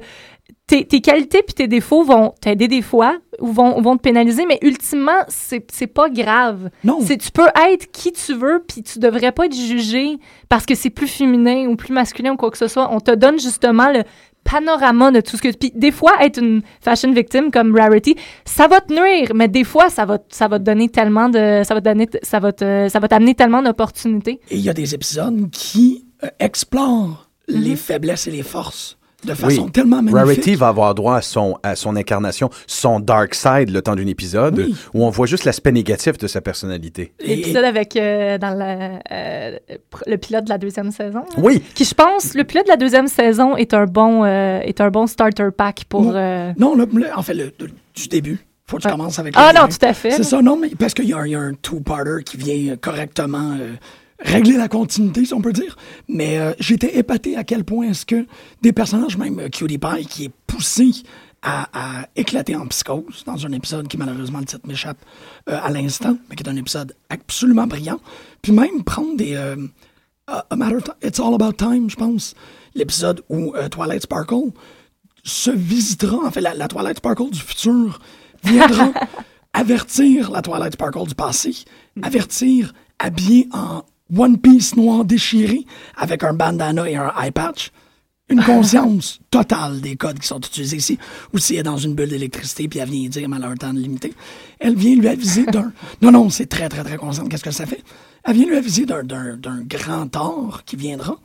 tes, 0.70 0.84
tes 0.84 1.00
qualités 1.00 1.42
puis 1.42 1.54
tes 1.54 1.66
défauts 1.66 2.02
vont 2.04 2.32
t'aider 2.40 2.68
des 2.68 2.80
fois 2.82 3.16
ou 3.40 3.48
vont, 3.52 3.80
vont 3.80 3.96
te 3.96 4.02
pénaliser, 4.02 4.46
mais 4.46 4.58
ultimement, 4.62 5.20
c'est 5.28 5.86
pas 5.88 6.08
grave. 6.08 6.70
Non. 6.84 6.98
C'est 7.02 7.16
tu 7.16 7.30
peux 7.30 7.48
être 7.72 7.90
qui 7.90 8.12
tu 8.12 8.34
veux 8.34 8.62
puis 8.66 8.82
tu 8.82 8.98
devrais 8.98 9.32
pas 9.32 9.46
être 9.46 9.54
jugé 9.54 10.18
parce 10.48 10.64
que 10.66 10.74
c'est 10.74 10.90
plus 10.90 11.08
féminin 11.08 11.66
ou 11.68 11.76
plus 11.76 11.92
masculin 11.92 12.32
ou 12.32 12.36
quoi 12.36 12.50
que 12.50 12.58
ce 12.58 12.68
soit. 12.68 12.88
On 12.92 13.00
te 13.00 13.10
donne 13.14 13.38
justement 13.40 13.90
le 13.90 14.02
panorama 14.44 15.10
de 15.10 15.20
tout 15.20 15.36
ce 15.36 15.42
que 15.42 15.54
puis 15.54 15.70
des 15.74 15.90
fois 15.92 16.12
être 16.24 16.38
une 16.40 16.62
fashion 16.80 17.12
victime 17.12 17.50
comme 17.50 17.76
Rarity 17.76 18.16
ça 18.46 18.68
va 18.68 18.80
te 18.80 18.90
nuire 18.92 19.32
mais 19.34 19.48
des 19.48 19.64
fois 19.64 19.90
ça 19.90 20.06
va 20.06 20.16
te- 20.18 20.34
ça 20.34 20.48
va 20.48 20.58
te 20.58 20.64
donner 20.64 20.88
tellement 20.88 21.28
de 21.28 21.60
ça 21.62 21.74
va 21.74 21.80
te 21.80 21.84
donner 21.84 22.08
ça 22.22 22.38
va 22.40 22.50
te 22.52 22.88
ça 22.88 22.98
va 23.00 23.08
t'amener 23.08 23.34
tellement 23.34 23.62
d'opportunités 23.62 24.40
Et 24.50 24.56
il 24.56 24.62
y 24.62 24.70
a 24.70 24.72
des 24.72 24.94
épisodes 24.94 25.50
qui 25.50 26.06
euh, 26.24 26.28
explorent 26.38 27.26
Mm-hmm. 27.48 27.62
les 27.64 27.74
faiblesses 27.76 28.26
et 28.28 28.30
les 28.30 28.42
forces 28.44 28.96
de 29.24 29.34
façon 29.34 29.64
Oui. 29.64 29.70
tellement 29.72 29.96
magnifique. 29.96 30.16
Rarity 30.16 30.54
va 30.54 30.68
avoir 30.68 30.94
droit 30.94 31.16
à 31.16 31.22
son, 31.22 31.58
à 31.62 31.76
son 31.76 31.96
incarnation, 31.96 32.48
son 32.66 33.00
dark 33.00 33.34
side, 33.34 33.70
le 33.70 33.82
temps 33.82 33.94
d'un 33.96 34.06
épisode, 34.06 34.58
Oui. 34.58 34.74
où 34.94 35.04
on 35.04 35.10
voit 35.10 35.26
juste 35.26 35.44
l'aspect 35.44 35.72
négatif 35.72 36.16
de 36.18 36.26
sa 36.26 36.40
personnalité. 36.40 37.12
Et- 37.20 37.36
l'épisode 37.36 37.64
avec 37.64 37.96
euh, 37.96 38.38
dans 38.38 38.54
le, 38.58 38.98
euh, 39.12 39.58
le 40.06 40.16
pilote 40.16 40.44
de 40.44 40.48
la 40.50 40.58
deuxième 40.58 40.90
saison 40.90 41.20
là. 41.20 41.36
Oui, 41.38 41.62
qui 41.74 41.84
je 41.84 41.94
pense 41.94 42.34
le 42.34 42.44
pilote 42.44 42.66
de 42.66 42.70
la 42.70 42.76
deuxième 42.76 43.08
saison 43.08 43.56
est 43.56 43.74
un 43.74 43.84
bon 43.86 44.24
euh, 44.24 44.60
est 44.60 44.80
un 44.80 44.90
bon 44.90 45.06
starter 45.06 45.48
pack 45.56 45.84
pour 45.88 46.02
Non. 46.02 46.12
euh, 46.14 46.52
Non, 46.58 46.74
le- 46.74 46.88
le- 46.92 47.06
en 47.14 47.22
fait, 47.22 47.34
le, 47.34 47.52
le- 47.60 47.68
du 47.94 48.08
début. 48.08 48.38
Faut 48.66 48.76
que 48.76 48.82
tu 48.82 48.86
Ouais. 48.88 48.92
commences 48.92 49.18
avec 49.18 49.34
le 49.34 49.42
ah 49.42 49.52
non 49.52 49.66
tout 49.66 49.84
à 49.84 49.92
fait 49.92 50.12
C'est 50.12 50.22
ça, 50.22 50.40
non, 50.42 50.56
mais 50.56 50.68
parce 50.78 50.94
qu'il 50.94 51.06
y, 51.08 51.12
a 51.12 51.18
un- 51.18 51.26
il 51.26 51.32
y 51.32 51.34
a 51.34 51.40
un 51.40 51.54
two-parter 51.54 52.22
qui 52.24 52.36
vient 52.36 52.76
correctement 52.76 53.56
euh, 53.60 53.72
régler 54.20 54.56
la 54.56 54.68
continuité, 54.68 55.24
si 55.24 55.34
on 55.34 55.40
peut 55.40 55.52
dire. 55.52 55.76
Mais 56.08 56.38
euh, 56.38 56.52
j'étais 56.58 56.98
épaté 56.98 57.36
à 57.36 57.44
quel 57.44 57.64
point 57.64 57.88
est-ce 57.88 58.06
que 58.06 58.26
des 58.62 58.72
personnages, 58.72 59.16
même 59.16 59.38
euh, 59.38 59.48
Cutie 59.48 59.78
Pie, 59.78 60.06
qui 60.08 60.24
est 60.26 60.32
poussé 60.46 60.90
à, 61.42 61.68
à, 61.72 62.06
éclater 62.16 62.54
en 62.54 62.66
psychose 62.66 63.24
dans 63.24 63.46
un 63.46 63.52
épisode 63.52 63.88
qui, 63.88 63.96
malheureusement, 63.96 64.40
le 64.40 64.44
titre 64.44 64.66
m'échappe 64.66 64.98
euh, 65.48 65.58
à 65.62 65.70
l'instant, 65.70 66.16
mais 66.28 66.36
qui 66.36 66.42
est 66.42 66.48
un 66.48 66.56
épisode 66.56 66.94
absolument 67.08 67.66
brillant. 67.66 68.00
Puis 68.42 68.52
même 68.52 68.84
prendre 68.84 69.16
des... 69.16 69.34
Euh, 69.34 69.56
a 70.26 70.54
Matter 70.54 70.76
of 70.76 70.84
It's 71.02 71.18
All 71.18 71.34
About 71.34 71.54
Time, 71.54 71.90
je 71.90 71.96
pense. 71.96 72.34
L'épisode 72.76 73.24
où 73.28 73.52
Twilight 73.68 74.02
Sparkle 74.02 74.52
se 75.24 75.50
visitera, 75.50 76.18
en 76.18 76.30
fait, 76.30 76.40
la, 76.40 76.54
la 76.54 76.68
Twilight 76.68 76.98
Sparkle 76.98 77.30
du 77.30 77.40
futur 77.40 77.98
viendra 78.44 78.92
avertir 79.52 80.30
la 80.30 80.40
Twilight 80.40 80.74
Sparkle 80.74 81.08
du 81.08 81.16
passé, 81.16 81.64
avertir 82.02 82.72
habillé 83.00 83.48
en 83.52 83.82
One 84.16 84.38
Piece 84.38 84.76
noir 84.76 85.04
déchiré 85.04 85.64
avec 85.96 86.24
un 86.24 86.32
bandana 86.32 86.88
et 86.88 86.96
un 86.96 87.12
eye 87.20 87.30
patch. 87.30 87.70
Une 88.28 88.42
conscience 88.44 89.18
totale 89.30 89.80
des 89.80 89.96
codes 89.96 90.20
qui 90.20 90.28
sont 90.28 90.38
utilisés 90.38 90.76
ici. 90.76 90.98
Ou 91.34 91.38
si 91.38 91.54
elle 91.54 91.60
est 91.60 91.62
dans 91.64 91.76
une 91.76 91.94
bulle 91.94 92.10
d'électricité 92.10 92.68
puis 92.68 92.78
elle 92.78 92.88
vient 92.88 93.08
dire 93.08 93.28
malheur 93.28 93.54
temps 93.58 93.72
limité, 93.72 94.14
elle 94.60 94.76
vient 94.76 94.94
lui 94.94 95.08
aviser 95.08 95.46
d'un. 95.46 95.72
Non, 96.02 96.12
non, 96.12 96.30
c'est 96.30 96.46
très, 96.46 96.68
très, 96.68 96.84
très 96.84 96.96
consciente. 96.96 97.28
Qu'est-ce 97.28 97.42
que 97.42 97.50
ça 97.50 97.66
fait? 97.66 97.82
Elle 98.24 98.34
vient 98.34 98.46
lui 98.46 98.56
aviser 98.56 98.86
d'un, 98.86 99.02
d'un, 99.02 99.36
d'un 99.36 99.62
grand 99.62 100.06
tort 100.06 100.62
qui 100.64 100.76
viendra, 100.76 101.18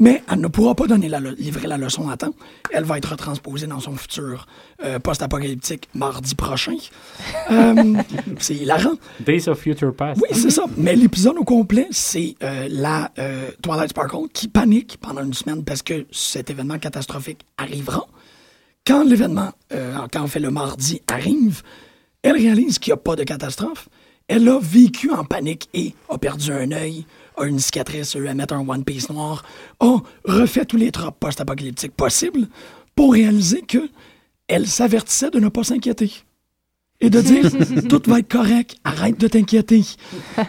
mais 0.00 0.22
elle 0.28 0.40
ne 0.40 0.48
pourra 0.48 0.74
pas 0.74 0.86
donner 0.86 1.08
la, 1.08 1.20
livrer 1.20 1.68
la 1.68 1.76
leçon 1.76 2.08
à 2.08 2.16
temps. 2.16 2.32
Elle 2.72 2.84
va 2.84 2.96
être 2.96 3.10
retransposée 3.10 3.66
dans 3.66 3.80
son 3.80 3.94
futur 3.94 4.46
euh, 4.82 4.98
post-apocalyptique 4.98 5.88
mardi 5.94 6.34
prochain. 6.34 6.76
Euh, 7.50 7.94
c'est 8.38 8.56
hilarant. 8.56 8.94
Days 9.20 9.48
of 9.48 9.60
Future 9.60 9.94
Past. 9.94 10.20
Oui, 10.22 10.30
c'est 10.32 10.50
ça. 10.50 10.64
Mais 10.78 10.96
l'épisode 10.96 11.36
au 11.36 11.44
complet, 11.44 11.86
c'est 11.90 12.34
euh, 12.42 12.66
la 12.70 13.12
Twilight 13.62 13.90
Sparkle 13.90 14.28
qui 14.32 14.48
panique 14.48 14.96
pendant 15.00 15.22
une 15.22 15.34
semaine 15.34 15.62
parce 15.64 15.82
que 15.82 16.06
cet 16.10 16.48
événement 16.50 16.78
catastrophique 16.78 17.42
arrivera. 17.58 18.06
Quand 18.86 19.04
l'événement, 19.04 19.52
quand 19.70 20.22
on 20.22 20.26
fait 20.26 20.40
le 20.40 20.50
mardi, 20.50 21.02
arrive, 21.06 21.62
elle 22.22 22.36
réalise 22.36 22.78
qu'il 22.78 22.92
n'y 22.92 22.94
a 22.94 22.96
pas 22.96 23.14
de 23.14 23.24
catastrophe. 23.24 23.90
Elle 24.26 24.48
a 24.48 24.58
vécu 24.58 25.10
en 25.10 25.24
panique 25.24 25.68
et 25.74 25.92
a 26.08 26.16
perdu 26.16 26.52
un 26.52 26.72
œil, 26.72 27.04
a 27.40 27.46
une 27.46 27.58
cicatrice, 27.58 28.14
a 28.16 28.18
eu 28.18 28.28
à 28.28 28.34
mettre 28.34 28.54
un 28.54 28.68
One 28.68 28.84
Piece 28.84 29.10
noir, 29.10 29.42
a 29.80 29.96
refait 30.24 30.64
tous 30.64 30.76
les 30.76 30.92
tropes 30.92 31.18
post-apocalyptiques 31.18 31.96
possibles 31.96 32.46
pour 32.94 33.12
réaliser 33.12 33.62
que 33.62 33.88
elle 34.48 34.66
s'avertissait 34.66 35.30
de 35.30 35.40
ne 35.40 35.48
pas 35.48 35.64
s'inquiéter 35.64 36.12
et 37.00 37.08
de 37.08 37.20
dire 37.20 37.50
tout 37.88 38.02
va 38.10 38.18
être 38.18 38.30
correct, 38.30 38.76
arrête 38.84 39.18
de 39.18 39.28
t'inquiéter. 39.28 39.84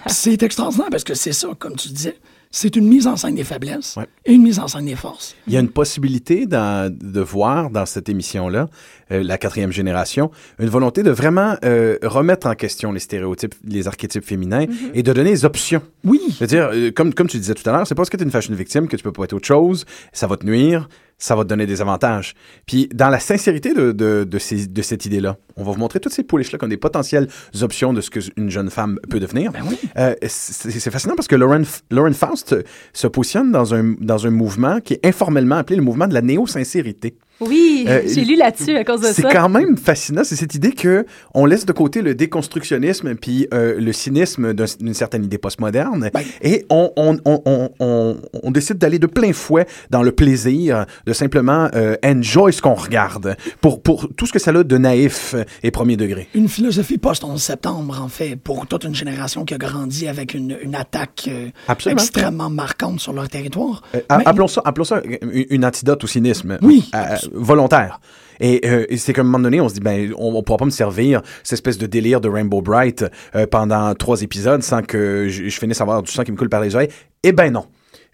C'est 0.08 0.44
extraordinaire 0.44 0.90
parce 0.90 1.04
que 1.04 1.14
c'est 1.14 1.34
ça, 1.34 1.50
comme 1.58 1.76
tu 1.76 1.90
disais, 1.90 2.18
c'est 2.52 2.76
une 2.76 2.88
mise 2.88 3.08
en 3.08 3.16
scène 3.16 3.36
des 3.36 3.44
faiblesses 3.44 3.96
Ouais. 3.98 4.06
et 4.26 4.34
une 4.34 4.44
mise 4.44 4.60
en 4.60 4.68
scène 4.68 4.86
des 4.86 4.96
forces. 4.96 5.36
Il 5.48 5.54
y 5.54 5.58
a 5.58 5.60
une 5.62 5.70
possibilité 5.70 6.46
de 6.46 7.20
voir 7.22 7.70
dans 7.70 7.86
cette 7.86 8.10
émission-là, 8.10 8.68
euh, 9.12 9.24
la 9.24 9.38
quatrième 9.38 9.72
génération, 9.72 10.32
une 10.60 10.70
volonté 10.70 11.04
de 11.04 11.12
vraiment 11.12 11.56
euh, 11.66 11.98
remettre 12.04 12.48
en 12.48 12.54
question 12.56 12.92
les 12.92 13.00
stéréotypes, 13.00 13.56
les 13.66 13.88
archétypes 13.88 14.24
féminins 14.26 14.66
et 14.94 15.04
de 15.04 15.14
donner 15.14 15.32
des 15.32 15.46
options. 15.46 15.82
Oui, 16.04 16.20
C'est-à-dire, 16.38 16.70
euh, 16.74 16.92
comme, 16.92 17.14
comme 17.14 17.28
tu 17.28 17.38
disais 17.38 17.54
tout 17.54 17.68
à 17.70 17.74
l'heure, 17.74 17.88
c'est 17.88 17.96
pas 17.96 18.00
parce 18.02 18.10
que 18.10 18.18
tu 18.18 18.24
es 18.24 18.26
une 18.26 18.32
fashion 18.32 18.54
victime 18.54 18.88
que 18.88 18.96
tu 18.98 19.04
peux 19.04 19.12
pas 19.12 19.24
être 19.24 19.34
autre 19.34 19.48
chose, 19.48 19.86
ça 20.14 20.28
va 20.28 20.38
te 20.38 20.46
nuire, 20.46 20.88
ça 21.22 21.36
va 21.36 21.44
te 21.44 21.50
donner 21.50 21.68
des 21.68 21.82
avantages. 21.82 22.34
Puis, 22.66 22.90
dans 22.94 23.10
la 23.10 23.20
sincérité 23.20 23.74
de, 23.74 23.92
de, 23.92 24.24
de, 24.24 24.40
ces- 24.40 24.68
de 24.68 24.82
cette 24.82 25.06
idée-là, 25.06 25.38
on 25.56 25.64
va 25.64 25.72
vous 25.72 25.78
montrer 25.78 26.00
toutes 26.00 26.14
ces 26.14 26.24
pouliches-là 26.24 26.58
comme 26.58 26.70
des 26.70 26.78
potentielles 26.78 27.28
options 27.62 27.94
de 27.94 28.02
ce 28.02 28.10
qu'une 28.10 28.50
jeune 28.50 28.70
femme 28.72 29.00
peut 29.10 29.20
devenir. 29.20 29.52
ben 29.52 29.62
oui. 29.70 29.78
Euh, 29.98 30.16
c'est 30.28 30.90
fascinant 30.92 31.16
parce 31.16 31.28
que 31.28 31.36
Lauren, 31.36 31.62
Lauren 31.92 32.14
Faust 32.14 32.56
se 32.94 33.08
positionne 33.08 33.52
dans 33.52 33.74
un, 33.76 33.96
dans 34.02 34.26
un 34.26 34.32
mouvement 34.32 34.80
qui 34.82 34.94
est 34.96 35.06
informellement 35.06 35.58
appelé 35.58 35.78
le 35.78 35.84
mouvement 35.84 36.08
de 36.08 36.14
la 36.14 36.22
néo-sincérité. 36.22 37.16
Oui, 37.42 37.86
Euh, 37.88 38.02
j'ai 38.08 38.24
lu 38.24 38.36
là-dessus 38.36 38.76
à 38.78 38.84
cause 38.84 39.02
de 39.02 39.08
C'est 39.08 39.24
ça. 39.24 39.30
quand 39.32 39.50
même 39.50 39.78
fascinant, 39.78 40.24
c'est 40.24 40.36
cette 40.36 40.56
idée 40.56 40.72
que 40.72 41.06
on 41.34 41.46
laisse 41.46 41.66
de 41.66 41.74
côté 41.74 42.02
le 42.02 42.16
déconstructionnisme 42.16 43.16
puis 43.16 43.48
euh, 43.54 43.80
le 43.80 43.92
cynisme 43.94 44.54
d'un- 44.54 44.66
d'une 44.80 44.94
certaine 44.94 45.24
idée 45.26 45.38
postmoderne 45.38 46.10
Ben. 46.14 46.22
et 46.42 46.66
on, 46.70 46.92
on, 46.96 47.18
on, 47.26 47.42
on, 47.46 47.70
on, 47.80 48.18
on 48.44 48.52
décide 48.52 48.78
d'aller 48.78 49.00
de 49.00 49.08
plein 49.08 49.34
fouet 49.34 49.66
dans 49.90 50.04
le 50.04 50.12
plaisir 50.12 50.86
de 51.06 51.14
simplement 51.14 51.70
euh, 51.76 51.96
enjoy 52.06 52.54
ce 52.54 52.62
qu'on 52.62 52.74
regarde 52.76 53.36
pour, 53.62 53.82
pour 53.82 54.08
tout 54.16 54.26
ce 54.26 54.32
que 54.34 54.40
ça 54.40 54.52
a 54.52 54.64
de 54.64 54.78
naïf 54.78 55.36
et 55.64 55.72
premier 55.72 55.98
degré. 55.98 56.28
Une 56.36 56.48
philosophie 56.50 56.98
post-11 56.98 57.38
septembre, 57.38 58.00
en 58.02 58.08
fait, 58.10 58.36
pour 58.36 58.68
toute 58.68 58.84
une 58.84 58.94
génération 58.96 59.46
qui 59.46 59.54
a 59.54 59.58
grandi 59.58 60.08
avec 60.08 60.34
une, 60.34 60.58
une 60.62 60.76
attaque 60.76 61.30
euh, 61.30 61.48
extrêmement 61.90 62.50
marquante 62.50 63.00
sur 63.00 63.14
leur 63.14 63.30
territoire. 63.30 63.82
Euh, 63.96 64.00
Mais- 64.10 64.24
appelons, 64.28 64.48
ça, 64.48 64.62
appelons 64.66 64.84
ça 64.84 65.02
une, 65.04 65.46
une 65.50 65.66
antidote 65.66 66.04
au 66.04 66.08
cynisme 66.08 66.58
Oui. 66.62 66.90
Volontaire. 67.32 68.00
Et, 68.42 68.62
euh, 68.66 68.86
et 68.90 68.98
c'est 68.98 69.14
qu'à 69.14 69.22
un 69.22 69.24
moment 69.24 69.40
donné, 69.40 69.62
on 69.62 69.70
se 69.70 69.76
dit, 69.76 69.80
ben, 69.80 70.12
on, 70.18 70.36
on 70.36 70.44
pourra 70.44 70.58
pas 70.58 70.66
me 70.66 70.72
servir 70.72 71.22
cette 71.44 71.54
espèce 71.54 71.78
de 71.78 71.86
délire 71.86 72.20
de 72.20 72.28
Rainbow 72.28 72.62
Bright 72.62 73.06
euh, 73.36 73.46
pendant 73.46 73.94
trois 73.94 74.22
épisodes 74.24 74.64
sans 74.64 74.82
que 74.82 75.28
je, 75.30 75.48
je 75.48 75.60
finisse 75.60 75.80
à 75.80 75.84
avoir 75.84 76.02
du 76.02 76.12
sang 76.12 76.24
qui 76.24 76.32
me 76.32 76.38
coule 76.38 76.50
par 76.50 76.62
les 76.62 76.76
oreilles. 76.76 76.90
Eh 77.24 77.32
ben 77.32 77.52
non. 77.52 77.66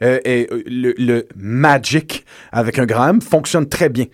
Euh, 0.04 0.20
et 0.26 0.48
le, 0.68 0.94
le 0.98 1.28
magic 1.36 2.26
avec 2.52 2.78
un 2.78 2.86
grand 2.86 3.10
M 3.10 3.22
fonctionne 3.22 3.68
très 3.68 3.90
bien. 3.90 4.06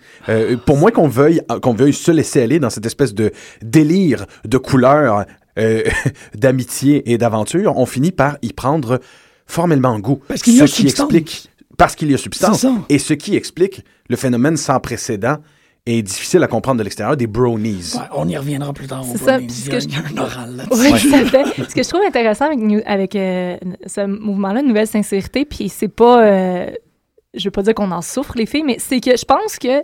Pour 0.64 0.78
moins 0.78 0.90
qu'on 0.90 1.08
veuille 1.08 1.42
qu'on 1.60 1.74
veuille 1.74 1.92
se 1.92 2.10
laisser 2.10 2.40
aller 2.40 2.58
dans 2.58 2.70
cette 2.70 2.86
espèce 2.86 3.12
de 3.12 3.32
délire 3.60 4.24
de 4.44 4.56
couleurs, 4.56 5.26
d'amitié 6.34 7.12
et 7.12 7.18
d'aventure, 7.18 7.76
on 7.76 7.86
finit 7.86 8.12
par 8.12 8.38
y 8.40 8.52
prendre 8.52 8.98
formellement 9.46 9.98
goût. 9.98 10.20
Parce 10.26 10.42
qu'il 10.42 10.56
y 10.56 10.62
a 10.62 10.66
ce 10.66 10.76
qui 10.76 10.86
explique 10.86 11.50
parce 11.76 11.94
qu'il 11.94 12.10
y 12.10 12.14
a 12.14 12.18
substance 12.18 12.66
et 12.88 12.98
ce 12.98 13.14
qui 13.14 13.36
explique 13.36 13.82
le 14.08 14.16
phénomène 14.16 14.56
sans 14.56 14.80
précédent 14.80 15.36
et 15.86 16.02
difficile 16.02 16.42
à 16.42 16.46
comprendre 16.46 16.78
de 16.78 16.82
l'extérieur 16.84 17.16
des 17.16 17.26
brownies. 17.26 17.92
Ouais, 17.94 18.00
on 18.14 18.26
y 18.28 18.36
reviendra 18.38 18.72
plus 18.72 18.86
tard. 18.86 19.02
au 19.02 19.12
C'est 19.12 19.18
ça, 19.24 19.38
ce 19.38 19.68
que 19.68 19.76
a- 19.76 19.80
je-. 19.80 19.86
Oui. 20.70 20.98
Ce 21.68 21.74
que 21.74 21.82
je 21.82 21.88
trouve 21.88 22.00
intéressant 22.06 22.46
avec, 22.46 22.58
avec 22.86 23.16
euh, 23.16 23.56
ce 23.86 24.06
mouvement-là, 24.06 24.62
Nouvelle 24.62 24.86
Sincérité, 24.86 25.44
puis 25.44 25.68
c'est 25.68 25.88
pas. 25.88 26.24
euh, 26.24 26.70
je 27.34 27.44
veux 27.44 27.50
pas 27.50 27.62
dire 27.62 27.74
qu'on 27.74 27.90
en 27.90 28.00
souffre, 28.02 28.32
les 28.36 28.46
filles, 28.46 28.62
mais 28.64 28.76
c'est 28.78 29.00
que 29.00 29.16
je 29.16 29.24
pense 29.24 29.58
que 29.58 29.82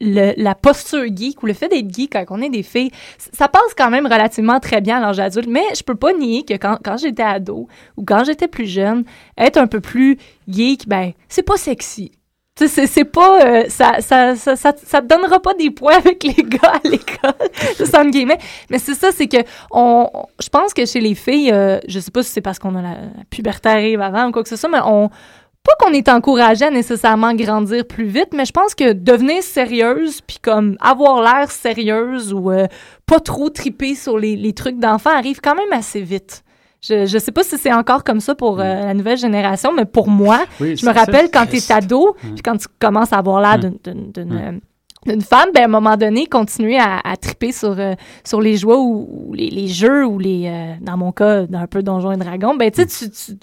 la 0.00 0.54
posture 0.54 1.04
geek 1.14 1.42
ou 1.42 1.46
le 1.46 1.52
fait 1.54 1.68
d'être 1.68 1.92
geek 1.94 2.12
quand 2.12 2.24
on 2.30 2.42
est 2.42 2.50
des 2.50 2.62
filles, 2.62 2.90
ça 3.32 3.48
passe 3.48 3.74
quand 3.76 3.90
même 3.90 4.06
relativement 4.06 4.60
très 4.60 4.80
bien 4.80 4.98
à 4.98 5.00
l'âge 5.00 5.20
adulte, 5.20 5.48
mais 5.48 5.62
je 5.76 5.82
peux 5.82 5.94
pas 5.94 6.12
nier 6.12 6.44
que 6.44 6.54
quand, 6.54 6.78
quand 6.84 6.96
j'étais 6.96 7.22
ado 7.22 7.68
ou 7.96 8.04
quand 8.04 8.24
j'étais 8.24 8.48
plus 8.48 8.66
jeune, 8.66 9.04
être 9.38 9.56
un 9.56 9.66
peu 9.66 9.80
plus 9.80 10.18
geek, 10.48 10.88
ben, 10.88 11.12
c'est 11.28 11.42
pas 11.44 11.56
sexy. 11.56 12.12
C'est- 12.56 13.04
pas. 13.04 13.44
euh, 13.44 13.64
ça, 13.68 13.96
ça, 14.00 14.36
ça, 14.36 14.54
ça, 14.54 14.72
ça 14.76 15.02
te 15.02 15.06
donnera 15.08 15.40
pas 15.40 15.54
des 15.54 15.70
points 15.72 15.96
avec 15.96 16.22
les 16.22 16.34
gars 16.44 16.74
à 16.74 16.88
l'école, 16.88 17.48
juste 17.78 17.94
entre 17.96 18.10
guillemets. 18.10 18.38
Mais 18.70 18.78
c'est 18.78 18.94
ça, 18.94 19.10
c'est 19.10 19.26
que 19.26 19.38
on, 19.72 20.08
on- 20.14 20.26
je 20.40 20.48
pense 20.50 20.72
que 20.72 20.86
chez 20.86 21.00
les 21.00 21.16
filles, 21.16 21.50
euh, 21.52 21.80
je 21.88 21.98
sais 21.98 22.12
pas 22.12 22.22
si 22.22 22.30
c'est 22.30 22.40
parce 22.42 22.60
qu'on 22.60 22.76
a 22.76 22.82
la, 22.82 22.90
la 22.90 23.24
puberté 23.28 23.68
arrive 23.70 24.00
avant 24.00 24.28
ou 24.28 24.30
quoi 24.32 24.42
que 24.44 24.48
ce 24.48 24.54
soit, 24.56 24.68
mais 24.68 24.78
on. 24.84 25.10
Pas 25.64 25.72
qu'on 25.80 25.92
est 25.94 26.08
encouragé 26.10 26.66
à 26.66 26.70
nécessairement 26.70 27.32
grandir 27.34 27.86
plus 27.86 28.04
vite, 28.04 28.28
mais 28.34 28.44
je 28.44 28.52
pense 28.52 28.74
que 28.74 28.92
devenir 28.92 29.42
sérieuse, 29.42 30.20
puis 30.20 30.36
comme 30.42 30.76
avoir 30.80 31.22
l'air 31.22 31.50
sérieuse 31.50 32.32
ou 32.34 32.50
euh, 32.50 32.66
pas 33.06 33.18
trop 33.18 33.48
triper 33.48 33.94
sur 33.94 34.18
les, 34.18 34.36
les 34.36 34.52
trucs 34.52 34.78
d'enfants 34.78 35.16
arrive 35.16 35.40
quand 35.42 35.54
même 35.54 35.72
assez 35.72 36.02
vite. 36.02 36.42
Je, 36.86 37.06
je 37.06 37.16
sais 37.16 37.32
pas 37.32 37.42
si 37.44 37.56
c'est 37.56 37.72
encore 37.72 38.04
comme 38.04 38.20
ça 38.20 38.34
pour 38.34 38.60
euh, 38.60 38.62
la 38.62 38.92
nouvelle 38.92 39.16
génération, 39.16 39.72
mais 39.72 39.86
pour 39.86 40.06
moi, 40.08 40.44
Oui, 40.60 40.76
je 40.76 40.84
me 40.84 40.92
rappelle 40.92 41.30
quand 41.32 41.46
tu 41.46 41.56
es 41.56 41.72
ado, 41.72 42.14
puis 42.20 42.42
quand 42.44 42.58
tu 42.58 42.66
commences 42.78 43.14
à 43.14 43.16
avoir 43.18 43.40
l'air 43.40 43.58
d'une- 43.58 43.78
d'une- 43.82 44.12
d'une 44.12 44.32
euh, 44.38 44.52
d'une 45.06 45.20
femme, 45.20 45.50
ben, 45.54 45.60
à 45.62 45.64
un 45.66 45.68
moment 45.68 45.98
donné, 45.98 46.24
continuer 46.26 46.78
à, 46.78 46.98
à 47.04 47.16
triper 47.18 47.52
sur, 47.52 47.78
euh, 47.78 47.92
sur 48.26 48.40
les 48.40 48.56
jouets 48.56 48.76
ou, 48.76 49.06
ou 49.28 49.34
les, 49.34 49.50
les 49.50 49.68
jeux 49.68 50.06
ou 50.06 50.18
les, 50.18 50.46
euh, 50.46 50.74
dans 50.80 50.96
mon 50.96 51.12
cas, 51.12 51.42
un 51.52 51.66
peu 51.66 51.82
Donjons 51.82 52.12
et 52.12 52.16
Dragons, 52.16 52.54
ben, 52.56 52.70
tu 52.70 52.86
sais, 52.88 53.10
tu, 53.10 53.38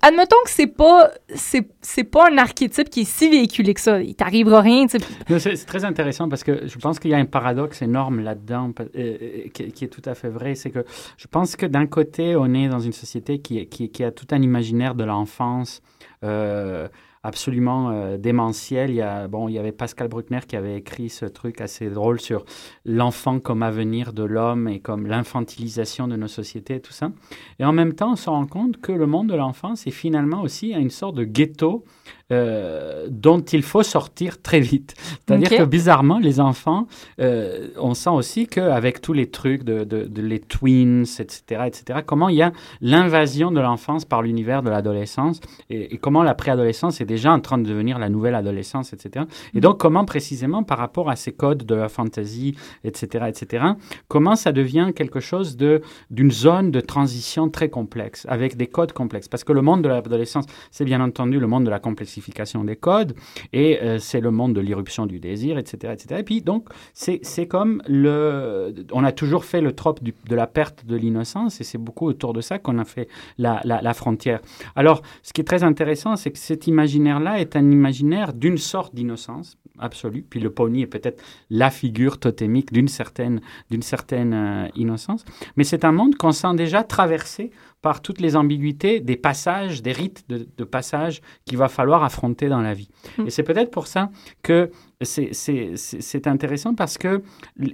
admettons 0.00 0.36
que 0.44 0.50
c'est 0.50 0.68
pas, 0.68 1.10
c'est, 1.34 2.04
pas 2.04 2.30
un 2.30 2.38
archétype 2.38 2.88
qui 2.88 3.00
est 3.00 3.04
si 3.04 3.28
véhiculé 3.28 3.74
que 3.74 3.80
ça. 3.80 4.00
Il 4.00 4.14
t'arrivera 4.14 4.60
rien, 4.60 4.86
C'est 4.88 5.66
très 5.66 5.84
intéressant 5.84 6.28
parce 6.28 6.44
que 6.44 6.66
je 6.66 6.78
pense 6.78 6.98
qu'il 6.98 7.10
y 7.10 7.14
a 7.14 7.18
un 7.18 7.24
paradoxe 7.24 7.82
énorme 7.82 8.20
là-dedans 8.20 8.72
euh, 8.80 8.84
euh, 8.96 9.48
qui, 9.48 9.84
est 9.84 9.88
tout 9.88 10.02
à 10.04 10.14
fait 10.14 10.28
vrai. 10.28 10.54
C'est 10.54 10.70
que 10.70 10.84
je 11.16 11.26
pense 11.26 11.56
que 11.56 11.66
d'un 11.66 11.86
côté, 11.86 12.36
on 12.36 12.54
est 12.54 12.68
dans 12.68 12.78
une 12.78 12.92
société 12.92 13.40
qui, 13.40 13.66
qui, 13.66 13.90
qui 13.90 14.04
a 14.04 14.12
tout 14.12 14.26
un 14.30 14.40
imaginaire 14.40 14.94
de 14.94 15.04
l'enfance 15.04 15.82
euh, 16.22 16.88
absolument 17.24 17.90
euh, 17.90 18.16
démentiel. 18.18 18.90
Il 18.90 18.96
y, 18.96 19.00
a, 19.00 19.26
bon, 19.26 19.48
il 19.48 19.54
y 19.54 19.58
avait 19.58 19.72
Pascal 19.72 20.08
Bruckner 20.08 20.40
qui 20.46 20.56
avait 20.56 20.76
écrit 20.76 21.08
ce 21.08 21.24
truc 21.24 21.60
assez 21.60 21.88
drôle 21.88 22.20
sur 22.20 22.44
l'enfant 22.84 23.40
comme 23.40 23.62
avenir 23.62 24.12
de 24.12 24.22
l'homme 24.22 24.68
et 24.68 24.78
comme 24.78 25.06
l'infantilisation 25.06 26.06
de 26.06 26.16
nos 26.16 26.28
sociétés 26.28 26.76
et 26.76 26.80
tout 26.80 26.92
ça. 26.92 27.10
Et 27.58 27.64
en 27.64 27.72
même 27.72 27.94
temps, 27.94 28.12
on 28.12 28.16
se 28.16 28.28
rend 28.28 28.46
compte 28.46 28.80
que 28.80 28.92
le 28.92 29.06
monde 29.06 29.28
de 29.28 29.34
l'enfance 29.34 29.86
est 29.86 29.90
finalement 29.90 30.42
aussi 30.42 30.72
une 30.72 30.90
sorte 30.90 31.16
de 31.16 31.24
ghetto 31.24 31.84
euh, 32.32 33.06
dont 33.10 33.40
il 33.40 33.62
faut 33.62 33.82
sortir 33.82 34.40
très 34.40 34.60
vite. 34.60 34.94
C'est-à-dire 35.26 35.48
que 35.58 35.64
bizarrement, 35.64 36.18
les 36.18 36.40
enfants, 36.40 36.86
euh, 37.20 37.68
on 37.78 37.94
sent 37.94 38.10
aussi 38.10 38.46
qu'avec 38.46 39.00
tous 39.00 39.12
les 39.12 39.30
trucs 39.30 39.62
de, 39.64 39.84
de- 39.84 40.04
de 40.04 40.22
les 40.22 40.40
twins, 40.40 41.02
etc., 41.18 41.62
etc., 41.66 42.00
comment 42.06 42.28
il 42.28 42.36
y 42.36 42.42
a 42.42 42.52
l'invasion 42.80 43.50
de 43.52 43.60
l'enfance 43.60 44.04
par 44.04 44.22
l'univers 44.22 44.62
de 44.62 44.70
l'adolescence 44.70 45.40
et, 45.70 45.94
et 45.94 45.98
comment 45.98 46.22
la 46.22 46.34
préadolescence 46.34 47.00
est 47.00 47.04
déjà 47.06 47.32
en 47.32 47.40
train 47.40 47.58
de 47.58 47.64
devenir 47.68 47.98
la 47.98 48.08
nouvelle 48.08 48.34
adolescence, 48.34 48.92
etc. 48.92 49.26
Et 49.54 49.60
donc, 49.60 49.78
comment 49.78 50.04
précisément 50.04 50.62
par 50.62 50.78
rapport 50.78 51.10
à 51.10 51.16
ces 51.16 51.32
codes 51.32 51.64
de 51.64 51.74
la 51.74 51.88
fantasy, 51.88 52.56
etc., 52.84 53.26
etc., 53.28 53.64
comment 54.08 54.34
ça 54.36 54.52
devient 54.52 54.92
quelque 54.94 55.20
chose 55.20 55.56
de 55.56 55.82
d'une 56.10 56.30
zone 56.30 56.70
de 56.70 56.80
transition 56.80 57.48
très 57.48 57.68
complexe, 57.68 58.26
avec 58.28 58.56
des 58.56 58.66
codes 58.66 58.92
complexes. 58.92 59.28
Parce 59.28 59.44
que 59.44 59.52
le 59.52 59.62
monde 59.62 59.82
de 59.82 59.88
l'adolescence, 59.88 60.46
c'est 60.70 60.84
bien 60.84 61.00
entendu 61.00 61.38
le 61.38 61.46
monde 61.46 61.64
de 61.64 61.70
la 61.70 61.78
complexification 61.94 62.64
des 62.64 62.76
codes, 62.76 63.14
et 63.52 63.70
euh, 63.80 63.98
c'est 63.98 64.20
le 64.20 64.30
monde 64.30 64.52
de 64.54 64.60
l'irruption 64.60 65.06
du 65.06 65.18
désir, 65.20 65.58
etc., 65.58 65.92
etc. 65.94 66.20
Et 66.20 66.24
puis, 66.24 66.40
donc, 66.42 66.62
c'est 66.92 67.46
comme 67.46 67.82
le... 67.86 68.74
On 68.92 69.04
a 69.04 69.12
toujours 69.12 69.44
fait 69.44 69.60
le 69.60 69.72
trope 69.72 70.00
de 70.02 70.34
la 70.34 70.46
perte 70.46 70.84
de 70.86 70.96
l'innocence, 70.96 71.60
et 71.60 71.64
c'est 71.64 71.78
beaucoup 71.78 72.06
autour 72.06 72.32
de 72.32 72.40
ça 72.40 72.58
qu'on 72.58 72.78
a 72.78 72.84
fait 72.84 73.08
la, 73.38 73.60
la, 73.64 73.80
la 73.80 73.94
frontière. 73.94 74.40
Alors, 74.74 75.02
ce 75.22 75.32
qui 75.32 75.40
est 75.40 75.48
très 75.52 75.62
intéressant, 75.62 76.16
c'est 76.16 76.32
que 76.32 76.38
cet 76.38 76.66
imaginaire-là 76.66 77.40
est 77.40 77.54
un 77.54 77.70
imaginaire 77.70 78.32
d'une 78.32 78.58
sorte 78.58 78.94
d'innocence 78.94 79.56
absolue, 79.78 80.22
puis 80.28 80.40
le 80.40 80.50
pony 80.50 80.82
est 80.82 80.86
peut-être 80.86 81.22
la 81.50 81.70
figure 81.70 82.18
totémique 82.18 82.72
d'une 82.72 82.88
certaine, 82.88 83.40
d'une 83.70 83.82
certaine 83.82 84.32
euh, 84.34 84.68
innocence, 84.76 85.24
mais 85.56 85.64
c'est 85.64 85.84
un 85.84 85.92
monde 85.92 86.14
qu'on 86.16 86.32
sent 86.32 86.54
déjà 86.56 86.82
traversé 86.84 87.50
par 87.82 88.00
toutes 88.00 88.20
les 88.20 88.34
ambiguïtés 88.36 89.00
des 89.00 89.16
passages, 89.16 89.82
des 89.82 89.92
rites 89.92 90.24
de, 90.28 90.46
de 90.56 90.64
passage 90.64 91.20
qu'il 91.44 91.58
va 91.58 91.68
falloir 91.68 92.02
affronter 92.04 92.48
dans 92.48 92.60
la 92.62 92.72
vie. 92.72 92.88
Mm. 93.18 93.26
Et 93.26 93.30
c'est 93.30 93.42
peut-être 93.42 93.70
pour 93.70 93.86
ça 93.86 94.10
que 94.42 94.70
c'est- 95.02 95.30
c'est 95.32 95.76
c'est- 95.76 96.00
c'est 96.00 96.26
intéressant 96.26 96.74
parce 96.74 96.96
que 96.96 97.22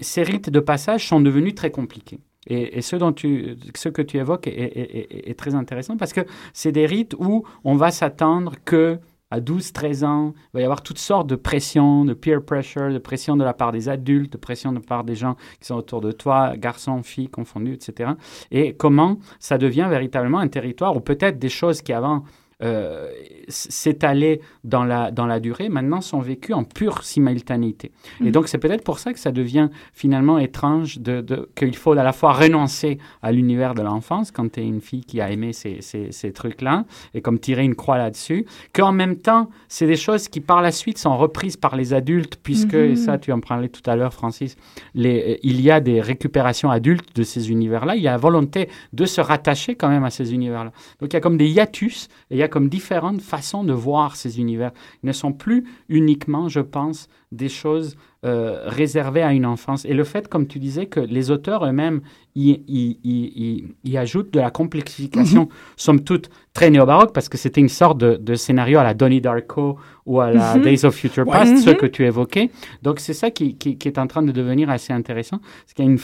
ces 0.01 0.23
rites 0.23 0.51
de 0.51 0.61
passage 0.61 1.07
sont 1.07 1.21
devenus 1.21 1.55
très 1.55 1.71
compliqués. 1.71 2.19
Et, 2.47 2.79
et 2.79 2.81
ce, 2.83 2.97
dont 2.97 3.13
tu, 3.13 3.55
ce 3.77 3.91
que 3.91 4.01
tu 4.03 4.17
évoques 4.17 4.47
est, 4.47 4.53
est- 4.53 4.97
est- 5.15 5.31
est 5.31 5.35
très 5.39 5.55
intéressant 5.55 5.97
parce 5.99 6.13
que 6.15 6.23
c'est 6.55 6.73
des 6.73 6.87
rites 6.87 7.15
où 7.19 7.45
on 7.65 7.77
va 7.77 7.91
s'attendre 7.91 8.55
que 8.65 8.99
à 9.31 9.41
12, 9.41 9.73
13 9.73 10.05
ans, 10.05 10.35
il 10.37 10.51
va 10.55 10.61
y 10.61 10.65
avoir 10.65 10.83
toutes 10.83 10.99
sortes 10.99 11.29
de 11.29 11.37
pressions, 11.37 12.05
de 12.05 12.15
peer 12.15 12.43
pressure, 12.45 12.93
de 12.93 12.99
pression 12.99 13.37
de 13.37 13.45
la 13.45 13.55
part 13.55 13.73
des 13.73 13.89
adultes, 13.89 14.33
de 14.33 14.39
pression 14.39 14.73
de 14.73 14.79
la 14.79 14.85
part 14.85 15.05
des 15.05 15.15
gens 15.15 15.37
qui 15.61 15.67
sont 15.67 15.77
autour 15.77 16.01
de 16.01 16.13
toi, 16.13 16.57
garçons, 16.57 17.03
filles 17.03 17.29
confondus, 17.29 17.75
etc. 17.75 18.13
Et 18.51 18.75
comment 18.75 19.19
ça 19.39 19.59
devient 19.59 19.87
véritablement 19.89 20.39
un 20.39 20.49
territoire 20.49 20.97
où 20.97 21.01
peut-être 21.01 21.39
des 21.39 21.49
choses 21.49 21.83
qui 21.83 21.93
avant 21.93 22.25
euh, 22.63 23.09
s- 23.49 23.67
s'étalaient 23.71 24.41
dans 24.65 24.85
la, 24.85 25.11
dans 25.11 25.27
la 25.27 25.41
durée, 25.41 25.69
maintenant 25.69 26.01
sont 26.01 26.21
vécues 26.21 26.53
en 26.53 26.65
pure 26.65 27.03
simultanéité. 27.03 27.91
Et 28.21 28.25
Mhm. 28.25 28.31
donc 28.33 28.49
c'est 28.49 28.59
peut-être 28.59 28.85
pour 28.85 28.99
ça 28.99 29.13
que 29.13 29.19
ça 29.19 29.33
devient 29.33 29.69
finalement 29.93 30.39
étrange 30.39 30.99
de, 30.99 31.21
de- 31.21 31.49
qu'il 31.57 31.75
faut 31.77 31.93
à 31.93 32.03
la 32.03 32.13
fois 32.13 32.33
renoncer 32.33 32.99
à 33.23 33.33
l'univers 33.33 33.75
de 33.75 33.83
l'enfance 33.83 34.31
quand 34.31 34.53
tu 34.53 34.61
es 34.61 34.65
une 34.67 34.81
fille 34.81 35.05
qui 35.05 35.21
a 35.21 35.31
aimé 35.31 35.53
ces, 35.53 35.81
ces, 35.81 36.13
ces 36.13 36.33
trucs-là, 36.33 36.85
et 37.15 37.21
comme 37.21 37.39
tirer 37.39 37.65
une 37.65 37.75
croix 37.75 37.99
là-dessus, 37.99 38.47
qu'en 38.73 38.93
même 38.93 39.17
temps, 39.17 39.51
c'est 39.69 39.87
des 39.87 39.97
choses 39.97 40.29
qui 40.29 40.41
par 40.41 40.63
la 40.63 40.73
suite 40.73 40.99
sont 40.99 41.17
reprises 41.17 41.57
par 41.57 41.77
les 41.77 41.95
adultes, 41.95 42.37
puisque, 42.43 42.75
Mhm. 42.75 42.91
et 42.93 42.97
ça 42.97 43.19
tu 43.19 43.33
en 43.33 43.41
parlais 43.41 43.69
tout 43.69 43.89
à 43.89 43.97
l'heure 43.97 44.13
Francis, 44.15 44.57
les, 44.95 45.39
il 45.43 45.61
y 45.61 45.71
a 45.71 45.81
des 45.81 46.01
récupérations 46.01 46.71
adultes 46.71 47.15
de 47.17 47.23
ces 47.23 47.51
univers-là, 47.51 47.97
il 47.97 48.03
y 48.03 48.09
a 48.09 48.13
la 48.13 48.17
volonté 48.19 48.69
de 48.93 49.05
se 49.07 49.21
rattacher 49.21 49.75
quand 49.77 49.89
même 49.89 50.05
à 50.05 50.11
ces 50.11 50.35
univers-là. 50.35 50.73
Donc 51.01 51.13
il 51.13 51.15
y 51.15 51.17
a 51.17 51.21
comme 51.21 51.37
des 51.37 51.49
hiatus, 51.49 52.09
et 52.31 52.35
il 52.35 52.39
y 52.39 52.43
a 52.43 52.49
comme 52.51 52.69
différentes 52.69 53.23
façons 53.23 53.65
de 53.65 53.73
voir 53.73 54.17
ces 54.17 54.39
univers. 54.39 54.73
Ils 55.03 55.07
ne 55.07 55.13
sont 55.13 55.33
plus 55.33 55.65
uniquement, 55.89 56.49
je 56.49 56.61
pense, 56.61 57.09
des 57.33 57.49
choses 57.49 57.97
euh, 58.27 58.65
réservées 58.67 59.23
à 59.23 59.33
une 59.33 59.47
enfance. 59.47 59.87
Et 59.87 59.95
le 59.95 60.05
fait, 60.05 60.29
comme 60.29 60.47
tu 60.47 60.59
disais, 60.59 60.85
que 60.87 61.01
les 61.01 61.31
auteurs 61.31 61.65
eux-mêmes 61.65 62.03
y, 62.37 62.51
y- 62.69 62.99
y- 63.03 63.65
y- 63.85 63.97
ajoutent 63.97 64.31
de 64.35 64.41
la 64.41 64.51
complexification, 64.51 65.49
somme 65.77 66.03
toute 66.03 66.29
très 66.53 66.69
néo-baroque, 66.71 67.13
parce 67.15 67.29
que 67.31 67.39
c'était 67.39 67.61
une 67.63 67.69
sorte 67.71 67.97
de, 67.99 68.17
de 68.17 68.35
scénario 68.35 68.79
à 68.79 68.85
la 68.85 68.93
Donnie 68.95 69.21
Darko 69.23 69.79
ou 70.05 70.21
à 70.21 70.31
la 70.33 70.57
Mhm. 70.57 70.63
Days 70.63 70.85
of 70.85 70.95
Future. 70.95 71.25
Past, 71.25 71.57
ce 71.65 71.71
Mhm. 71.71 71.77
que 71.77 71.87
tu 71.87 72.05
évoquais. 72.05 72.51
Donc 72.83 73.01
c'est 73.01 73.15
ça 73.15 73.31
qui, 73.31 73.55
qui- 73.57 73.79
qui 73.79 73.89
est 73.89 73.99
en 73.99 74.07
train 74.07 74.23
de 74.23 74.33
devenir 74.33 74.69
assez 74.69 74.93
intéressant, 74.93 75.41
c'est 75.67 75.75
qu'il 75.75 75.85
y 75.87 75.89
a 75.89 75.91
une 75.93 75.99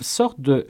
sorte 0.00 0.40
de 0.40 0.66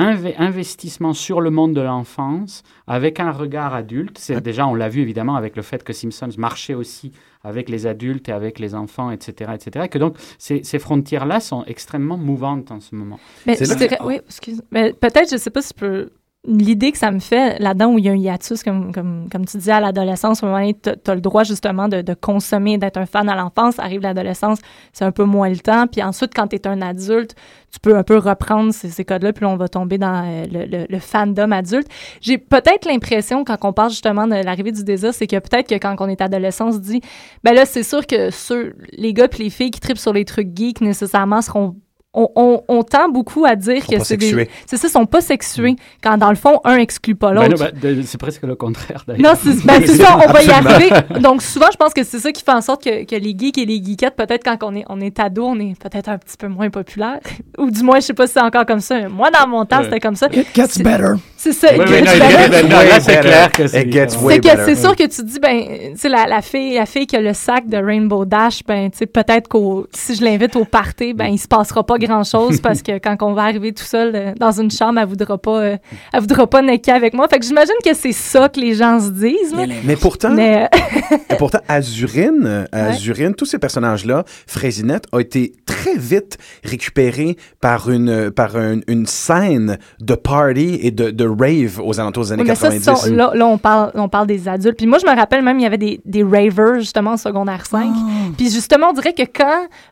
inve- 0.00 0.34
investissement 0.38 1.12
sur 1.12 1.40
le 1.40 1.50
monde 1.50 1.74
de 1.74 1.80
l'enfance 1.80 2.62
avec 2.86 3.20
un 3.20 3.30
regard 3.30 3.74
adulte. 3.74 4.18
C'est 4.18 4.40
déjà, 4.40 4.66
on 4.66 4.74
l'a 4.74 4.88
vu 4.88 5.00
évidemment 5.02 5.36
avec 5.36 5.56
le 5.56 5.62
fait 5.62 5.82
que 5.84 5.92
Simpsons 5.92 6.30
marchait 6.38 6.74
aussi 6.74 7.12
avec 7.42 7.68
les 7.68 7.86
adultes 7.86 8.28
et 8.28 8.32
avec 8.32 8.58
les 8.58 8.74
enfants, 8.74 9.10
etc., 9.10 9.52
etc. 9.54 9.88
Que 9.88 9.98
donc 9.98 10.16
ces, 10.38 10.62
ces 10.62 10.78
frontières-là 10.78 11.40
sont 11.40 11.64
extrêmement 11.66 12.18
mouvantes 12.18 12.70
en 12.70 12.80
ce 12.80 12.94
moment. 12.94 13.18
Mais 13.46 13.56
oui, 14.04 14.20
excuse. 14.26 14.62
Mais 14.70 14.92
peut-être, 14.92 15.30
je 15.30 15.36
sais 15.36 15.50
pas 15.50 15.62
si 15.62 15.72
je 15.74 15.80
peux. 15.80 16.10
L'idée 16.46 16.90
que 16.90 16.96
ça 16.96 17.10
me 17.10 17.18
fait 17.18 17.58
là-dedans 17.58 17.92
où 17.92 17.98
il 17.98 18.06
y 18.06 18.08
a 18.08 18.12
un 18.12 18.16
hiatus, 18.16 18.62
comme, 18.62 18.92
comme, 18.92 19.28
comme 19.30 19.44
tu 19.44 19.58
disais, 19.58 19.72
à 19.72 19.80
l'adolescence, 19.80 20.42
au 20.42 20.46
moment 20.46 20.72
tu 20.72 20.90
as 21.06 21.14
le 21.14 21.20
droit 21.20 21.44
justement 21.44 21.86
de, 21.86 22.14
consommer, 22.14 22.78
d'être 22.78 22.96
un 22.96 23.04
fan 23.04 23.28
à 23.28 23.36
l'enfance. 23.36 23.78
Arrive 23.78 24.00
l'adolescence, 24.00 24.58
c'est 24.94 25.04
un 25.04 25.12
peu 25.12 25.24
moins 25.24 25.50
le 25.50 25.58
temps. 25.58 25.86
Puis 25.86 26.02
ensuite, 26.02 26.32
quand 26.34 26.46
tu 26.46 26.56
es 26.56 26.66
un 26.66 26.80
adulte, 26.80 27.34
tu 27.70 27.78
peux 27.78 27.94
un 27.94 28.02
peu 28.04 28.16
reprendre 28.16 28.72
ces, 28.72 28.88
ces 28.88 29.04
codes-là, 29.04 29.34
puis 29.34 29.44
on 29.44 29.58
va 29.58 29.68
tomber 29.68 29.98
dans 29.98 30.24
euh, 30.26 30.46
le, 30.50 30.64
le, 30.64 30.86
le 30.88 30.98
fandom 30.98 31.52
adulte. 31.52 31.88
J'ai 32.22 32.38
peut-être 32.38 32.86
l'impression, 32.86 33.44
quand 33.44 33.58
on 33.62 33.74
parle 33.74 33.90
justement 33.90 34.26
de 34.26 34.36
l'arrivée 34.36 34.72
du 34.72 34.82
désir, 34.82 35.12
c'est 35.12 35.26
que 35.26 35.38
peut-être 35.38 35.68
que 35.68 35.74
quand 35.74 35.94
on 35.98 36.08
est 36.08 36.22
adolescent, 36.22 36.68
on 36.68 36.72
se 36.72 36.78
dit, 36.78 37.02
ben 37.44 37.52
là, 37.52 37.66
c'est 37.66 37.82
sûr 37.82 38.06
que 38.06 38.30
ceux, 38.30 38.76
les 38.92 39.12
gars 39.12 39.28
puis 39.28 39.44
les 39.44 39.50
filles 39.50 39.70
qui 39.70 39.80
tripent 39.80 39.98
sur 39.98 40.14
les 40.14 40.24
trucs 40.24 40.56
geeks 40.56 40.80
nécessairement 40.80 41.42
seront 41.42 41.76
on, 42.12 42.28
on, 42.34 42.62
on 42.66 42.82
tend 42.82 43.08
beaucoup 43.08 43.44
à 43.44 43.54
dire 43.54 43.86
que 43.86 44.02
c'est 44.02 44.16
des 44.16 44.48
c'est 44.66 44.76
ça 44.76 44.88
sont 44.88 45.06
pas 45.06 45.20
sexués 45.20 45.76
quand 46.02 46.18
dans 46.18 46.30
le 46.30 46.34
fond 46.36 46.60
un 46.64 46.76
exclut 46.76 47.14
pas 47.14 47.32
Ben 47.32 47.48
l'autre 47.48 47.70
ben, 47.80 48.02
c'est 48.04 48.18
presque 48.18 48.42
le 48.42 48.56
contraire 48.56 49.04
d'ailleurs. 49.06 49.34
non, 49.34 49.38
c'est 49.40 49.64
ben, 49.64 49.86
ça, 49.86 50.16
on 50.16 50.32
va 50.32 50.42
y 50.42 50.50
arriver. 50.50 50.90
Donc, 51.20 51.40
souvent, 51.42 51.68
je 51.70 51.76
pense 51.76 51.94
que 51.94 52.02
c'est 52.02 52.18
ça 52.18 52.32
qui 52.32 52.42
fait 52.42 52.50
en 52.50 52.60
sorte 52.62 52.82
que, 52.82 53.04
que 53.04 53.14
les 53.14 53.36
geeks 53.38 53.58
et 53.58 53.64
les 53.64 53.76
geekettes, 53.82 54.16
peut-être 54.16 54.42
quand 54.44 54.56
on 54.68 54.74
est, 54.74 54.84
on 54.88 55.00
est 55.00 55.20
ado, 55.20 55.44
on 55.46 55.58
est 55.60 55.78
peut-être 55.80 56.08
un 56.08 56.18
petit 56.18 56.36
peu 56.36 56.48
moins 56.48 56.68
populaire. 56.70 57.20
Ou 57.58 57.70
du 57.70 57.82
moins, 57.84 58.00
je 58.00 58.06
sais 58.06 58.14
pas 58.14 58.26
si 58.26 58.32
c'est 58.32 58.40
encore 58.40 58.66
comme 58.66 58.80
ça. 58.80 59.08
Moi, 59.08 59.30
dans 59.30 59.46
mon 59.46 59.64
temps, 59.64 59.78
Ouais. 59.78 59.84
c'était 59.84 60.00
comme 60.00 60.16
ça. 60.16 60.26
It 60.32 60.48
gets 60.54 60.66
C'est- 60.68 60.82
better. 60.82 61.12
C'est 61.36 61.52
ça. 61.52 61.68
Oui, 61.72 61.78
que 61.84 61.90
il 61.90 62.06
gets 62.06 62.18
là, 62.18 63.00
c'est 63.00 63.06
better. 63.16 63.20
clair 63.28 63.52
que 63.52 63.62
It 63.62 63.68
c'est 63.68 63.90
gets 63.92 64.06
différent. 64.06 64.26
way 64.26 64.34
c'est 64.34 64.40
que 64.40 64.48
better. 64.56 64.62
c'est 64.74 64.80
sûr 64.80 64.96
que 64.96 65.02
tu 65.04 65.08
te 65.08 65.22
dis 65.22 65.38
ben 65.38 65.64
tu 65.92 65.96
sais 65.98 66.08
la, 66.10 66.26
la 66.26 66.42
fille 66.42 66.74
la 66.74 66.84
fille 66.84 67.06
qui 67.06 67.16
a 67.16 67.20
le 67.22 67.32
sac 67.32 67.66
de 67.66 67.78
Rainbow 67.78 68.26
Dash 68.26 68.62
ben 68.66 68.90
tu 68.90 68.98
sais 68.98 69.06
peut-être 69.06 69.48
qu'au 69.48 69.86
si 69.94 70.16
je 70.16 70.22
l'invite 70.24 70.54
au 70.56 70.66
party 70.66 71.14
ben 71.14 71.26
il 71.28 71.38
se 71.38 71.48
passera 71.48 71.82
pas 71.86 71.96
grand 72.00 72.24
chose 72.24 72.60
parce 72.62 72.82
que 72.82 72.98
quand 72.98 73.16
on 73.22 73.32
va 73.32 73.42
arriver 73.42 73.72
tout 73.72 73.84
seul 73.84 74.12
euh, 74.14 74.32
dans 74.38 74.50
une 74.60 74.70
chambre 74.70 74.98
elle 75.00 75.06
voudra 75.08 75.38
pas 75.38 75.60
euh, 75.60 75.76
elle 76.12 76.20
voudra 76.20 76.46
pas 76.48 76.62
necker 76.62 76.90
avec 76.92 77.14
moi 77.14 77.28
fait 77.28 77.38
que 77.38 77.44
j'imagine 77.46 77.74
que 77.84 77.94
c'est 77.94 78.12
ça 78.12 78.48
que 78.48 78.58
les 78.60 78.74
gens 78.74 78.98
se 79.00 79.10
disent. 79.10 79.54
Mais 79.84 79.96
pourtant, 79.96 80.30
mais 80.30 80.64
euh, 80.64 81.16
Et 81.30 81.36
pourtant, 81.36 81.60
Azurine, 81.68 82.66
Azurine, 82.72 83.34
tous 83.34 83.44
ces 83.44 83.58
personnages-là, 83.58 84.24
Fraisinette, 84.46 85.04
a 85.12 85.20
été 85.20 85.52
très 85.66 85.96
vite 85.96 86.38
récupéré 86.64 87.36
par 87.60 87.90
une, 87.90 88.30
par 88.30 88.56
un- 88.56 88.80
une 88.88 89.06
scène 89.06 89.78
de 90.00 90.14
party 90.14 90.78
et 90.82 90.90
de, 90.90 91.10
de 91.10 91.26
rave 91.26 91.80
aux 91.84 92.00
alentours 92.00 92.24
des 92.24 92.32
années 92.32 92.42
Oui, 92.42 92.48
mais 92.48 92.54
ça, 92.54 92.68
90. 92.70 92.84
ce 92.84 93.08
sont- 93.08 93.14
là, 93.14 93.32
là, 93.34 93.46
on 93.46 93.58
parle, 93.58 93.90
on 93.94 94.08
parle 94.08 94.26
des 94.26 94.48
adultes. 94.48 94.76
Puis 94.76 94.86
moi, 94.86 94.98
je 94.98 95.06
me 95.10 95.14
rappelle 95.16 95.42
même, 95.42 95.58
il 95.58 95.62
y 95.62 95.66
avait 95.66 95.78
des, 95.78 96.00
des 96.04 96.22
ravers, 96.22 96.80
justement, 96.80 97.12
en 97.12 97.16
secondaire 97.16 97.66
5. 97.66 97.92
Puis 98.36 98.50
justement, 98.50 98.88
on 98.90 98.92
dirait 98.92 99.12
que 99.12 99.22
quand, 99.22 99.44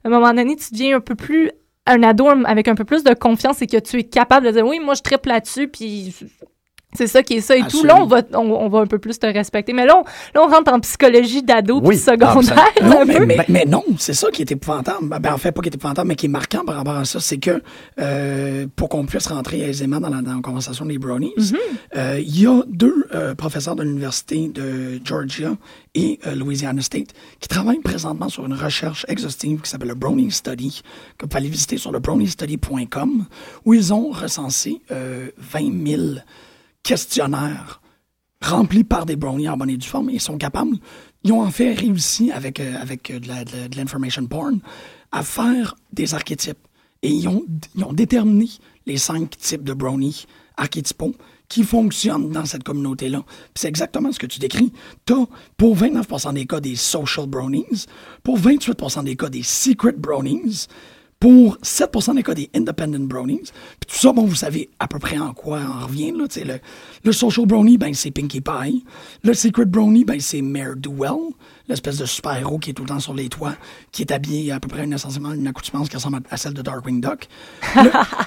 à 0.04 0.08
un 0.08 0.10
moment 0.10 0.32
donné, 0.32 0.56
tu 0.56 0.72
deviens 0.72 0.96
un 0.96 1.00
peu 1.00 1.14
plus 1.14 1.50
un 1.88 2.02
ado 2.02 2.28
avec 2.44 2.68
un 2.68 2.74
peu 2.74 2.84
plus 2.84 3.02
de 3.02 3.14
confiance 3.14 3.62
et 3.62 3.66
que 3.66 3.78
tu 3.78 3.98
es 3.98 4.04
capable 4.04 4.46
de 4.46 4.52
dire, 4.52 4.66
oui, 4.66 4.78
moi, 4.78 4.94
je 4.94 5.02
tripe 5.02 5.26
là-dessus, 5.26 5.68
puis 5.68 6.14
c'est 6.94 7.06
ça 7.06 7.22
qui 7.22 7.34
est 7.34 7.40
ça 7.40 7.56
et 7.56 7.62
tout. 7.68 7.84
Là, 7.84 8.00
on 8.00 8.06
va, 8.06 8.22
on, 8.32 8.38
on 8.38 8.68
va 8.68 8.80
un 8.80 8.86
peu 8.86 8.98
plus 8.98 9.18
te 9.18 9.26
respecter. 9.26 9.72
Mais 9.72 9.84
là, 9.86 9.96
on, 9.98 10.04
là, 10.38 10.46
on 10.46 10.50
rentre 10.50 10.72
en 10.72 10.80
psychologie 10.80 11.42
d'ado 11.42 11.80
Oui. 11.82 11.90
puis 11.90 11.98
secondaire. 11.98 12.64
Non, 12.82 13.00
un 13.00 13.04
mais, 13.04 13.18
peu. 13.18 13.26
mais, 13.26 13.44
mais 13.48 13.64
non, 13.66 13.84
c'est 13.98 14.14
ça 14.14 14.30
qui 14.30 14.42
est 14.42 14.50
épouvantable. 14.50 15.06
Ben, 15.20 15.32
en 15.32 15.38
fait, 15.38 15.52
pas 15.52 15.60
qui 15.60 15.68
est 15.68 15.74
épouvantable, 15.74 16.08
mais 16.08 16.16
qui 16.16 16.26
est 16.26 16.30
marquant 16.30 16.64
par 16.64 16.76
rapport 16.76 16.96
à 16.96 17.04
ça, 17.04 17.20
c'est 17.20 17.38
que 17.38 17.62
euh, 18.00 18.66
pour 18.76 18.88
qu'on 18.88 19.04
puisse 19.06 19.26
rentrer 19.26 19.60
aisément 19.60 20.00
dans 20.00 20.08
la, 20.08 20.22
dans 20.22 20.34
la 20.36 20.40
conversation 20.42 20.86
des 20.86 20.98
brownies, 20.98 21.34
euh, 21.96 22.18
il 22.20 22.40
y 22.40 22.46
a 22.46 22.62
deux 22.68 23.06
euh, 23.14 23.34
professeurs 23.34 23.76
de 23.76 23.82
l'Université 23.82 24.48
de 24.48 25.00
Georgia 25.04 25.50
et 25.94 26.20
Louisiana 26.36 26.80
State 26.80 27.08
qui 27.40 27.48
travaillent 27.48 27.80
présentement 27.80 28.28
sur 28.28 28.46
une 28.46 28.52
recherche 28.54 29.04
exhaustive 29.08 29.60
qui 29.60 29.68
s'appelle 29.70 29.88
le 29.88 29.94
Brownie 29.94 30.30
Study, 30.30 30.82
que 31.16 31.24
vous 31.24 31.28
pouvez 31.28 31.40
aller 31.40 31.48
visiter 31.50 31.76
sur 31.76 31.90
le 31.92 31.98
browniestudy.com, 31.98 33.26
où 33.64 33.74
ils 33.74 33.92
ont 33.92 34.10
recensé 34.10 34.80
euh, 34.90 35.28
20 35.38 35.86
000 35.86 36.02
questionnaires 36.88 37.82
remplis 38.40 38.82
par 38.82 39.04
des 39.04 39.16
brownies 39.16 39.50
en 39.50 39.58
bonne 39.58 39.68
et 39.68 39.76
due 39.76 39.86
forme 39.86 40.08
ils 40.08 40.22
sont 40.22 40.38
capables, 40.38 40.74
ils 41.22 41.32
ont 41.32 41.42
en 41.42 41.50
fait 41.50 41.74
réussi 41.74 42.32
avec, 42.32 42.60
euh, 42.60 42.80
avec 42.80 43.10
euh, 43.10 43.20
de 43.20 43.76
l'information 43.76 44.24
porn 44.26 44.60
à 45.12 45.22
faire 45.22 45.76
des 45.92 46.14
archétypes. 46.14 46.66
Et 47.02 47.10
ils 47.10 47.28
ont, 47.28 47.44
ils 47.76 47.84
ont 47.84 47.92
déterminé 47.92 48.48
les 48.86 48.96
cinq 48.96 49.36
types 49.36 49.64
de 49.64 49.74
brownies 49.74 50.24
archétypaux 50.56 51.14
qui 51.46 51.62
fonctionnent 51.62 52.30
dans 52.30 52.46
cette 52.46 52.64
communauté-là. 52.64 53.22
C'est 53.54 53.68
exactement 53.68 54.10
ce 54.10 54.18
que 54.18 54.26
tu 54.26 54.38
décris. 54.38 54.72
Tu 55.04 55.12
as, 55.12 55.26
pour 55.58 55.76
29 55.76 56.32
des 56.32 56.46
cas, 56.46 56.60
des 56.60 56.76
social 56.76 57.26
bronies, 57.26 57.84
pour 58.22 58.38
28 58.38 59.04
des 59.04 59.16
cas, 59.16 59.28
des 59.28 59.42
secret 59.42 59.92
bronies, 59.92 60.66
pour 61.20 61.56
7% 61.58 62.14
des 62.14 62.22
cas 62.22 62.34
des 62.34 62.48
independent 62.54 63.08
bronies. 63.08 63.42
Puis 63.80 63.88
tout 63.88 63.96
ça, 63.96 64.12
bon, 64.12 64.24
vous 64.24 64.36
savez 64.36 64.70
à 64.78 64.86
peu 64.86 64.98
près 64.98 65.18
en 65.18 65.32
quoi 65.32 65.60
on 65.60 65.86
revient. 65.86 66.12
Là, 66.12 66.26
le, 66.44 66.60
le 67.04 67.12
social 67.12 67.46
brownie, 67.46 67.76
ben, 67.76 67.92
c'est 67.92 68.10
Pinkie 68.10 68.40
Pie. 68.40 68.84
Le 69.24 69.34
secret 69.34 69.64
brownie, 69.64 70.04
ben, 70.04 70.20
c'est 70.20 70.42
Mayor 70.42 70.76
Duell, 70.76 71.32
l'espèce 71.68 71.98
de 71.98 72.06
super-héros 72.06 72.58
qui 72.58 72.70
est 72.70 72.72
tout 72.74 72.84
le 72.84 72.88
temps 72.88 73.00
sur 73.00 73.14
les 73.14 73.28
toits, 73.28 73.56
qui 73.90 74.02
est 74.02 74.12
habillé 74.12 74.52
à 74.52 74.60
peu 74.60 74.68
près 74.68 74.84
une, 74.84 74.92
essentiellement 74.92 75.32
une 75.32 75.46
accoutumance 75.46 75.88
qui 75.88 75.96
ressemble 75.96 76.20
à 76.30 76.36
celle 76.36 76.54
de 76.54 76.62
Darkwing 76.62 77.00
Duck. 77.00 77.26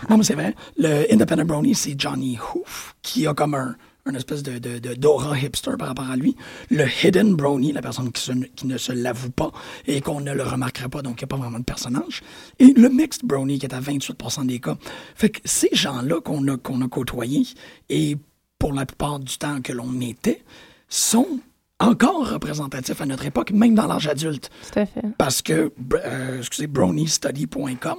non, 0.09 0.17
mais 0.17 0.23
c'est 0.23 0.35
vrai. 0.35 0.53
Le 0.77 1.05
independent 1.13 1.47
brownie, 1.47 1.75
c'est 1.75 1.95
Johnny 1.97 2.37
Hoof, 2.37 2.95
qui 3.01 3.25
a 3.25 3.33
comme 3.33 3.55
un 3.55 3.75
un 4.05 4.15
espèce 4.15 4.43
de, 4.43 4.57
de, 4.57 4.93
d'aura 4.95 5.37
hipster 5.37 5.71
par 5.77 5.89
rapport 5.89 6.09
à 6.09 6.15
lui. 6.15 6.35
Le 6.69 6.85
hidden 7.03 7.35
brownie, 7.35 7.71
la 7.71 7.81
personne 7.81 8.11
qui, 8.11 8.31
qui 8.55 8.67
ne 8.67 8.77
se 8.77 8.91
l'avoue 8.91 9.31
pas 9.31 9.51
et 9.85 10.01
qu'on 10.01 10.21
ne 10.21 10.33
le 10.33 10.43
remarquerait 10.43 10.89
pas, 10.89 11.01
donc 11.01 11.21
il 11.21 11.25
n'y 11.25 11.25
a 11.25 11.27
pas 11.27 11.37
vraiment 11.37 11.59
de 11.59 11.63
personnage. 11.63 12.21
Et 12.59 12.73
le 12.73 12.89
mixed 12.89 13.25
brownie 13.25 13.59
qui 13.59 13.65
est 13.65 13.73
à 13.73 13.79
28% 13.79 14.45
des 14.47 14.59
cas. 14.59 14.77
Fait 15.15 15.29
que 15.29 15.39
ces 15.45 15.69
gens-là 15.73 16.21
qu'on 16.21 16.47
a, 16.47 16.57
qu'on 16.57 16.81
a 16.81 16.87
côtoyés, 16.87 17.47
et 17.89 18.17
pour 18.57 18.73
la 18.73 18.85
plupart 18.85 19.19
du 19.19 19.37
temps 19.37 19.61
que 19.61 19.73
l'on 19.73 19.99
était, 20.01 20.43
sont 20.87 21.39
encore 21.79 22.29
représentatifs 22.29 23.01
à 23.01 23.05
notre 23.05 23.25
époque, 23.25 23.51
même 23.51 23.73
dans 23.73 23.87
l'âge 23.87 24.07
adulte. 24.07 24.49
Tout 24.71 24.79
à 24.79 24.85
fait. 24.85 25.01
Parce 25.17 25.41
que, 25.41 25.71
euh, 26.05 26.37
excusez, 26.37 26.67
browniestudy.com 26.67 27.97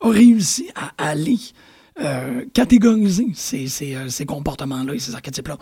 a 0.00 0.08
réussi 0.08 0.70
à 0.74 0.92
aller 0.98 1.38
euh, 2.00 2.42
catégoriser 2.52 3.28
ces, 3.34 3.68
ces, 3.68 3.94
euh, 3.94 4.08
ces 4.08 4.26
comportements-là 4.26 4.94
et 4.94 4.98
ces 4.98 5.14
archétypes-là. 5.14 5.56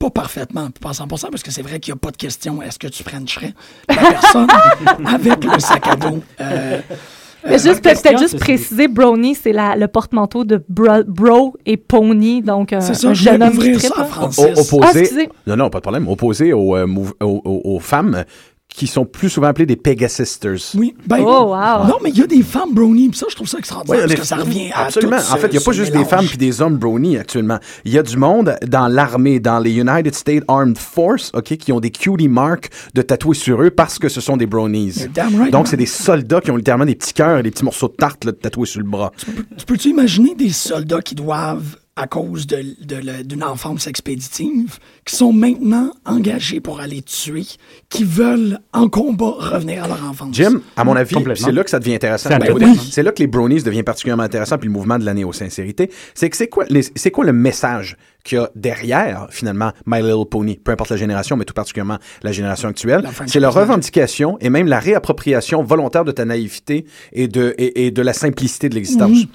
Pas 0.00 0.10
parfaitement, 0.10 0.68
pas 0.80 0.88
à 0.88 0.92
100%, 0.92 1.06
parce 1.30 1.44
que 1.44 1.52
c'est 1.52 1.62
vrai 1.62 1.78
qu'il 1.78 1.92
n'y 1.94 1.98
a 1.98 2.00
pas 2.00 2.10
de 2.10 2.16
question 2.16 2.60
est-ce 2.60 2.78
que 2.78 2.88
tu 2.88 3.04
frencherais 3.04 3.54
la 3.88 3.94
personne 3.94 4.48
avec 5.06 5.44
le 5.44 5.60
sac 5.60 5.86
à 5.86 5.94
dos. 5.94 6.22
Euh, 6.40 6.80
mais 7.48 7.58
juste, 7.60 7.82
peut-être 7.82 8.18
juste 8.18 8.40
préciser, 8.40 8.88
brownie, 8.88 9.36
c'est 9.36 9.52
le 9.52 9.86
porte-manteau 9.86 10.42
de 10.44 10.60
bro, 10.68 11.56
et 11.64 11.76
pony, 11.76 12.42
donc 12.42 12.74
c'est 12.80 12.94
ça, 12.94 13.08
un 13.08 13.14
jeune 13.14 13.40
homme 13.40 13.56
qui 13.56 13.78
ça, 13.78 14.08
Opposé, 14.56 15.28
ah, 15.28 15.32
non, 15.46 15.56
non, 15.56 15.70
pas 15.70 15.78
de 15.78 15.82
problème. 15.82 16.08
Opposé 16.08 16.52
aux, 16.52 16.76
aux, 16.76 17.14
aux 17.20 17.78
femmes 17.78 18.24
qui 18.76 18.86
sont 18.86 19.06
plus 19.06 19.30
souvent 19.30 19.46
appelées 19.48 19.64
des 19.64 19.76
Pegasisters. 19.76 20.58
Oui. 20.74 20.94
Ben, 21.06 21.20
oh, 21.20 21.46
wow. 21.54 21.86
Non, 21.88 21.96
mais 22.02 22.10
il 22.10 22.18
y 22.18 22.22
a 22.22 22.26
des 22.26 22.42
femmes 22.42 22.74
brownies, 22.74 23.10
ça, 23.14 23.26
je 23.30 23.34
trouve 23.34 23.48
ça 23.48 23.58
extraordinaire, 23.58 24.02
parce 24.06 24.20
que 24.20 24.26
ça 24.26 24.36
revient 24.36 24.70
à 24.72 24.84
Absolument. 24.84 25.16
en 25.16 25.36
fait, 25.36 25.46
il 25.46 25.52
n'y 25.52 25.58
a 25.58 25.62
pas 25.62 25.72
juste 25.72 25.92
des 25.92 26.04
femmes 26.04 26.26
puis 26.26 26.36
des 26.36 26.60
hommes 26.60 26.76
brownies 26.76 27.16
actuellement. 27.16 27.58
Il 27.86 27.92
y 27.92 27.98
a 27.98 28.02
du 28.02 28.18
monde 28.18 28.54
dans 28.66 28.88
l'armée, 28.88 29.40
dans 29.40 29.58
les 29.58 29.72
United 29.72 30.14
States 30.14 30.44
Armed 30.46 30.76
Force, 30.76 31.32
OK, 31.34 31.56
qui 31.56 31.72
ont 31.72 31.80
des 31.80 31.90
cutie 31.90 32.28
marks 32.28 32.68
de 32.94 33.00
tatoués 33.00 33.34
sur 33.34 33.62
eux 33.62 33.70
parce 33.70 33.98
que 33.98 34.10
ce 34.10 34.20
sont 34.20 34.36
des 34.36 34.46
brownies. 34.46 35.06
Right, 35.16 35.50
Donc, 35.50 35.68
c'est 35.68 35.78
des 35.78 35.86
soldats 35.86 36.42
qui 36.42 36.50
ont 36.50 36.56
littéralement 36.56 36.84
des 36.84 36.94
petits 36.94 37.14
cœurs 37.14 37.38
et 37.38 37.42
des 37.42 37.50
petits 37.50 37.64
morceaux 37.64 37.88
de 37.88 37.94
tarte 37.94 38.26
là, 38.26 38.32
tatoués 38.32 38.66
sur 38.66 38.80
le 38.80 38.86
bras. 38.86 39.10
Tu 39.56 39.64
peux-tu 39.64 39.88
imaginer 39.88 40.34
des 40.34 40.50
soldats 40.50 41.00
qui 41.00 41.14
doivent 41.14 41.76
à 41.96 42.06
cause 42.06 42.46
d'une 42.46 42.74
de, 42.80 43.22
d'une 43.22 43.42
enfance 43.42 43.86
expéditive, 43.86 44.78
qui 45.06 45.16
sont 45.16 45.32
maintenant 45.32 45.90
engagés 46.04 46.60
pour 46.60 46.80
aller 46.80 47.00
tuer, 47.00 47.46
qui 47.88 48.04
veulent 48.04 48.58
en 48.74 48.88
combat 48.88 49.34
revenir 49.38 49.84
à 49.84 49.88
leur 49.88 50.04
enfance. 50.04 50.34
Jim, 50.34 50.60
à 50.76 50.84
mon 50.84 50.94
avis, 50.94 51.16
c'est 51.36 51.52
là 51.52 51.64
que 51.64 51.70
ça 51.70 51.78
devient 51.78 51.94
intéressant. 51.94 52.28
Ben 52.36 52.74
c'est 52.90 53.02
là 53.02 53.12
que 53.12 53.20
les 53.20 53.26
brownies 53.26 53.62
deviennent 53.62 53.84
particulièrement 53.84 54.24
intéressants, 54.24 54.58
puis 54.58 54.68
le 54.68 54.74
mouvement 54.74 54.98
de 54.98 55.04
la 55.04 55.14
néo-sincérité. 55.14 55.90
C'est 56.14 56.28
que 56.28 56.36
c'est 56.36 56.48
quoi, 56.48 56.66
c'est 56.94 57.10
quoi 57.10 57.24
le 57.24 57.32
message 57.32 57.96
qu'il 58.24 58.38
y 58.38 58.40
a 58.40 58.50
derrière, 58.54 59.28
finalement, 59.30 59.72
My 59.86 60.02
Little 60.02 60.26
Pony, 60.28 60.56
peu 60.62 60.72
importe 60.72 60.90
la 60.90 60.96
génération, 60.96 61.36
mais 61.36 61.44
tout 61.44 61.54
particulièrement 61.54 61.98
la 62.22 62.32
génération 62.32 62.68
actuelle, 62.68 63.08
c'est 63.26 63.40
la 63.40 63.50
revendication 63.50 64.36
et 64.40 64.50
même 64.50 64.66
la 64.66 64.80
réappropriation 64.80 65.62
volontaire 65.62 66.04
de 66.04 66.12
ta 66.12 66.24
naïveté 66.24 66.84
et 67.12 67.28
de, 67.28 67.54
et, 67.56 67.90
de 67.90 68.02
la 68.02 68.12
simplicité 68.12 68.68
de 68.68 68.74
l'existence. 68.74 69.22
Mhm. 69.22 69.26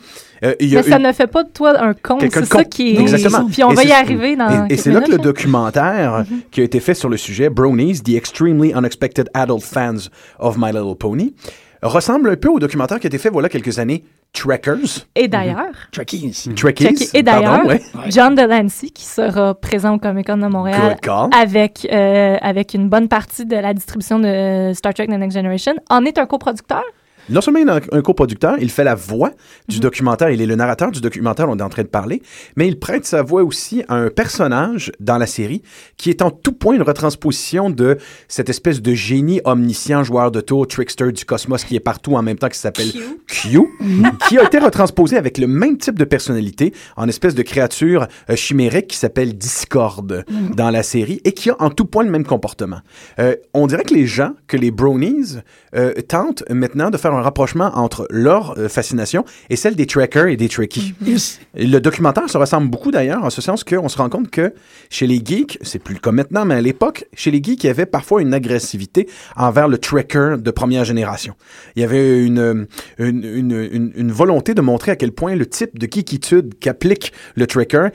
Euh, 0.44 0.56
mais 0.60 0.84
ça 0.84 0.98
ne 0.98 1.12
fait 1.12 1.28
pas 1.28 1.44
de 1.44 1.50
toi 1.50 1.80
un 1.80 1.94
con, 1.94 2.18
c'est 2.20 2.46
ça 2.46 2.64
qui 2.64 2.96
est... 2.96 3.02
Exactement. 3.02 3.46
Puis 3.46 3.64
on 3.64 3.74
va 3.74 3.84
y 3.84 3.92
arriver 3.92 4.36
dans 4.36 4.68
Et, 4.68 4.78
c'est 4.78 4.92
là 4.92 5.02
que 5.02 5.12
le 5.12 5.20
documentaire 5.20 6.26
mhm. 6.30 6.42
qui 6.50 6.62
a 6.62 6.64
été 6.64 6.80
fait 6.80 6.96
sur 6.96 7.10
le 7.10 7.18
sujet, 7.18 7.50
Bronies, 7.50 8.02
The 8.02 8.16
Extremely 8.16 8.74
Unexpected 8.74 9.30
Adult 9.34 9.64
Fans 9.64 10.10
of 10.40 10.58
My 10.58 10.72
Little 10.72 10.96
Pony, 10.98 11.36
ressemble 11.84 12.30
un 12.30 12.36
peu 12.36 12.50
au 12.50 12.60
documentaire 12.60 13.00
qui 13.00 13.08
a 13.08 13.10
été 13.10 13.18
fait 13.18 13.30
voilà 13.30 13.50
quelques 13.50 13.80
années, 13.80 14.04
Trekkers. 14.34 15.06
Et 15.16 15.28
d'ailleurs, 15.28 15.74
Trekkies. 15.92 16.50
Trekkies. 16.56 17.10
Et 17.14 17.22
d'ailleurs, 17.22 17.64
John 18.08 18.34
Delancey 18.34 18.90
qui 18.90 19.04
sera 19.04 19.54
présent 19.56 19.96
au 19.96 20.00
Comic 20.00 20.28
Con 20.28 20.38
de 20.38 20.48
Montréal 20.48 20.98
avec 21.38 21.88
euh, 21.92 22.38
avec 22.42 22.74
une 22.74 22.88
bonne 22.88 23.08
partie 23.08 23.46
de 23.46 23.56
la 23.56 23.74
distribution 23.74 24.20
de 24.20 24.72
Star 24.74 24.94
Trek 24.94 25.08
The 25.08 25.12
Next 25.12 25.38
Generation 25.38 25.74
en 25.90 26.06
est 26.06 26.18
un 26.18 26.26
coproducteur 26.26 26.84
non 27.30 27.42
seulement 27.42 27.60
il 27.60 27.70
est 27.70 27.94
un 27.94 28.02
coproducteur, 28.02 28.56
il 28.60 28.70
fait 28.70 28.84
la 28.84 28.96
voix 28.96 29.32
du 29.68 29.78
mhm. 29.78 29.82
documentaire, 29.82 30.30
il 30.30 30.42
est 30.42 30.46
le 30.46 30.56
narrateur 30.56 30.92
du 30.92 31.02
documentaire 31.02 31.48
dont 31.48 31.54
on 31.54 31.60
est 31.60 31.64
en 31.64 31.70
train 31.70 31.84
de 31.84 31.88
parler, 31.88 32.22
mais 32.56 32.68
il 32.68 32.80
prête 32.80 33.06
sa 33.06 33.22
voix 33.22 33.44
aussi 33.44 33.84
à 33.88 33.96
un 33.96 34.10
personnage 34.10 34.92
dans 35.00 35.18
la 35.18 35.28
série 35.28 35.62
qui 35.98 36.10
est 36.10 36.22
en 36.22 36.32
tout 36.32 36.54
point 36.54 36.76
une 36.76 36.82
retransposition 36.82 37.70
de 37.70 37.98
cette 38.28 38.50
espèce 38.50 38.82
de 38.82 38.94
génie 38.94 39.42
omniscient, 39.46 40.04
joueur 40.04 40.32
de 40.32 40.42
tour, 40.42 40.68
trickster 40.68 41.12
du 41.12 41.26
cosmos 41.26 41.64
qui 41.64 41.76
est 41.76 41.82
partout 41.82 42.16
en 42.16 42.22
même 42.22 42.38
temps, 42.38 42.50
qui 42.50 42.60
s'appelle 42.60 42.92
Q, 43.28 43.60
qui 44.28 44.38
a 44.38 44.44
été 44.44 44.60
retransposé 44.60 45.18
avec 45.18 45.38
le 45.38 45.48
même 45.48 45.78
type 45.78 45.98
de 45.98 46.06
personnalité 46.06 46.74
en 46.98 47.08
espèce 47.08 47.36
de 47.36 47.42
créature 47.42 48.08
euh, 48.30 48.36
chimérique 48.36 48.88
qui 48.88 48.98
s'appelle 48.98 49.38
Discord 49.38 50.26
mhm. 50.30 50.56
dans 50.56 50.70
la 50.70 50.84
série 50.84 51.22
et 51.24 51.32
qui 51.34 51.50
a 51.50 51.56
en 51.60 51.70
tout 51.70 51.86
point 51.86 52.04
le 52.04 52.10
même 52.10 52.26
comportement. 52.26 52.80
Euh, 53.20 53.36
on 53.54 53.68
dirait 53.68 53.84
que 53.84 53.94
les 53.94 54.06
gens, 54.06 54.34
que 54.48 54.58
les 54.58 54.72
bronies, 54.72 55.38
euh, 55.76 55.94
tentent 56.08 56.44
maintenant 56.50 56.90
de 56.90 56.98
faire 56.98 57.11
un 57.12 57.22
rapprochement 57.22 57.72
entre 57.76 58.08
leur 58.10 58.58
euh, 58.58 58.70
fascination 58.70 59.26
et 59.50 59.56
celle 59.56 59.76
des 59.76 59.86
trackers 59.86 60.28
et 60.28 60.38
des 60.38 60.50
trekkies. 60.50 60.94
Le 61.56 61.80
documentaire 61.80 62.30
se 62.30 62.38
ressemble 62.38 62.70
beaucoup 62.70 62.92
d'ailleurs, 62.92 63.24
en 63.24 63.30
ce 63.30 63.42
sens 63.42 63.64
qu'on 63.64 63.90
se 63.90 63.98
rend 63.98 64.10
compte 64.10 64.30
que 64.30 64.54
chez 64.90 65.08
les 65.08 65.22
geeks, 65.24 65.58
c'est 65.62 65.80
plus 65.80 65.94
le 65.94 66.00
cas 66.00 66.12
maintenant, 66.12 66.46
mais 66.46 66.56
à 66.56 66.62
l'époque, 66.62 67.06
chez 67.14 67.32
les 67.32 67.42
geeks, 67.42 67.64
il 67.64 67.68
y 67.68 67.70
avait 67.70 67.86
parfois 67.86 68.22
une 68.22 68.34
agressivité 68.34 69.08
envers 69.36 69.68
le 69.68 69.78
tracker 69.78 70.36
de 70.40 70.52
première 70.52 70.86
génération. 70.86 71.36
Il 71.76 71.82
y 71.82 71.86
avait 71.86 72.24
une, 72.24 72.68
une, 72.98 73.24
une, 73.24 73.92
une 73.96 74.12
volonté 74.12 74.54
de 74.54 74.62
montrer 74.62 74.92
à 74.92 74.96
quel 74.96 75.12
point 75.12 75.36
le 75.36 75.46
type 75.46 75.78
de 75.78 75.88
geekitude 75.92 76.56
qu'applique 76.60 77.14
le 77.36 77.48
tracker 77.48 77.90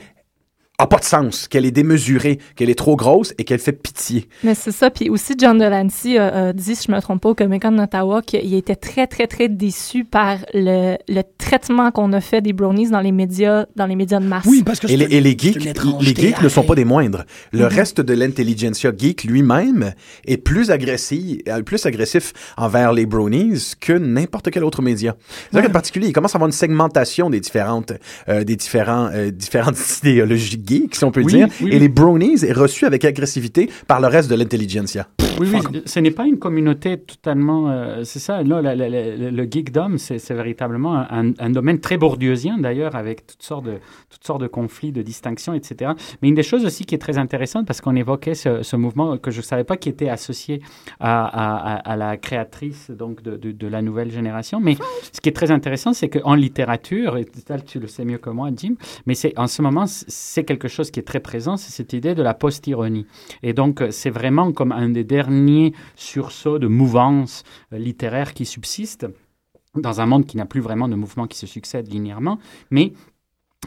a 0.79 0.85
pas 0.85 0.97
de 0.97 1.03
sens, 1.03 1.47
qu'elle 1.47 1.65
est 1.65 1.71
démesurée, 1.71 2.37
qu'elle 2.55 2.69
est 2.69 2.77
trop 2.77 2.95
grosse 2.95 3.33
et 3.39 3.45
qu'elle 3.45 3.59
fait 3.59 3.71
pitié. 3.71 4.29
Mais 4.43 4.53
c'est 4.53 4.71
ça. 4.71 4.91
Puis 4.91 5.09
aussi, 5.09 5.33
John 5.35 5.57
Delancey 5.57 6.19
a, 6.19 6.53
dit, 6.53 6.75
si 6.75 6.85
je 6.87 6.91
me 6.91 7.01
trompe 7.01 7.21
pas, 7.21 7.29
au 7.29 7.33
Comic 7.35 7.63
Con 7.63 7.71
d'Ottawa, 7.71 8.21
qu'il 8.21 8.53
était 8.53 8.75
très, 8.75 9.07
très, 9.07 9.25
très 9.25 9.49
déçu 9.49 10.05
par 10.05 10.37
le, 10.53 10.97
le 11.07 11.21
traitement 11.39 11.89
qu'on 11.89 12.13
a 12.13 12.21
fait 12.21 12.41
des 12.41 12.53
brownies 12.53 12.91
dans 12.91 12.99
les 12.99 13.11
médias, 13.11 13.65
dans 13.75 13.87
les 13.87 13.95
médias 13.95 14.19
de 14.19 14.27
masse. 14.27 14.45
Oui, 14.45 14.61
parce 14.63 14.79
que 14.79 14.85
et, 14.87 14.97
les, 14.97 15.05
et 15.05 15.19
les 15.19 15.35
geeks, 15.35 15.63
les 15.63 16.15
geeks 16.15 16.43
ne 16.43 16.49
sont 16.49 16.63
pas 16.63 16.75
des 16.75 16.85
moindres. 16.85 17.23
Le 17.51 17.63
mm-hmm. 17.63 17.73
reste 17.73 18.01
de 18.01 18.13
l'intelligentsia 18.13 18.91
geek 18.95 19.23
lui-même 19.23 19.93
est 20.27 20.37
plus 20.37 20.69
agressif, 20.69 21.39
euh, 21.47 21.63
plus 21.63 21.87
agressif 21.87 22.33
envers 22.55 22.93
les 22.93 23.07
brownies 23.07 23.73
que 23.79 23.93
n'importe 23.93 24.51
quel 24.51 24.63
autre 24.63 24.83
média. 24.83 25.15
C'est 25.51 25.59
ouais. 25.59 25.69
particulier, 25.69 26.07
il 26.07 26.13
commence 26.13 26.35
à 26.35 26.37
avoir 26.37 26.47
une 26.47 26.53
segmentation 26.53 27.31
des 27.31 27.39
différentes, 27.39 27.93
euh, 28.29 28.43
des 28.43 28.55
différents, 28.55 29.09
euh, 29.11 29.31
différentes 29.31 29.77
idéologies 30.03 30.57
geek, 30.67 30.95
si 30.95 31.03
on 31.03 31.11
peut 31.11 31.23
dire, 31.23 31.47
et 31.61 31.79
les 31.79 31.89
brownies 31.89 32.43
est 32.43 32.53
reçu 32.53 32.85
avec 32.85 33.05
agressivité 33.05 33.69
par 33.87 34.01
le 34.01 34.07
reste 34.07 34.29
de 34.29 34.35
l'intelligentsia. 34.35 35.07
Oui, 35.39 35.49
oui, 35.53 35.81
ce 35.85 35.99
n'est 35.99 36.11
pas 36.11 36.25
une 36.25 36.39
communauté 36.39 36.97
totalement. 36.97 37.69
Euh, 37.69 38.03
c'est 38.03 38.19
ça, 38.19 38.41
là, 38.41 38.75
le 38.75 39.43
geekdom, 39.43 39.97
c'est 39.97 40.33
véritablement 40.33 40.95
un, 40.95 41.33
un, 41.37 41.49
domaine 41.51 41.79
très 41.79 41.97
bourdieusien, 41.97 42.57
d'ailleurs, 42.57 42.95
avec 42.95 43.27
toutes 43.27 43.43
sortes, 43.43 43.65
de, 43.65 43.77
toutes 44.09 44.23
sortes 44.25 44.41
de 44.41 44.47
conflits, 44.47 44.91
de 44.91 45.03
distinctions, 45.03 45.53
etc. 45.53 45.91
Mais 46.21 46.29
une 46.29 46.35
des 46.35 46.43
choses 46.43 46.65
aussi 46.65 46.85
qui 46.85 46.95
est 46.95 46.99
très 46.99 47.19
intéressante, 47.19 47.67
parce 47.67 47.81
qu'on 47.81 47.95
évoquait 47.95 48.33
ce, 48.33 48.63
ce, 48.63 48.75
mouvement 48.75 49.17
que 49.17 49.29
je 49.29 49.37
ne 49.37 49.43
savais 49.43 49.63
pas 49.63 49.77
qui 49.77 49.89
était 49.89 50.09
associé 50.09 50.61
à, 50.99 51.25
à, 51.25 51.75
à 51.75 51.95
la 51.95 52.17
créatrice 52.17 52.89
donc, 52.89 53.21
de, 53.21 53.37
de, 53.37 53.51
de, 53.51 53.67
la 53.67 53.83
nouvelle 53.83 54.11
génération. 54.11 54.59
Mais 54.59 54.75
ce 55.11 55.21
qui 55.21 55.29
est 55.29 55.33
très 55.33 55.51
intéressant, 55.51 55.93
c'est 55.93 56.09
qu'en 56.09 56.33
littérature, 56.33 57.17
et 57.17 57.25
tu 57.65 57.79
le 57.79 57.87
sais 57.87 58.05
mieux 58.05 58.17
que 58.17 58.31
moi, 58.31 58.49
Jim, 58.55 58.73
mais 59.05 59.13
c'est 59.13 59.37
en 59.37 59.47
ce 59.47 59.61
moment, 59.61 59.85
c'est 59.87 60.43
quelque 60.43 60.56
chose 60.67 60.89
qui 60.89 60.99
est 60.99 61.03
très 61.03 61.19
présent, 61.19 61.57
c'est 61.57 61.71
cette 61.71 61.93
idée 61.93 62.15
de 62.15 62.23
la 62.23 62.33
post-ironie. 62.33 63.05
Et 63.43 63.53
donc, 63.53 63.83
c'est 63.91 64.09
vraiment 64.09 64.51
comme 64.51 64.71
un 64.71 64.89
des 64.89 65.03
derniers 65.03 65.73
sursauts 65.95 66.57
de 66.57 66.67
mouvance 66.67 67.43
euh, 67.73 67.77
littéraire 67.77 68.33
qui 68.33 68.45
subsiste 68.45 69.05
dans 69.75 70.01
un 70.01 70.07
monde 70.07 70.25
qui 70.25 70.37
n'a 70.37 70.45
plus 70.45 70.61
vraiment 70.61 70.87
de 70.87 70.95
mouvements 70.95 71.27
qui 71.27 71.37
se 71.37 71.45
succèdent 71.45 71.91
linéairement, 71.91 72.39
mais 72.71 72.93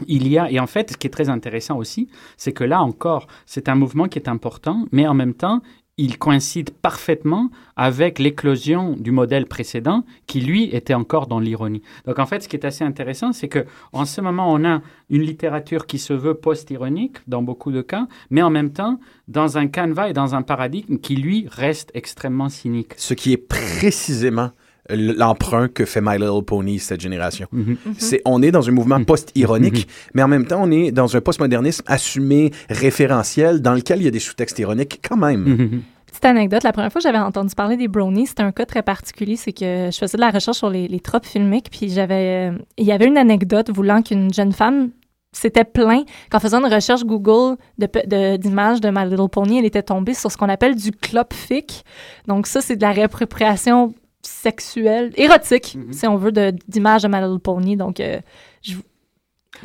il 0.07 0.27
y 0.27 0.37
a, 0.37 0.49
et 0.51 0.59
en 0.59 0.67
fait, 0.67 0.91
ce 0.91 0.97
qui 0.97 1.07
est 1.07 1.11
très 1.11 1.29
intéressant 1.29 1.77
aussi, 1.77 2.09
c'est 2.37 2.53
que 2.53 2.63
là 2.63 2.81
encore, 2.81 3.27
c'est 3.45 3.69
un 3.69 3.75
mouvement 3.75 4.07
qui 4.07 4.19
est 4.19 4.27
important, 4.27 4.85
mais 4.91 5.07
en 5.07 5.13
même 5.13 5.33
temps, 5.33 5.61
il 6.01 6.17
coïncide 6.17 6.71
parfaitement 6.71 7.51
avec 7.75 8.17
l'éclosion 8.17 8.95
du 8.97 9.11
modèle 9.11 9.45
précédent 9.45 10.03
qui, 10.25 10.41
lui, 10.41 10.63
était 10.75 10.95
encore 10.95 11.27
dans 11.27 11.39
l'ironie. 11.39 11.83
Donc, 12.05 12.17
en 12.17 12.25
fait, 12.25 12.41
ce 12.41 12.47
qui 12.47 12.55
est 12.55 12.65
assez 12.65 12.83
intéressant, 12.83 13.33
c'est 13.33 13.47
que 13.47 13.65
en 13.93 14.05
ce 14.05 14.19
moment, 14.19 14.51
on 14.51 14.65
a 14.65 14.81
une 15.11 15.21
littérature 15.21 15.85
qui 15.85 15.99
se 15.99 16.13
veut 16.13 16.33
post-ironique 16.33 17.17
dans 17.27 17.43
beaucoup 17.43 17.71
de 17.71 17.81
cas, 17.81 18.07
mais 18.31 18.41
en 18.41 18.49
même 18.49 18.71
temps, 18.71 18.99
dans 19.27 19.59
un 19.59 19.67
canevas 19.67 20.09
et 20.09 20.13
dans 20.13 20.33
un 20.33 20.41
paradigme 20.41 20.97
qui, 20.97 21.15
lui, 21.15 21.45
reste 21.49 21.91
extrêmement 21.93 22.49
cynique. 22.49 22.93
Ce 22.97 23.13
qui 23.13 23.33
est 23.33 23.37
précisément 23.37 24.51
l'emprunt 24.89 25.67
que 25.67 25.85
fait 25.85 26.01
My 26.01 26.17
Little 26.17 26.43
Pony 26.45 26.79
cette 26.79 27.01
génération. 27.01 27.47
Mhm. 27.51 27.77
C'est 27.97 28.21
on 28.25 28.41
est 28.41 28.51
dans 28.51 28.67
un 28.67 28.71
mouvement 28.71 29.03
post-ironique, 29.03 29.87
mais 30.13 30.23
en 30.23 30.27
même 30.27 30.45
temps 30.45 30.61
on 30.63 30.71
est 30.71 30.91
dans 30.91 31.15
un 31.15 31.21
postmodernisme 31.21 31.83
assumé 31.87 32.51
référentiel 32.69 33.61
dans 33.61 33.73
lequel 33.73 33.99
il 33.99 34.05
y 34.05 34.07
a 34.07 34.11
des 34.11 34.19
sous-textes 34.19 34.59
ironiques 34.59 34.99
quand 35.07 35.17
même. 35.17 35.81
Petite 36.21 36.35
anecdote, 36.37 36.61
la 36.63 36.71
première 36.71 36.91
fois 36.91 36.99
que 37.01 37.03
j'avais 37.07 37.17
entendu 37.17 37.55
parler 37.55 37.77
des 37.77 37.87
brownies, 37.87 38.27
c'était 38.27 38.43
un 38.43 38.51
cas 38.51 38.65
très 38.67 38.83
particulier, 38.83 39.35
c'est 39.37 39.53
que 39.53 39.89
je 39.91 39.97
faisais 39.97 40.17
de 40.17 40.21
la 40.21 40.29
recherche 40.29 40.57
sur 40.57 40.69
les, 40.69 40.87
les 40.87 40.99
tropes 40.99 41.25
filmiques, 41.25 41.69
puis 41.71 41.89
j'avais, 41.89 42.51
euh, 42.51 42.57
il 42.77 42.85
y 42.85 42.91
avait 42.91 43.07
une 43.07 43.17
anecdote 43.17 43.71
voulant 43.71 44.03
qu'une 44.03 44.31
jeune 44.31 44.51
femme 44.51 44.91
s'était 45.31 45.63
plaint 45.63 46.05
qu'en 46.29 46.39
faisant 46.39 46.63
une 46.63 46.71
recherche 46.71 47.03
Google 47.05 47.57
de 47.79 47.87
pe- 47.87 48.05
de- 48.05 48.37
d'images 48.37 48.81
de, 48.81 48.89
My 48.91 49.09
Little 49.09 49.29
Pony, 49.29 49.57
elle 49.59 49.65
était 49.65 49.81
tombée 49.81 50.13
sur 50.13 50.31
ce 50.31 50.37
qu'on 50.37 50.49
appelle 50.49 50.75
du 50.75 50.91
clopfic. 50.91 51.83
Donc 52.27 52.45
ça, 52.45 52.61
c'est 52.61 52.75
de 52.75 52.81
la 52.81 52.91
réappropriation 52.91 53.95
sexuelle, 54.21 55.11
érotique, 55.15 55.75
Mhm. 55.75 55.91
si 55.93 56.05
on 56.05 56.17
veut, 56.17 56.31
de- 56.31 56.53
d'images 56.67 57.01
de, 57.01 57.07
My 57.07 57.15
Little 57.21 57.39
Pony. 57.39 57.77
Donc, 57.77 57.99
euh, 57.99 58.19
je... 58.61 58.75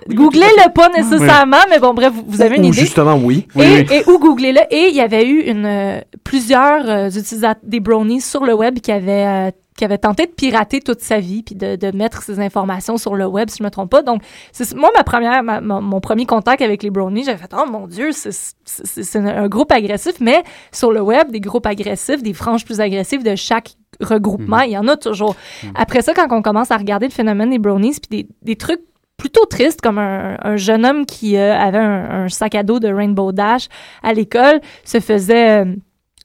googlez-le 0.09 0.72
pas 0.72 0.89
nécessairement, 0.91 1.57
mais 1.70 1.78
bon, 1.78 1.95
bref, 1.95 2.12
vous, 2.12 2.24
vous 2.26 2.43
avez 2.43 2.57
une 2.57 2.64
Ou 2.64 2.68
idée. 2.68 2.80
justement 2.80 3.16
oui. 3.16 3.47
Oui, 3.55 3.64
et, 3.64 3.87
oui. 3.89 4.03
et 4.07 4.11
ou 4.11 4.18
googlez-le. 4.18 4.61
Et 4.70 4.89
il 4.89 4.95
y 4.95 5.01
avait 5.01 5.26
eu 5.26 5.41
une, 5.43 5.64
euh, 5.66 6.01
plusieurs 6.24 6.89
euh, 6.89 7.09
utilisateurs, 7.09 7.62
des 7.62 7.80
brownies 7.80 8.20
sur 8.20 8.45
le 8.45 8.55
web 8.55 8.80
qui 8.80 8.93
avaient, 8.93 9.26
euh, 9.26 9.51
qui 9.78 9.84
avaient 9.84 9.99
tenté 9.99 10.26
de 10.26 10.30
pirater 10.32 10.80
toute 10.80 11.01
sa 11.01 11.18
vie 11.20 11.43
puis 11.43 11.55
de, 11.55 11.76
de 11.76 11.97
mettre 11.97 12.22
ces 12.22 12.41
informations 12.41 12.97
sur 12.97 13.14
le 13.14 13.26
web, 13.26 13.49
si 13.51 13.59
je 13.59 13.62
me 13.62 13.70
trompe 13.70 13.91
pas. 13.91 14.03
Donc, 14.03 14.22
c'est 14.53 14.74
moi, 14.74 14.91
ma 14.97 15.05
première, 15.05 15.43
ma- 15.43 15.61
mon- 15.61 15.82
mon 15.82 16.01
premier 16.01 16.26
contact 16.26 16.62
avec 16.62 16.82
les 16.82 16.91
brownies, 16.91 17.24
j'avais 17.24 17.39
fait, 17.39 17.55
oh 17.57 17.70
mon 17.70 17.87
Dieu, 17.87 18.11
c'est 18.12 19.18
un, 19.18 19.26
un 19.26 19.49
groupe 19.49 19.72
agressif. 19.72 20.14
Mais 20.20 20.43
sur 20.72 20.93
le 20.93 21.01
web, 21.01 21.30
des 21.30 21.41
groupes 21.41 21.66
agressifs, 21.66 22.22
des 22.22 22.32
franges 22.34 22.64
plus 22.64 22.80
agressives 22.80 23.22
de 23.22 23.34
chaque 23.37 23.74
regroupement, 24.01 24.61
il 24.61 24.72
y 24.72 24.78
en 24.78 24.89
a 24.89 24.97
toujours. 24.97 25.37
Après 25.74 26.03
ça, 26.03 26.12
quand 26.12 26.26
on 26.30 26.43
commence 26.43 26.70
à 26.70 26.76
regarder 26.76 27.07
le 27.07 27.12
phénomène 27.12 27.51
des 27.51 27.59
brownies, 27.59 27.97
puis 28.01 28.24
des, 28.24 28.28
des 28.43 28.57
trucs 28.57 28.80
plutôt 29.17 29.45
tristes, 29.47 29.81
comme 29.81 29.99
un, 29.99 30.37
un 30.43 30.57
jeune 30.57 30.85
homme 30.85 31.07
qui 31.07 31.37
euh, 31.37 31.57
avait 31.57 31.79
un, 31.79 32.25
un 32.25 32.29
sac 32.29 32.55
à 32.55 32.62
dos 32.62 32.79
de 32.81 32.89
Rainbow 32.89 33.33
Dash 33.33 33.69
à 34.03 34.12
l'école, 34.12 34.61
se 34.85 35.01
faisait 35.01 35.62
euh, 35.62 35.75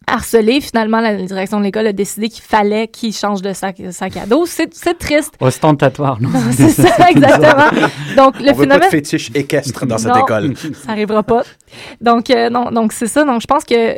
harceler. 0.08 0.60
Finalement, 0.62 1.00
la 1.00 1.16
direction 1.16 1.60
de 1.60 1.64
l'école 1.64 1.88
a 1.88 1.94
décidé 1.94 2.28
qu'il 2.28 2.44
fallait 2.44 2.88
qu'il 2.88 3.14
change 3.14 3.42
de 3.42 3.54
sac, 3.54 3.82
sac 3.92 4.18
à 4.18 4.26
dos. 4.26 4.46
C'est 4.46 4.74
c'est 4.74 4.98
triste. 4.98 5.34
Ostentatoire, 5.39 6.22
non? 6.22 6.30
C'est 6.52 6.70
ça, 6.70 7.10
exactement. 7.10 7.70
Donc, 8.18 8.39
le 8.39 8.50
on 8.52 8.54
veut 8.54 8.68
pas 8.68 8.76
de 8.76 8.82
phénomène... 8.82 8.89
fétiche 8.89 9.32
équestre 9.36 9.86
dans 9.86 9.98
cette 9.98 10.14
Non. 10.14 10.22
école. 10.26 10.54
Ça 10.58 10.92
arrivera 10.92 11.24
pas. 11.24 11.44
Donc, 12.02 12.30
euh, 12.30 12.50
non, 12.50 12.72
donc 12.72 12.92
c'est 12.94 13.08
ça. 13.08 13.24
Donc, 13.24 13.42
je 13.42 13.48
pense 13.48 13.64
que 13.64 13.96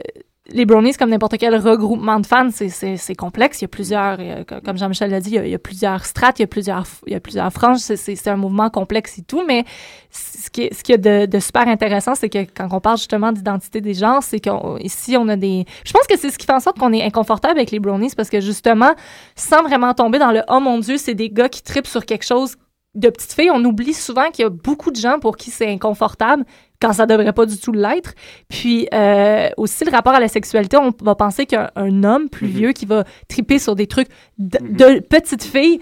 les 0.50 0.66
brownies, 0.66 0.94
comme 0.94 1.10
n'importe 1.10 1.38
quel 1.38 1.56
regroupement 1.56 2.20
de 2.20 2.26
fans, 2.26 2.50
c'est- 2.52 3.16
complexe. 3.16 3.62
Il 3.62 3.64
y 3.64 3.66
a 3.66 3.70
plusieurs, 3.70 4.18
euh, 4.20 4.44
co- 4.44 4.60
comme 4.64 4.78
Jean-Michel 4.78 5.10
l'a 5.10 5.22
dit, 5.22 5.30
il 5.36 5.48
y, 5.48 5.54
a, 5.54 5.56
a 5.56 5.60
plusieurs 5.60 6.04
strates, 6.04 6.40
il 6.40 6.42
y 6.42 6.44
a 6.44 6.48
plusieurs, 6.48 6.84
il 7.08 7.14
y 7.14 7.16
a 7.16 7.22
plusieurs 7.22 7.52
franges. 7.54 7.78
C'est- 7.80 8.28
un 8.28 8.36
mouvement 8.36 8.70
complexe 8.70 9.18
et 9.20 9.22
tout. 9.22 9.44
Mais 9.48 9.64
ce 10.12 10.50
qui 10.50 10.64
est, 10.64 10.74
ce 10.74 10.92
est 10.92 10.98
de, 10.98 11.26
de 11.28 11.40
super 11.40 11.68
intéressant, 11.68 12.14
c'est 12.16 12.30
que 12.30 12.40
quand 12.40 12.68
on 12.72 12.82
parle 12.82 12.98
justement 12.98 13.32
d'identité 13.32 13.80
des 13.80 13.94
genres, 13.94 14.22
c'est 14.22 14.42
qu'ici, 14.42 15.16
on 15.18 15.30
a 15.30 15.38
des... 15.38 15.66
Je 15.86 15.94
pense 15.94 16.08
que 16.08 16.18
c'est 16.18 16.30
ce 16.30 16.38
qui 16.38 16.46
fait 16.46 16.54
en 16.54 16.60
sorte 16.60 16.78
qu'on 16.78 16.92
est 16.92 17.04
inconfortable 17.04 17.58
avec 17.58 17.72
les 17.72 17.80
brownies, 17.80 18.14
parce 18.16 18.30
que 18.30 18.42
justement, 18.42 18.94
sans 19.36 19.64
vraiment 19.64 19.94
tomber 19.94 20.20
dans 20.20 20.32
le 20.32 20.42
«oh 20.50 20.60
mon 20.60 20.80
Dieu, 20.80 20.98
c'est 20.98 21.16
des 21.16 21.30
gars 21.30 21.48
qui 21.48 21.64
tripent 21.64 21.88
sur 21.88 22.06
quelque 22.06 22.26
chose», 22.26 22.58
de 22.96 23.10
petites 23.10 23.34
filles, 23.34 23.50
on 23.52 23.64
oublie 23.66 23.94
souvent 23.94 24.30
qu'il 24.30 24.44
y 24.44 24.46
a 24.46 24.50
beaucoup 24.50 24.92
de 24.92 24.98
gens 24.98 25.18
pour 25.20 25.36
qui 25.36 25.50
c'est 25.50 25.68
inconfortable 25.68 26.44
quand 26.84 26.94
ça 26.94 27.06
devrait 27.06 27.32
pas 27.32 27.46
du 27.46 27.58
tout 27.58 27.72
l'être. 27.72 28.14
Puis 28.50 28.88
euh, 28.94 29.50
aussi 29.56 29.86
le 29.86 29.92
rapport 29.92 30.14
à 30.14 30.20
la 30.20 30.28
sexualité, 30.28 30.76
on 30.78 30.92
va 31.02 31.16
penser 31.16 31.46
qu'un 31.46 31.72
un 31.76 32.04
homme 32.04 32.30
plus 32.30 32.48
vieux 32.48 32.74
qui 32.74 32.86
va 32.86 33.06
triper 33.30 33.58
sur 33.58 33.76
des 33.76 33.88
trucs 33.88 34.10
de, 34.38 34.58
de 34.60 35.00
petites 35.00 35.44
filles 35.44 35.80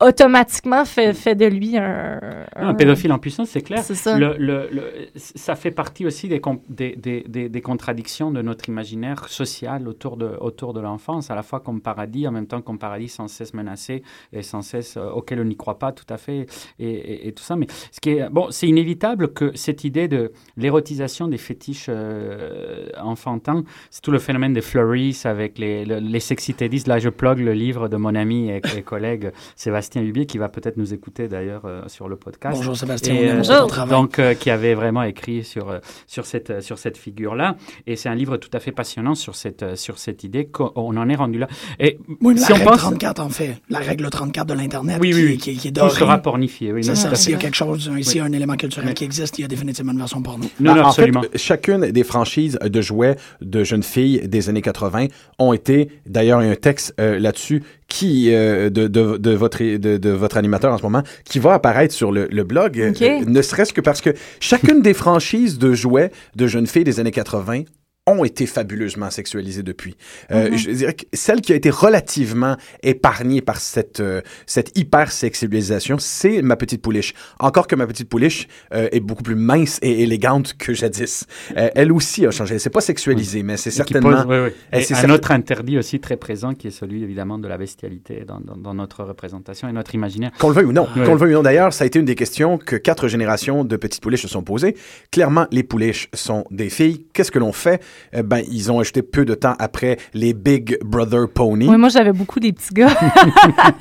automatiquement 0.00 0.84
fait, 0.84 1.14
fait 1.14 1.34
de 1.34 1.46
lui 1.46 1.76
un, 1.78 2.20
Un 2.54 2.74
pédophile 2.74 3.12
en 3.12 3.18
puissance, 3.18 3.48
c'est 3.50 3.62
clair. 3.62 3.82
Ça. 3.82 4.18
Le, 4.18 4.36
le- 4.38 4.68
le- 4.70 4.90
ça 5.14 5.54
fait 5.54 5.70
partie 5.70 6.04
aussi 6.04 6.28
des, 6.28 6.40
des, 6.68 7.24
des, 7.26 7.48
des, 7.48 7.60
contradictions 7.62 8.30
de 8.30 8.42
notre 8.42 8.68
imaginaire 8.68 9.28
social 9.28 9.88
autour 9.88 10.18
de, 10.18 10.26
autour 10.40 10.74
de 10.74 10.80
l'enfance, 10.80 11.30
à 11.30 11.34
la 11.34 11.42
fois 11.42 11.60
comme 11.60 11.80
paradis, 11.80 12.28
en 12.28 12.32
même 12.32 12.46
temps 12.46 12.60
comme 12.60 12.78
paradis 12.78 13.08
sans 13.08 13.28
cesse 13.28 13.54
menacé 13.54 14.02
et 14.34 14.42
sans 14.42 14.60
cesse 14.60 14.98
euh, 14.98 15.08
auquel 15.10 15.40
on 15.40 15.44
n'y 15.44 15.56
croit 15.56 15.78
pas 15.78 15.92
tout 15.92 16.04
à 16.10 16.18
fait, 16.18 16.46
et, 16.78 16.90
et- 16.90 17.28
et 17.28 17.32
tout 17.32 17.42
ça. 17.42 17.56
Mais 17.56 17.66
ce 17.90 17.98
qui 18.00 18.10
est, 18.10 18.28
bon, 18.28 18.48
c'est 18.50 18.68
inévitable 18.68 19.32
que 19.32 19.52
cette 19.56 19.84
idée 19.84 20.08
de 20.08 20.32
l'érotisation 20.58 21.26
des 21.28 21.38
fétiches 21.38 21.86
euh, 21.88 22.88
enfantins, 23.02 23.64
c'est 23.90 24.02
tout 24.02 24.10
le 24.10 24.18
phénomène 24.18 24.52
des 24.52 24.60
flurries 24.60 25.18
avec 25.24 25.56
les, 25.58 25.86
le- 25.86 26.00
les 26.00 26.20
sexy 26.20 26.52
teddies. 26.52 26.84
Là, 26.86 26.98
je 26.98 27.08
plug 27.08 27.38
le 27.38 27.54
livre 27.54 27.88
de 27.88 27.96
mon 27.96 28.14
ami 28.14 28.50
et, 28.50 28.60
et 28.76 28.82
collègue 28.82 29.32
Sébastien 29.56 29.85
Hubier, 29.94 30.26
qui 30.26 30.38
va 30.38 30.48
peut-être 30.48 30.76
nous 30.76 30.92
écouter 30.92 31.28
d'ailleurs 31.28 31.62
euh, 31.64 31.82
sur 31.86 32.08
le 32.08 32.16
podcast. 32.16 32.56
Bonjour 32.56 32.76
Sébastien, 32.76 33.14
Et, 33.14 33.30
on 33.32 33.42
aime 33.42 33.42
euh, 33.50 33.86
donc, 33.86 34.18
euh, 34.18 34.34
qui 34.34 34.50
avait 34.50 34.74
vraiment 34.74 35.02
écrit 35.02 35.44
sur, 35.44 35.70
euh, 35.70 35.78
sur 36.06 36.26
cette, 36.26 36.60
sur 36.62 36.78
cette 36.78 36.96
figure-là. 36.98 37.56
Et 37.86 37.96
c'est 37.96 38.08
un 38.08 38.14
livre 38.14 38.36
tout 38.36 38.50
à 38.52 38.60
fait 38.60 38.72
passionnant 38.72 39.14
sur 39.14 39.34
cette, 39.36 39.76
sur 39.76 39.98
cette 39.98 40.24
idée 40.24 40.46
qu'on 40.46 40.96
en 40.96 41.08
est 41.08 41.14
rendu 41.14 41.38
là. 41.38 41.48
Et 41.78 41.98
Oui, 42.20 42.34
la 42.34 42.40
si 42.40 42.52
on 42.52 42.56
règle 42.56 42.68
pense. 42.70 42.80
34, 42.80 43.20
en 43.20 43.28
fait. 43.28 43.56
La 43.70 43.78
règle 43.78 44.08
34 44.10 44.46
de 44.46 44.54
l'Internet 44.54 44.98
Oui, 45.00 45.10
qui, 45.10 45.14
oui, 45.16 45.24
oui. 45.26 45.36
qui, 45.38 45.56
qui 45.56 45.68
est 45.68 45.70
Tout 45.70 45.80
dorée. 45.80 45.90
sera 45.98 46.18
pornifié. 46.18 46.72
Oui, 46.72 46.82
C'est 46.84 46.90
tout 46.92 46.96
ça. 46.96 47.14
S'il 47.14 47.32
y 47.32 47.34
a 47.34 47.38
quelque 47.38 47.54
chose, 47.56 47.90
s'il 48.02 48.16
y 48.16 48.20
a 48.20 48.24
un 48.24 48.32
élément 48.32 48.56
culturel 48.56 48.88
Oui. 48.88 48.94
qui 48.94 49.04
existe, 49.04 49.38
il 49.38 49.42
y 49.42 49.44
a 49.44 49.48
définitivement 49.48 49.92
une 49.92 49.98
version 49.98 50.22
porno. 50.22 50.46
Non, 50.60 50.74
non, 50.74 50.80
en 50.82 50.92
fait, 50.92 51.02
absolument. 51.02 51.22
chacune 51.34 51.90
des 51.92 52.04
franchises 52.04 52.58
de 52.62 52.80
jouets 52.80 53.16
de 53.40 53.64
jeunes 53.64 53.82
filles 53.82 54.26
des 54.26 54.48
années 54.48 54.62
80 54.62 55.06
ont 55.38 55.52
été, 55.52 55.90
d'ailleurs, 56.06 56.42
il 56.42 56.46
y 56.46 56.48
a 56.48 56.52
un 56.52 56.56
texte 56.56 56.94
euh, 57.00 57.18
là-dessus 57.18 57.62
qui 57.88 58.34
euh, 58.34 58.68
de, 58.70 58.88
de, 58.88 59.16
de 59.16 59.30
votre 59.32 59.62
de, 59.62 59.96
de 59.96 60.10
votre 60.10 60.36
animateur 60.36 60.72
en 60.72 60.78
ce 60.78 60.82
moment 60.82 61.02
qui 61.24 61.38
va 61.38 61.54
apparaître 61.54 61.94
sur 61.94 62.10
le, 62.12 62.26
le 62.30 62.44
blog, 62.44 62.80
euh, 62.80 62.90
Ok. 62.90 63.02
euh, 63.02 63.24
ne 63.26 63.42
serait-ce 63.42 63.72
que 63.72 63.80
parce 63.80 64.00
que 64.00 64.10
chacune 64.40 64.82
des 64.82 64.94
franchises 64.94 65.58
de 65.58 65.72
jouets 65.72 66.10
de 66.34 66.46
jeunes 66.46 66.66
filles 66.66 66.84
des 66.84 66.98
années 67.00 67.12
80 67.12 67.62
ont 68.08 68.24
été 68.24 68.46
fabuleusement 68.46 69.10
sexualisées 69.10 69.64
depuis. 69.64 69.96
Euh, 70.30 70.50
Mhm. 70.50 70.56
Je 70.56 70.70
dirais 70.70 70.94
que 70.94 71.04
celle 71.12 71.40
qui 71.40 71.52
a 71.52 71.56
été 71.56 71.70
relativement 71.70 72.56
épargnée 72.84 73.40
par 73.40 73.58
cette, 73.60 73.98
euh, 73.98 74.20
cette 74.46 74.78
hyper-sexualisation, 74.78 75.96
c'est 75.98 76.40
ma 76.40 76.54
petite 76.54 76.82
pouliche. 76.82 77.14
Encore 77.40 77.66
que 77.66 77.74
ma 77.74 77.84
petite 77.86 78.08
pouliche 78.08 78.46
euh, 78.72 78.88
est 78.92 79.00
beaucoup 79.00 79.24
plus 79.24 79.34
mince 79.34 79.80
et 79.82 80.04
élégante 80.04 80.54
que 80.56 80.72
jadis. 80.72 81.26
Euh, 81.56 81.68
elle 81.74 81.90
aussi 81.90 82.24
a 82.26 82.30
changé. 82.30 82.54
Elle 82.54 82.60
s'est 82.60 82.70
pas 82.70 82.80
sexualisée, 82.80 83.42
mais 83.42 83.56
c'est 83.56 83.72
certainement... 83.72 84.22
pose- 84.22 84.26
oui, 84.28 84.36
oui. 84.72 84.78
Et 84.78 84.82
c'est 84.84 84.94
un 84.94 84.98
certain- 84.98 85.14
autre 85.14 85.30
interdit 85.32 85.76
aussi 85.76 85.98
très 85.98 86.16
présent 86.16 86.54
qui 86.54 86.68
est 86.68 86.70
celui 86.70 87.02
évidemment 87.02 87.38
de 87.38 87.48
la 87.48 87.58
bestialité 87.58 88.24
dans, 88.24 88.38
dans- 88.38 88.56
dans 88.56 88.74
notre 88.74 89.02
représentation 89.02 89.68
et 89.68 89.72
notre 89.72 89.96
imaginaire. 89.96 90.30
Qu'on 90.38 90.48
le 90.50 90.54
veuille 90.54 90.66
ou 90.66 90.72
non. 90.72 90.86
Qu'on 90.94 91.14
le 91.14 91.18
veuille 91.18 91.30
ou 91.32 91.38
non. 91.38 91.42
D'ailleurs, 91.42 91.72
ça 91.72 91.82
a 91.82 91.86
été 91.88 91.98
une 91.98 92.04
des 92.04 92.14
questions 92.14 92.56
que 92.56 92.76
quatre 92.76 93.08
générations 93.08 93.64
de 93.64 93.76
petites 93.76 94.00
pouliches 94.00 94.22
se 94.22 94.28
sont 94.28 94.42
posées. 94.44 94.76
Clairement, 95.10 95.46
les 95.50 95.64
pouliches 95.64 96.08
sont 96.14 96.44
des 96.52 96.70
filles. 96.70 97.04
Qu'est-ce 97.12 97.32
que 97.32 97.40
l'on 97.40 97.52
fait? 97.52 97.82
Euh, 98.14 98.22
ben, 98.22 98.42
ils 98.50 98.70
ont 98.72 98.80
ajouté 98.80 99.02
peu 99.02 99.24
de 99.24 99.34
temps 99.34 99.54
après 99.58 99.98
les 100.14 100.32
Big 100.34 100.78
Brother 100.84 101.28
Pony. 101.28 101.68
Oui, 101.68 101.76
moi, 101.76 101.88
j'avais 101.88 102.12
beaucoup 102.12 102.40
des 102.40 102.52
petits 102.52 102.72
gars. 102.74 102.88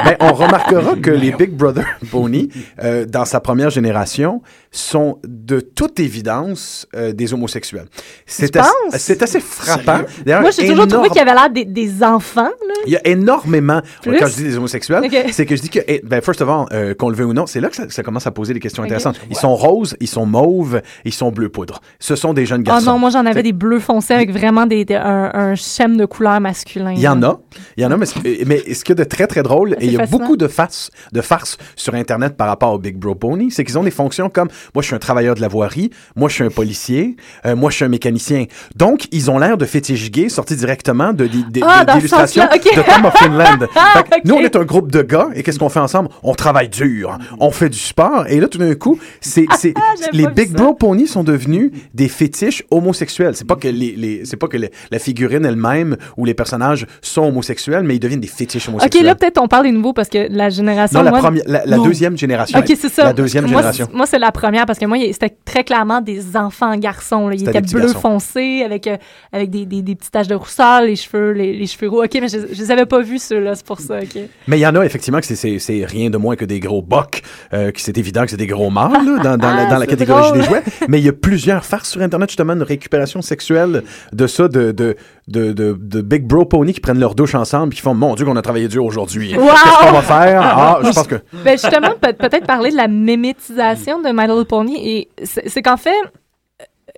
Ben, 0.04 0.16
on 0.20 0.34
remarquera 0.34 0.96
que 0.96 1.10
les 1.12 1.32
Big 1.32 1.52
Brother 1.52 1.86
Pony, 2.12 2.50
euh, 2.84 3.06
dans 3.06 3.26
sa 3.26 3.40
première 3.40 3.70
génération, 3.70 4.42
sont 4.72 5.20
de 5.28 5.60
toute 5.60 6.00
évidence 6.00 6.88
euh, 6.96 7.12
des 7.14 7.34
homosexuels. 7.34 7.86
C'est 8.26 8.50
Tu 8.52 8.60
assez, 8.60 8.70
penses? 8.92 9.00
c'est 9.02 9.24
assez 9.24 9.40
frappant. 9.40 10.02
Moi, 10.26 10.52
j'ai 10.52 10.68
toujours 10.68 10.88
trouvé 10.88 11.10
qu'il 11.10 11.18
y 11.18 11.22
avait 11.22 11.34
l'air 11.34 11.50
des, 11.50 11.66
des 11.66 12.04
enfants. 12.04 12.44
Là. 12.44 12.74
Il 12.86 12.92
y 12.94 12.98
a 12.98 13.08
énormément, 13.08 13.82
Plus? 14.02 14.18
quand 14.18 14.28
je 14.28 14.36
dis 14.36 14.44
des 14.44 14.58
homosexuels, 14.58 15.04
c'est 15.32 15.46
que 15.46 15.56
je 15.56 15.62
dis 15.62 15.70
que, 15.70 15.80
eh, 15.88 16.02
ben, 16.04 16.22
first 16.22 16.42
of 16.42 16.50
all, 16.50 16.66
euh, 16.72 16.94
qu'on 16.94 17.10
le 17.10 17.16
veut 17.16 17.26
ou 17.26 17.34
non, 17.34 17.46
c'est 17.48 17.60
là 17.62 17.70
que 17.70 17.76
ça, 17.76 17.90
ça 17.90 18.04
commence 18.04 18.28
à 18.28 18.32
poser 18.32 18.54
des 18.54 18.60
questions 18.60 18.84
intéressantes. 18.84 19.20
Ils 19.30 19.36
sont 19.36 19.56
roses, 19.56 19.96
ils 20.00 20.08
sont 20.08 20.26
mauves, 20.26 20.82
ils 21.04 21.14
sont 21.14 21.32
bleu 21.32 21.50
poudre. 21.50 21.82
Ce 22.00 22.16
sont 22.16 22.34
des 22.34 22.46
jeunes 22.46 22.62
Oh 22.66 22.70
garçons. 22.70 22.92
non, 22.92 23.00
moi, 23.00 23.10
j'en 23.10 23.26
avais 23.26 23.44
des 23.44 23.54
bleus 23.54 23.80
foncés 23.80 24.05
avec 24.14 24.32
vraiment 24.32 24.66
des, 24.66 24.86
des- 24.86 24.96
un, 24.96 25.32
un 25.34 25.56
schème 25.56 25.98
de 25.98 26.06
couleur 26.06 26.40
masculin. 26.40 26.92
Il 26.94 27.00
y 27.02 27.08
en 27.08 27.22
a, 27.24 27.40
il 27.78 27.84
y 27.84 27.86
en 27.86 27.92
a, 27.92 27.98
mais, 27.98 28.06
ce- 28.06 28.46
mais 28.46 28.74
ce 28.74 28.84
qui 28.84 28.92
est 28.92 28.96
de 28.96 29.04
très 29.04 29.28
très 29.28 29.44
drôle, 29.44 29.74
et 29.80 29.86
il 29.86 29.92
y 29.94 29.96
a 29.96 30.00
fascinant. 30.00 30.20
beaucoup 30.20 30.38
de 30.38 30.48
farces, 30.48 30.92
de 31.12 31.22
farces 31.22 31.58
sur 31.76 31.94
Internet 31.96 32.38
par 32.38 32.48
rapport 32.48 32.74
au 32.74 32.80
Big 32.80 32.98
Bro 32.98 33.16
Pony, 33.16 33.52
c'est 33.52 33.64
qu'ils 33.64 33.78
ont 33.78 33.84
des 33.84 33.92
fonctions 33.92 34.30
comme 34.30 34.50
moi 34.74 34.82
je 34.82 34.88
suis 34.88 34.96
un 34.96 35.00
travailleur 35.00 35.36
de 35.36 35.42
la 35.42 35.48
voirie, 35.48 35.90
moi 36.16 36.30
je 36.30 36.36
suis 36.36 36.44
un 36.44 36.50
policier, 36.50 37.16
euh, 37.46 37.56
moi 37.56 37.70
je 37.70 37.76
suis 37.78 37.86
un 37.86 37.90
mécanicien. 37.90 38.46
Donc 38.76 39.08
ils 39.12 39.30
ont 39.32 39.38
l'air 39.40 39.58
de 39.58 39.66
fétiches 39.66 40.12
gays 40.12 40.30
sortis 40.30 40.56
directement 40.56 41.14
de, 41.14 41.28
de- 41.28 41.62
Ah, 41.64 41.86
de- 41.86 41.94
d'illustrations 41.94 42.44
de 42.44 42.82
Tom 42.82 43.06
of 43.06 43.14
Finland. 43.18 43.68
Ok. 43.98 44.22
Nous 44.26 44.36
on 44.36 44.40
est 44.42 44.56
un 44.56 44.64
groupe 44.66 44.92
de 44.92 45.02
gars 45.02 45.30
et 45.36 45.44
qu'est-ce 45.44 45.60
qu'on 45.60 45.70
fait 45.70 45.80
ensemble? 45.80 46.10
On 46.24 46.34
travaille 46.34 46.70
dur, 46.70 47.18
on 47.40 47.52
fait 47.52 47.70
du 47.70 47.78
sport 47.80 48.26
et 48.28 48.40
là 48.40 48.48
tout 48.48 48.58
d'un 48.58 48.74
coup 48.76 49.00
c'est 49.22 49.46
J'avais 49.62 49.74
les 50.12 50.28
Big 50.28 50.50
ça. 50.52 50.64
Bro 50.64 50.74
Pony 50.76 51.08
sont 51.08 51.24
devenus 51.24 51.72
des 51.94 52.08
fétiches 52.08 52.64
homosexuels. 52.72 53.36
C'est 53.36 53.48
pas 53.48 53.56
que 53.56 53.68
les, 53.68 53.95
les 53.96 54.26
c'est 54.26 54.38
pas 54.38 54.48
que 54.48 54.58
la 54.58 55.00
figurine 55.00 55.46
elle-même 55.46 55.98
ou 56.18 56.26
les 56.26 56.34
personnages 56.34 56.86
sont 57.02 57.24
homosexuels, 57.24 57.84
mais 57.84 57.96
ils 57.96 58.00
deviennent 58.00 58.20
des 58.20 58.28
fétiches 58.28 58.68
OK, 58.68 58.76
homosexuels. 58.76 59.06
là, 59.06 59.16
peut-être 59.16 59.40
on 59.42 59.48
parle 59.48 59.64
des 59.66 59.72
nouveaux 59.72 59.94
parce 59.94 60.10
que 60.10 60.28
la 60.30 60.50
génération. 60.50 61.00
non, 61.00 61.06
la, 61.06 61.12
moi- 61.12 61.20
première, 61.20 61.44
la, 61.48 61.66
la 61.66 61.78
Non. 61.78 61.84
deuxième 61.84 62.18
génération. 62.18 62.60
OK, 62.60 62.66
c'est 62.68 62.90
ça. 62.90 63.06
La 63.06 63.14
deuxième 63.14 63.44
moi, 63.46 63.52
génération. 63.62 63.88
Moi, 63.94 64.06
c'est 64.06 64.20
la 64.20 64.32
première 64.32 64.66
parce 64.66 64.80
que 64.80 64.86
moi, 64.86 64.98
c'était 65.12 65.36
très 65.46 65.64
clairement 65.64 66.02
des 66.02 66.36
enfants 66.38 66.76
garçons. 66.78 67.28
là. 67.30 67.36
Ils 67.36 67.48
étaient 67.48 67.62
bleus 67.62 67.88
foncés 67.94 68.64
avec, 68.66 68.88
euh, 68.88 68.98
avec 69.32 69.50
des, 69.50 69.66
des, 69.66 69.82
des 69.82 69.96
petites 69.96 70.12
taches 70.12 70.28
de 70.28 70.36
rousseur, 70.36 70.82
les 70.82 70.96
cheveux, 70.96 71.32
les, 71.32 71.54
les 71.58 71.68
cheveux 71.68 71.90
roux. 71.90 72.04
OK, 72.04 72.12
mais 72.22 72.28
je, 72.28 72.38
je 72.52 72.60
les 72.60 72.72
avais 72.72 72.86
pas 72.86 73.02
vus, 73.02 73.20
ceux-là, 73.20 73.56
c'est 73.56 73.66
pour 73.66 73.80
ça. 73.80 74.00
OK. 74.00 74.18
Mais 74.48 74.58
il 74.58 74.62
y 74.62 74.68
en 74.68 74.76
a 74.76 74.86
effectivement 74.86 75.20
que 75.20 75.26
c'est- 75.26 75.86
rien 75.86 76.10
de 76.10 76.18
moins 76.18 76.36
que 76.36 76.46
des 76.46 76.60
gros 76.60 76.82
bocs, 76.82 77.22
euh, 77.54 77.72
que 77.72 77.80
c'est 77.82 77.98
évident 77.98 78.24
que 78.24 78.32
c'est 78.32 78.38
des 78.38 78.48
gros 78.48 78.70
mâles 78.70 78.92
là, 79.06 79.24
dans, 79.24 79.38
dans, 79.38 79.54
la, 79.56 79.64
Ah, 79.68 79.72
dans 79.72 79.78
la 79.78 79.86
catégorie 79.88 80.24
drôle. 80.30 80.40
des 80.40 80.46
jouets. 80.46 80.64
Mais 80.88 81.00
il 81.00 81.06
y 81.06 81.10
a 81.10 81.14
plusieurs 81.14 81.66
farces 81.66 81.90
sur 81.90 82.02
Internet 82.02 82.30
justement 82.30 82.56
de 82.56 82.64
récupération 82.64 83.22
sexuelle 83.22 83.75
de 84.14 84.28
ça, 84.28 84.48
de, 84.48 84.72
de, 84.72 84.96
de, 85.28 85.52
de, 85.54 86.02
Big 86.02 86.26
Bro 86.26 86.46
Pony 86.46 86.74
qui 86.74 86.80
prennent 86.80 87.00
leur 87.00 87.16
douche 87.16 87.36
ensemble 87.36 87.74
et 87.74 87.76
qui 87.76 87.82
font 87.82 87.94
Mon 87.94 88.16
Dieu, 88.16 88.26
qu'on 88.26 88.36
a 88.36 88.42
travaillé 88.42 88.68
dur 88.68 88.86
aujourd'hui. 88.86 89.36
Wow! 89.36 89.46
Qu'est-ce 89.48 89.86
qu'on 89.88 89.94
va 89.94 90.02
faire? 90.02 90.42
Ah, 90.42 90.80
je 90.84 90.86
pense 90.94 91.08
que. 91.08 91.16
Ben 91.44 91.58
justement, 91.58 91.92
peut- 92.00 92.14
peut-être 92.14 92.46
parler 92.46 92.72
de 92.72 92.78
la 92.78 92.88
mémétisation 92.88 94.02
de 94.02 94.10
My 94.10 94.28
Little 94.28 94.46
Pony. 94.46 94.78
Et 94.88 95.10
c'est 95.24 95.62
qu'en 95.62 95.78
fait, 95.78 95.96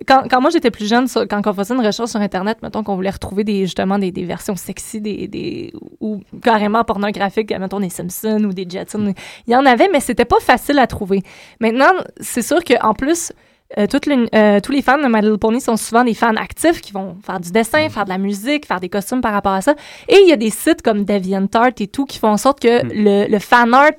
quand, 0.06 0.22
quand 0.30 0.40
moi 0.40 0.50
j'étais 0.50 0.70
plus 0.70 0.88
jeune, 0.88 1.08
sur- 1.08 1.26
quand 1.26 1.44
on 1.44 1.52
faisait 1.52 1.74
une 1.74 1.84
recherche 1.84 2.10
sur 2.10 2.20
Internet, 2.20 2.58
mettons 2.62 2.84
qu'on 2.84 2.94
voulait 2.94 3.10
retrouver 3.10 3.42
des, 3.42 3.62
justement 3.62 3.98
des, 3.98 4.12
des 4.12 4.24
versions 4.24 4.54
sexy 4.54 5.00
des, 5.00 5.26
des, 5.26 5.72
ou 6.00 6.20
carrément 6.42 6.84
pornographiques, 6.84 7.50
mettons 7.58 7.80
des 7.80 7.88
Simpsons 7.90 8.44
ou 8.44 8.52
des 8.52 8.66
Jetsons, 8.68 9.12
il 9.46 9.52
y 9.52 9.56
en 9.56 9.66
avait, 9.66 9.88
mais 9.92 10.00
c'était 10.00 10.24
pas 10.24 10.38
facile 10.40 10.78
à 10.78 10.86
trouver. 10.86 11.22
Maintenant, 11.60 11.90
c'est 12.20 12.42
sûr 12.42 12.62
qu'en 12.62 12.94
plus, 12.94 13.32
euh, 13.76 13.86
les- 14.06 14.28
euh, 14.34 14.60
tous 14.60 14.72
les 14.72 14.80
fans 14.82 14.96
de 14.98 15.06
My 15.06 15.20
Little 15.20 15.38
Pony 15.38 15.60
sont 15.60 15.76
souvent 15.76 16.04
des 16.04 16.14
fans 16.14 16.34
actifs 16.36 16.80
qui 16.80 16.92
vont 16.92 17.16
faire 17.22 17.40
du 17.40 17.50
dessin, 17.50 17.88
faire 17.90 18.04
de 18.04 18.10
la 18.10 18.18
musique, 18.18 18.66
faire 18.66 18.80
des 18.80 18.88
costumes 18.88 19.20
par 19.20 19.32
rapport 19.32 19.52
à 19.52 19.60
ça. 19.60 19.74
Et 20.08 20.16
il 20.22 20.28
y 20.28 20.32
a 20.32 20.36
des 20.36 20.50
sites 20.50 20.80
comme 20.82 21.04
DeviantArt 21.04 21.72
et 21.80 21.86
tout 21.86 22.06
qui 22.06 22.18
font 22.18 22.28
en 22.28 22.38
sorte 22.38 22.60
que 22.60 22.82
le, 22.84 23.30
le 23.30 23.38
fan 23.38 23.74
art 23.74 23.90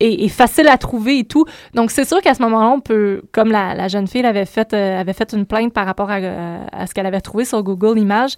est, 0.00 0.24
est 0.24 0.28
facile 0.28 0.68
à 0.68 0.76
trouver 0.76 1.20
et 1.20 1.24
tout. 1.24 1.44
Donc, 1.74 1.90
c'est 1.90 2.04
sûr 2.06 2.20
qu'à 2.20 2.34
ce 2.34 2.42
moment-là, 2.42 2.68
on 2.68 2.80
peut, 2.80 3.22
comme 3.32 3.50
la, 3.50 3.74
la 3.74 3.88
jeune 3.88 4.06
fille 4.06 4.24
avait 4.24 4.44
fait, 4.46 4.72
euh, 4.74 5.00
avait 5.00 5.12
fait 5.14 5.32
une 5.32 5.46
plainte 5.46 5.72
par 5.72 5.86
rapport 5.86 6.10
à, 6.10 6.16
à 6.72 6.86
ce 6.86 6.94
qu'elle 6.94 7.06
avait 7.06 7.20
trouvé 7.20 7.44
sur 7.44 7.62
Google 7.62 7.98
Images, 7.98 8.34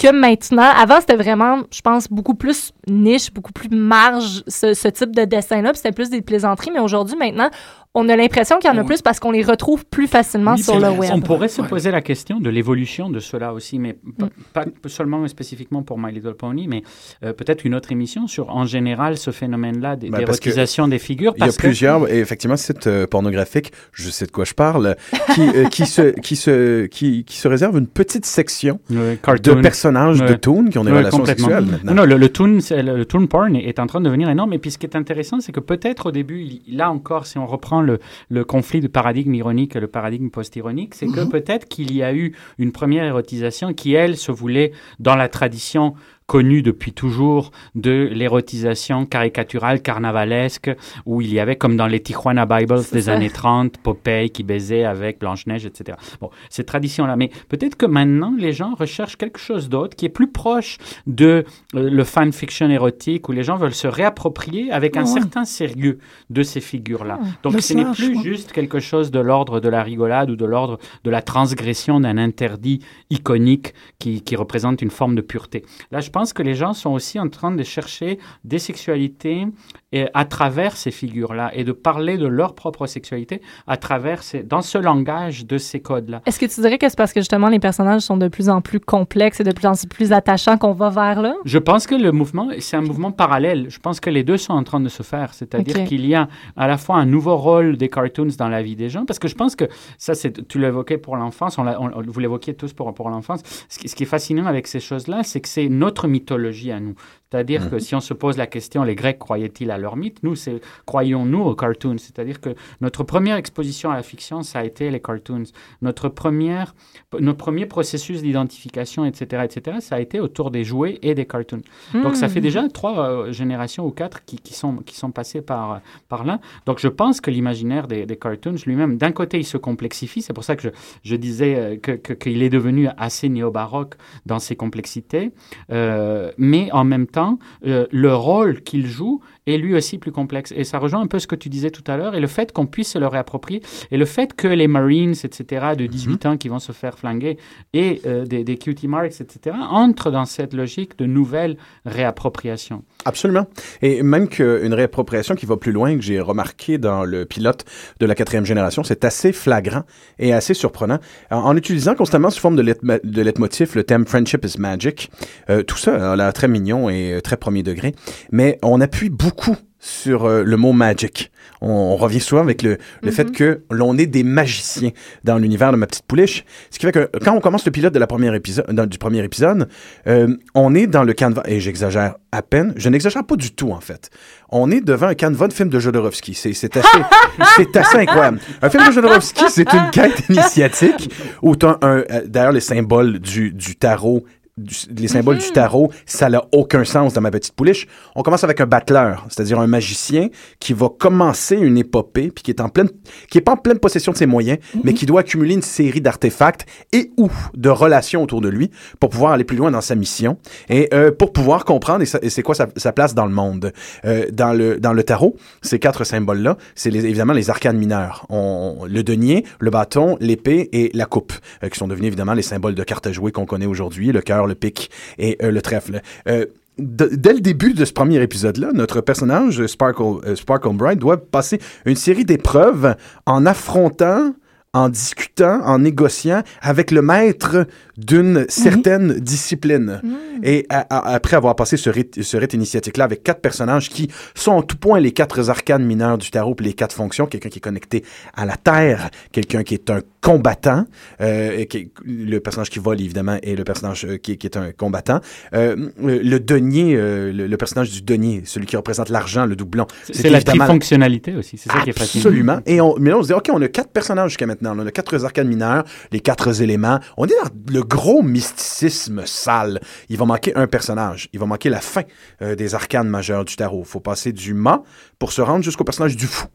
que 0.00 0.10
maintenant, 0.12 0.70
avant, 0.80 0.98
c'était 1.00 1.16
vraiment, 1.16 1.58
je 1.70 1.82
pense, 1.82 2.08
beaucoup 2.08 2.34
plus 2.34 2.72
niche, 2.88 3.30
beaucoup 3.34 3.52
plus 3.52 3.68
marge, 3.68 4.42
ce, 4.48 4.72
ce 4.72 4.88
type 4.88 5.14
de 5.14 5.24
dessin-là, 5.26 5.70
puis 5.72 5.76
c'était 5.76 5.92
plus 5.92 6.08
des 6.08 6.22
plaisanteries, 6.22 6.70
mais 6.72 6.80
aujourd'hui, 6.80 7.16
maintenant, 7.16 7.50
on 7.94 8.08
a 8.08 8.14
l'impression 8.14 8.58
qu'il 8.60 8.70
y 8.70 8.72
en 8.72 8.78
a 8.78 8.84
plus 8.84 9.02
parce 9.02 9.18
qu'on 9.18 9.32
les 9.32 9.42
retrouve 9.42 9.84
plus 9.84 10.06
facilement 10.06 10.52
Oui, 10.52 10.62
sur 10.62 10.74
c'est 10.74 10.80
le 10.80 10.90
web. 10.90 11.10
On 11.12 11.20
pourrait 11.20 11.48
se 11.48 11.60
Ouais. 11.60 11.66
poser 11.66 11.90
la 11.90 12.00
question 12.02 12.38
de 12.38 12.48
l'évolution 12.48 13.10
de 13.10 13.18
cela 13.18 13.52
aussi, 13.52 13.80
mais 13.80 13.96
Mm. 14.04 14.26
pas, 14.52 14.64
pas 14.64 14.88
seulement 14.88 15.26
spécifiquement 15.26 15.82
pour 15.82 15.98
My 15.98 16.12
Little 16.12 16.34
Pony, 16.34 16.68
mais 16.68 16.84
euh, 17.24 17.32
peut-être 17.32 17.64
une 17.64 17.74
autre 17.74 17.90
émission 17.90 18.28
sur, 18.28 18.48
en 18.54 18.64
général, 18.64 19.16
ce 19.16 19.32
phénomène-là 19.32 19.96
d- 19.96 20.08
Ben, 20.08 20.24
parce 20.24 20.38
que 20.38 20.44
d'érotisation 20.44 20.86
des 20.86 21.00
figures. 21.00 21.34
Il 21.38 21.44
y 21.44 21.48
a 21.48 21.50
que- 21.50 21.56
plusieurs, 21.56 22.08
et 22.08 22.20
effectivement, 22.20 22.56
sites 22.56 22.86
euh, 22.86 23.08
pornographiques, 23.08 23.72
je 23.92 24.08
sais 24.10 24.26
de 24.26 24.30
quoi 24.30 24.44
je 24.44 24.54
parle, 24.54 24.94
qui, 25.34 25.40
euh, 25.42 25.64
qui, 25.68 25.84
se, 25.86 26.10
qui, 26.20 26.36
se, 26.36 26.86
qui, 26.86 27.24
qui 27.24 27.36
se 27.38 27.48
réservent 27.48 27.78
une 27.78 27.88
petite 27.88 28.24
section 28.24 28.78
Le 28.88 29.16
de 29.40 29.60
personnages 29.60 30.20
de 30.20 30.34
toons 30.34 30.66
qui 30.66 30.78
ont 30.78 30.84
des 30.84 30.92
relations 30.92 31.24
sexuelles 31.24 31.64
Non, 31.64 31.70
maintenant. 31.72 31.94
non, 31.94 32.04
le, 32.04 32.16
le 32.16 32.28
toon, 32.28 32.60
c'est- 32.60 32.84
le, 32.84 32.96
le 32.96 33.04
toon 33.04 33.26
porn 33.26 33.56
est, 33.56 33.64
est 33.64 33.80
en 33.80 33.86
train 33.88 34.00
de 34.00 34.04
devenir 34.04 34.28
énorme. 34.30 34.52
Et 34.52 34.58
puis, 34.58 34.70
ce 34.70 34.78
qui 34.78 34.86
est 34.86 34.94
intéressant, 34.94 35.40
c'est 35.40 35.50
que 35.50 35.58
peut-être 35.60 36.06
au 36.06 36.12
début, 36.12 36.42
il- 36.42 36.76
là 36.76 36.88
encore, 36.92 37.26
si 37.26 37.36
on 37.38 37.46
reprend 37.46 37.79
le, 37.80 37.98
le 38.28 38.44
conflit 38.44 38.80
de 38.80 38.88
paradigme 38.88 39.34
ironique 39.34 39.76
et 39.76 39.80
le 39.80 39.88
paradigme 39.88 40.30
post-ironique, 40.30 40.94
c'est 40.94 41.06
que 41.06 41.28
peut-être 41.28 41.68
qu'il 41.68 41.94
y 41.94 42.02
a 42.02 42.14
eu 42.14 42.34
une 42.58 42.72
première 42.72 43.04
érotisation 43.04 43.72
qui, 43.74 43.94
elle, 43.94 44.16
se 44.16 44.32
voulait 44.32 44.72
dans 44.98 45.16
la 45.16 45.28
tradition 45.28 45.94
connue 46.30 46.62
depuis 46.62 46.92
toujours 46.92 47.50
de 47.74 48.08
l'érotisation 48.12 49.04
caricaturale, 49.04 49.82
carnavalesque, 49.82 50.70
où 51.04 51.20
il 51.20 51.32
y 51.34 51.40
avait, 51.40 51.56
comme 51.56 51.76
dans 51.76 51.88
les 51.88 51.98
Tijuana 51.98 52.46
Bibles 52.46 52.82
des 52.92 53.02
ça. 53.02 53.14
années 53.14 53.30
30, 53.30 53.78
Popeye 53.78 54.30
qui 54.30 54.44
baisait 54.44 54.84
avec 54.84 55.18
Blanche-Neige, 55.18 55.66
etc. 55.66 55.98
Bon, 56.20 56.30
cette 56.48 56.66
tradition-là. 56.66 57.16
Mais 57.16 57.30
peut-être 57.48 57.74
que 57.74 57.84
maintenant, 57.86 58.32
les 58.38 58.52
gens 58.52 58.74
recherchent 58.76 59.16
quelque 59.16 59.40
chose 59.40 59.68
d'autre 59.68 59.96
qui 59.96 60.06
est 60.06 60.08
plus 60.20 60.30
proche 60.30 60.78
de 61.08 61.44
euh, 61.74 61.90
le 61.90 62.04
fanfiction 62.04 62.70
érotique, 62.70 63.28
où 63.28 63.32
les 63.32 63.42
gens 63.42 63.56
veulent 63.56 63.74
se 63.74 63.88
réapproprier 63.88 64.70
avec 64.70 64.96
un 64.96 65.00
Ouais. 65.00 65.06
certain 65.20 65.44
sérieux 65.44 65.98
de 66.30 66.44
ces 66.44 66.60
figures-là. 66.60 67.18
Donc 67.42 67.54
Le 67.54 67.60
ce 67.60 67.74
n'est 67.74 67.90
plus 67.90 68.22
juste 68.22 68.52
quelque 68.52 68.78
chose 68.78 69.10
de 69.10 69.18
l'ordre 69.18 69.58
de 69.58 69.68
la 69.68 69.82
rigolade 69.82 70.30
ou 70.30 70.36
de 70.36 70.44
l'ordre 70.44 70.78
de 71.02 71.10
la 71.10 71.22
transgression 71.22 71.98
d'un 71.98 72.18
interdit 72.18 72.78
iconique 73.10 73.74
qui, 73.98 74.20
qui 74.22 74.36
représente 74.36 74.80
une 74.80 74.90
forme 74.90 75.16
de 75.16 75.22
pureté. 75.22 75.64
Là, 75.90 75.98
je 76.00 76.10
pense 76.10 76.19
que 76.32 76.42
les 76.42 76.54
gens 76.54 76.72
sont 76.72 76.90
aussi 76.90 77.18
en 77.18 77.28
train 77.28 77.50
de 77.50 77.62
chercher 77.62 78.18
des 78.44 78.58
sexualités 78.58 79.46
et 79.92 80.06
à 80.14 80.24
travers 80.24 80.76
ces 80.76 80.90
figures-là 80.90 81.50
et 81.54 81.64
de 81.64 81.72
parler 81.72 82.18
de 82.18 82.26
leur 82.26 82.54
propre 82.54 82.86
sexualité 82.86 83.42
à 83.66 83.76
travers 83.76 84.22
ces, 84.22 84.42
dans 84.42 84.62
ce 84.62 84.78
langage 84.78 85.46
de 85.46 85.58
ces 85.58 85.80
codes-là. 85.80 86.22
Est-ce 86.26 86.38
que 86.38 86.46
tu 86.46 86.60
dirais 86.60 86.78
que 86.78 86.88
c'est 86.88 86.96
parce 86.96 87.12
que 87.12 87.20
justement 87.20 87.48
les 87.48 87.58
personnages 87.58 88.02
sont 88.02 88.16
de 88.16 88.28
plus 88.28 88.48
en 88.48 88.60
plus 88.60 88.80
complexes 88.80 89.40
et 89.40 89.44
de 89.44 89.52
plus 89.52 89.66
en 89.66 89.72
plus 89.88 90.12
attachants 90.12 90.58
qu'on 90.58 90.72
va 90.72 90.90
vers 90.90 91.22
là? 91.22 91.34
Je 91.44 91.58
pense 91.58 91.86
que 91.86 91.94
le 91.94 92.12
mouvement, 92.12 92.48
c'est 92.58 92.76
un 92.76 92.82
mouvement 92.82 93.10
parallèle. 93.10 93.66
Je 93.68 93.78
pense 93.78 94.00
que 94.00 94.10
les 94.10 94.22
deux 94.22 94.36
sont 94.36 94.52
en 94.52 94.64
train 94.64 94.80
de 94.80 94.88
se 94.88 95.02
faire. 95.02 95.34
C'est-à-dire 95.34 95.84
qu'il 95.84 96.06
y 96.06 96.14
a 96.14 96.28
à 96.56 96.66
la 96.66 96.78
fois 96.78 96.96
un 96.96 97.06
nouveau 97.06 97.36
rôle 97.36 97.76
des 97.76 97.88
cartoons 97.88 98.28
dans 98.38 98.48
la 98.48 98.62
vie 98.62 98.76
des 98.76 98.88
gens, 98.88 99.04
parce 99.04 99.18
que 99.18 99.28
je 99.28 99.34
pense 99.34 99.56
que 99.56 99.64
ça, 99.98 100.14
c'est, 100.14 100.46
tu 100.46 100.58
l'évoquais 100.58 100.98
pour 100.98 101.16
l'enfance, 101.16 101.58
on 101.58 101.90
vous 102.06 102.20
l'évoquiez 102.20 102.54
tous 102.54 102.72
pour, 102.72 102.92
pour 102.94 103.10
l'enfance. 103.10 103.42
Ce 103.68 103.78
qui 103.94 104.02
est 104.02 104.06
fascinant 104.06 104.46
avec 104.46 104.66
ces 104.66 104.80
choses-là, 104.80 105.22
c'est 105.22 105.40
que 105.40 105.48
c'est 105.48 105.68
notre 105.68 106.08
mythologie 106.08 106.72
à 106.72 106.80
nous. 106.80 106.94
C'est-à-dire 107.30 107.70
que 107.70 107.78
si 107.78 107.94
on 107.94 108.00
se 108.00 108.12
pose 108.12 108.36
la 108.36 108.48
question, 108.48 108.82
les 108.82 108.96
Grecs 108.96 109.18
croyaient-ils 109.18 109.70
à 109.70 109.78
leur 109.78 109.96
mythe? 109.96 110.18
Nous, 110.24 110.34
c'est 110.34 110.60
croyons-nous 110.84 111.40
aux 111.42 111.54
cartoons 111.54 111.96
C'est-à-dire 111.98 112.40
que 112.40 112.50
notre 112.80 113.04
première 113.04 113.36
exposition 113.36 113.90
à 113.92 113.94
la 113.94 114.02
fiction, 114.02 114.42
ça 114.42 114.58
a 114.60 114.64
été 114.64 114.90
les 114.90 114.98
cartoons. 115.00 115.44
Notre, 115.80 116.08
première, 116.08 116.74
notre 117.20 117.38
premier 117.38 117.66
processus 117.66 118.22
d'identification, 118.22 119.04
etc., 119.04 119.42
etc., 119.44 119.76
ça 119.80 119.94
a 119.96 120.00
été 120.00 120.18
autour 120.18 120.50
des 120.50 120.64
jouets 120.64 120.98
et 121.02 121.14
des 121.14 121.24
cartoons. 121.26 121.62
Donc 121.94 122.16
ça 122.16 122.26
Hmm. 122.26 122.30
fait 122.30 122.40
déjà 122.40 122.68
trois 122.68 122.98
euh, 122.98 123.32
générations 123.32 123.86
ou 123.86 123.92
quatre 123.92 124.24
qui, 124.24 124.36
qui 124.38 124.54
sont, 124.54 124.76
qui 124.78 124.96
sont 124.96 125.12
passées 125.12 125.40
par, 125.42 125.80
par 126.08 126.24
là. 126.24 126.40
Donc 126.66 126.80
je 126.80 126.88
pense 126.88 127.20
que 127.20 127.30
l'imaginaire 127.30 127.86
des, 127.86 128.06
des 128.06 128.16
cartoons 128.16 128.56
lui-même, 128.66 128.96
d'un 128.98 129.12
côté, 129.12 129.38
il 129.38 129.44
se 129.44 129.56
complexifie. 129.56 130.20
C'est 130.22 130.32
pour 130.32 130.42
ça 130.44 130.56
que 130.56 130.62
je, 130.62 130.68
je 131.04 131.14
disais 131.14 131.54
euh, 131.56 131.76
que- 131.76 131.92
que- 131.92 132.12
qu'il 132.12 132.42
est 132.42 132.50
devenu 132.50 132.88
assez 132.98 133.28
néo-baroque 133.28 133.94
dans 134.26 134.40
ses 134.40 134.56
complexités. 134.56 135.30
Euh, 135.70 136.32
mais 136.36 136.70
en 136.72 136.82
même 136.84 137.06
temps, 137.06 137.19
euh, 137.66 137.86
le 137.90 138.14
rôle 138.14 138.62
qu'il 138.62 138.86
joue 138.86 139.20
est 139.46 139.56
lui 139.56 139.74
aussi 139.74 139.98
plus 139.98 140.12
complexe. 140.12 140.52
Et 140.56 140.64
ça 140.64 140.78
rejoint 140.78 141.00
un 141.00 141.06
peu 141.06 141.18
ce 141.18 141.26
que 141.26 141.34
tu 141.34 141.48
disais 141.48 141.70
tout 141.70 141.84
à 141.86 141.96
l'heure. 141.96 142.14
Et 142.14 142.20
le 142.20 142.26
fait 142.26 142.52
qu'on 142.52 142.66
puisse 142.66 142.92
se 142.92 142.98
le 142.98 143.06
réapproprier, 143.06 143.62
et 143.90 143.96
le 143.96 144.04
fait 144.04 144.34
que 144.34 144.48
les 144.48 144.68
Marines, 144.68 145.14
etc., 145.22 145.66
de 145.76 145.86
18 145.86 146.26
ans 146.26 146.36
qui 146.36 146.48
vont 146.48 146.58
se 146.58 146.72
faire 146.72 146.98
flinguer, 146.98 147.38
et 147.72 148.00
euh, 148.06 148.24
des, 148.24 148.44
des 148.44 148.56
cutie 148.56 148.88
marks, 148.88 149.20
etc., 149.20 149.56
entrent 149.70 150.10
dans 150.10 150.24
cette 150.24 150.54
logique 150.54 150.98
de 150.98 151.06
nouvelle 151.06 151.56
réappropriation. 151.84 152.82
Absolument. 153.04 153.46
Et 153.82 154.02
même 154.02 154.28
qu'une 154.28 154.74
réappropriation 154.74 155.34
qui 155.34 155.46
va 155.46 155.56
plus 155.56 155.72
loin, 155.72 155.96
que 155.96 156.02
j'ai 156.02 156.20
remarqué 156.20 156.78
dans 156.78 157.04
le 157.04 157.24
pilote 157.24 157.64
de 157.98 158.06
la 158.06 158.14
quatrième 158.14 158.44
génération, 158.44 158.82
c'est 158.84 159.04
assez 159.04 159.32
flagrant 159.32 159.82
et 160.18 160.32
assez 160.32 160.54
surprenant. 160.54 160.98
En, 161.30 161.36
en 161.36 161.56
utilisant 161.56 161.94
constamment 161.94 162.30
sous 162.30 162.40
forme 162.40 162.56
de, 162.56 162.62
de 162.62 163.22
leitmotiv 163.22 163.74
le 163.74 163.84
thème 163.84 164.06
Friendship 164.06 164.44
is 164.44 164.58
Magic, 164.58 165.10
euh, 165.48 165.62
tout 165.62 165.76
ça 165.76 166.12
a 166.12 166.16
l'air 166.16 166.32
très 166.32 166.48
mignon 166.48 166.90
et 166.90 167.14
euh, 167.14 167.20
très 167.20 167.36
premier 167.36 167.62
degré, 167.62 167.94
mais 168.32 168.58
on 168.62 168.80
appuie 168.80 169.10
beaucoup 169.10 169.29
sur 169.78 170.24
euh, 170.26 170.42
le 170.44 170.56
mot 170.58 170.72
magic. 170.72 171.30
On, 171.62 171.68
on 171.70 171.96
revient 171.96 172.20
souvent 172.20 172.42
avec 172.42 172.62
le, 172.62 172.76
le 173.02 173.10
fait 173.10 173.32
que 173.32 173.62
l'on 173.70 173.96
est 173.98 174.06
des 174.06 174.22
magiciens 174.24 174.90
dans 175.24 175.38
l'univers 175.38 175.72
de 175.72 175.76
ma 175.78 175.86
petite 175.86 176.04
pouliche. 176.06 176.44
Ce 176.70 176.78
qui 176.78 176.84
fait 176.86 176.92
que 176.92 177.10
quand 177.24 177.34
on 177.34 177.40
commence 177.40 177.64
le 177.64 177.70
pilote 177.72 177.92
de 177.94 177.98
la 177.98 178.06
première 178.06 178.34
épisode, 178.34 178.66
dans- 178.70 178.86
du 178.86 178.98
premier 178.98 179.22
épisode, 179.24 179.68
euh, 180.06 180.36
on 180.54 180.74
est 180.74 180.86
dans 180.86 181.02
le 181.04 181.12
canevas, 181.14 181.42
et 181.46 181.60
j'exagère 181.60 182.16
à 182.32 182.42
peine, 182.42 182.72
je 182.76 182.88
n'exagère 182.90 183.24
pas 183.24 183.36
du 183.36 183.52
tout 183.52 183.72
en 183.72 183.80
fait. 183.80 184.10
On 184.50 184.70
est 184.70 184.80
devant 184.82 185.06
un 185.08 185.14
canevas 185.14 185.48
de 185.48 185.52
film 185.54 185.68
de 185.70 185.78
Jodorowsky. 185.80 186.34
C'est 186.34 186.52
c'est 186.52 186.76
assez, 186.76 186.98
assez 187.74 187.98
incroyable. 187.98 188.38
Un 188.62 188.68
film 188.70 188.86
de 188.86 188.92
Jodorowsky, 188.92 189.44
c'est 189.48 189.72
une 189.72 189.90
quête 189.92 190.28
initiatique 190.28 191.10
où 191.42 191.56
tu 191.56 191.66
as 191.66 191.78
un, 191.82 191.98
euh, 191.98 192.04
d'ailleurs 192.26 192.52
les 192.52 192.60
symboles 192.60 193.18
du, 193.18 193.50
du 193.52 193.76
tarot 193.76 194.24
du- 194.60 194.74
les 194.96 195.08
symboles 195.08 195.38
du 195.38 195.50
tarot, 195.52 195.90
ça 196.06 196.28
n'a 196.28 196.44
aucun 196.52 196.84
sens 196.84 197.14
dans 197.14 197.20
ma 197.20 197.30
petite 197.30 197.54
pouliche. 197.54 197.86
On 198.14 198.22
commence 198.22 198.44
avec 198.44 198.60
un 198.60 198.66
battleur, 198.66 199.26
c'est-à-dire 199.28 199.58
un 199.60 199.66
magicien 199.66 200.28
qui 200.58 200.72
va 200.72 200.88
commencer 200.88 201.56
une 201.56 201.78
épopée, 201.78 202.30
puis 202.30 202.42
qui 202.42 202.50
est 202.50 202.60
en 202.60 202.68
pleine, 202.68 202.88
qui 203.30 203.38
est 203.38 203.42
pas 203.42 203.52
en 203.52 203.56
pleine 203.56 203.78
possession 203.78 204.12
de 204.12 204.16
ses 204.16 204.26
moyens, 204.26 204.58
mais 204.84 204.94
qui 204.94 205.06
doit 205.06 205.20
accumuler 205.20 205.54
une 205.54 205.62
série 205.62 206.00
d'artefacts 206.00 206.66
et 206.92 207.10
ou 207.16 207.30
de 207.54 207.68
relations 207.68 208.22
autour 208.22 208.40
de 208.40 208.48
lui 208.48 208.70
pour 208.98 209.10
pouvoir 209.10 209.32
aller 209.32 209.44
plus 209.44 209.56
loin 209.56 209.70
dans 209.70 209.80
sa 209.80 209.94
mission 209.94 210.38
et 210.68 210.88
euh, 210.94 211.10
pour 211.10 211.32
pouvoir 211.32 211.64
comprendre 211.64 212.02
et, 212.02 212.28
c'est 212.30 212.42
quoi 212.42 212.54
sa, 212.54 212.68
sa 212.76 212.92
place 212.92 213.14
dans 213.14 213.26
le 213.26 213.32
monde. 213.32 213.72
Euh, 214.04 214.26
dans 214.32 214.52
le 214.52 214.78
dans 214.78 214.92
le 214.92 215.02
tarot, 215.02 215.36
ces 215.62 215.78
quatre 215.78 216.04
symboles-là, 216.04 216.56
c'est 216.74 216.94
évidemment 216.94 217.32
les 217.32 217.50
arcanes 217.50 217.78
mineurs. 217.78 218.26
On, 218.28 218.84
le 218.88 219.02
denier, 219.02 219.44
le 219.58 219.70
bâton, 219.70 220.16
l'épée 220.20 220.68
et 220.72 220.90
la 220.94 221.06
coupe, 221.06 221.32
euh, 221.62 221.68
qui 221.68 221.78
sont 221.78 221.88
devenus 221.88 222.08
évidemment 222.08 222.34
les 222.34 222.42
symboles 222.42 222.74
de 222.74 222.82
cartes 222.84 223.06
à 223.06 223.12
jouer 223.12 223.32
qu'on 223.32 223.46
connaît 223.46 223.66
aujourd'hui, 223.66 224.12
le 224.12 224.20
cœur, 224.20 224.46
le 224.50 224.54
pic 224.54 224.90
et 225.18 225.38
euh, 225.42 225.50
le 225.50 225.62
trèfle. 225.62 226.02
Euh, 226.28 226.44
dès 226.78 227.32
le 227.32 227.40
début 227.40 227.72
de 227.74 227.84
ce 227.84 227.92
premier 227.92 228.20
épisode-là, 228.22 228.70
notre 228.74 229.00
personnage, 229.00 229.66
Sparkle, 229.66 230.02
euh, 230.26 230.36
Sparkle 230.36 230.74
Bright, 230.74 230.98
doit 230.98 231.18
passer 231.18 231.58
une 231.86 231.96
série 231.96 232.24
d'épreuves 232.24 232.94
en 233.26 233.44
affrontant, 233.46 234.34
en 234.72 234.88
discutant, 234.88 235.60
en 235.64 235.80
négociant 235.80 236.42
avec 236.62 236.92
le 236.92 237.02
maître 237.02 237.66
d'une 237.98 238.46
certaine 238.48 239.14
discipline. 239.14 240.00
Et 240.44 240.64
à- 240.70 240.86
à- 240.88 241.12
après 241.14 241.36
avoir 241.36 241.56
passé 241.56 241.76
ce 241.76 241.90
rite, 241.90 242.22
ce 242.22 242.36
rite 242.36 242.54
initiatique-là 242.54 243.04
avec 243.04 243.22
quatre 243.24 243.40
personnages 243.40 243.88
qui 243.90 244.08
sont 244.34 244.52
en 244.52 244.62
tout 244.62 244.76
point 244.76 245.00
les 245.00 245.10
quatre 245.12 245.50
arcanes 245.50 245.84
mineurs 245.84 246.18
du 246.18 246.30
tarot 246.30 246.54
puis 246.54 246.66
les 246.66 246.72
quatre 246.72 246.94
fonctions, 246.94 247.26
quelqu'un 247.26 247.48
qui 247.48 247.58
est 247.58 247.60
connecté 247.60 248.04
à 248.34 248.46
la 248.46 248.56
terre, 248.56 249.10
quelqu'un 249.32 249.64
qui 249.64 249.74
est 249.74 249.90
un 249.90 250.00
combattant, 250.20 250.84
euh, 251.20 251.64
qui- 251.64 251.90
le 252.04 252.38
personnage 252.40 252.68
qui 252.70 252.78
vole 252.78 253.00
évidemment 253.00 253.38
est 253.42 253.54
le 253.56 253.64
personnage 253.64 254.04
euh, 254.04 254.16
qui, 254.18 254.36
qui 254.36 254.46
est 254.46 254.56
un 254.56 254.72
combattant, 254.72 255.20
euh, 255.54 255.90
le 255.98 256.38
denier, 256.38 256.94
euh, 256.96 257.32
le, 257.32 257.46
le 257.46 257.56
personnage 257.56 257.90
du 257.90 258.02
denier, 258.02 258.42
celui 258.44 258.66
qui 258.66 258.76
représente 258.76 259.08
l'argent, 259.08 259.46
le 259.46 259.56
doublon. 259.56 259.86
C'est 260.12 260.28
la 260.30 260.42
trifonctionnalité 260.42 261.34
aussi, 261.36 261.56
c'est 261.56 261.70
ça 261.72 261.80
qui 261.80 261.90
est 261.90 261.98
fascinant. 261.98 262.24
Absolument. 262.26 262.60
Et 262.66 262.80
on, 262.80 262.96
mais 262.98 263.10
là, 263.10 263.18
on 263.18 263.22
se 263.22 263.28
dit, 263.28 263.32
OK, 263.34 263.48
on 263.52 263.62
a 263.62 263.68
quatre 263.68 263.90
personnages 263.90 264.30
jusqu'à 264.30 264.46
maintenant. 264.46 264.74
On 264.78 264.86
a 264.86 264.90
quatre 264.90 265.24
arcanes 265.24 265.48
mineurs, 265.48 265.84
les 266.12 266.20
quatre 266.20 266.60
éléments. 266.62 267.00
On 267.16 267.26
est 267.26 267.34
dans 267.42 267.50
le 267.72 267.82
gros 267.82 268.22
mysticisme 268.22 269.22
sale. 269.24 269.80
Il 270.08 270.16
va 270.18 270.24
manquer 270.26 270.54
un 270.54 270.66
personnage. 270.66 271.28
Il 271.32 271.40
va 271.40 271.46
manquer 271.46 271.70
la 271.70 271.80
fin 271.80 272.02
des 272.40 272.74
arcanes 272.74 273.08
majeures 273.08 273.44
du 273.44 273.56
tarot. 273.56 273.82
Il 273.86 273.88
faut 273.88 274.00
passer 274.00 274.32
du 274.32 274.54
mât 274.54 274.82
pour 275.18 275.32
se 275.32 275.40
rendre 275.40 275.64
jusqu'au 275.64 275.84
personnage 275.84 276.16
du 276.16 276.26
fou. 276.26 276.46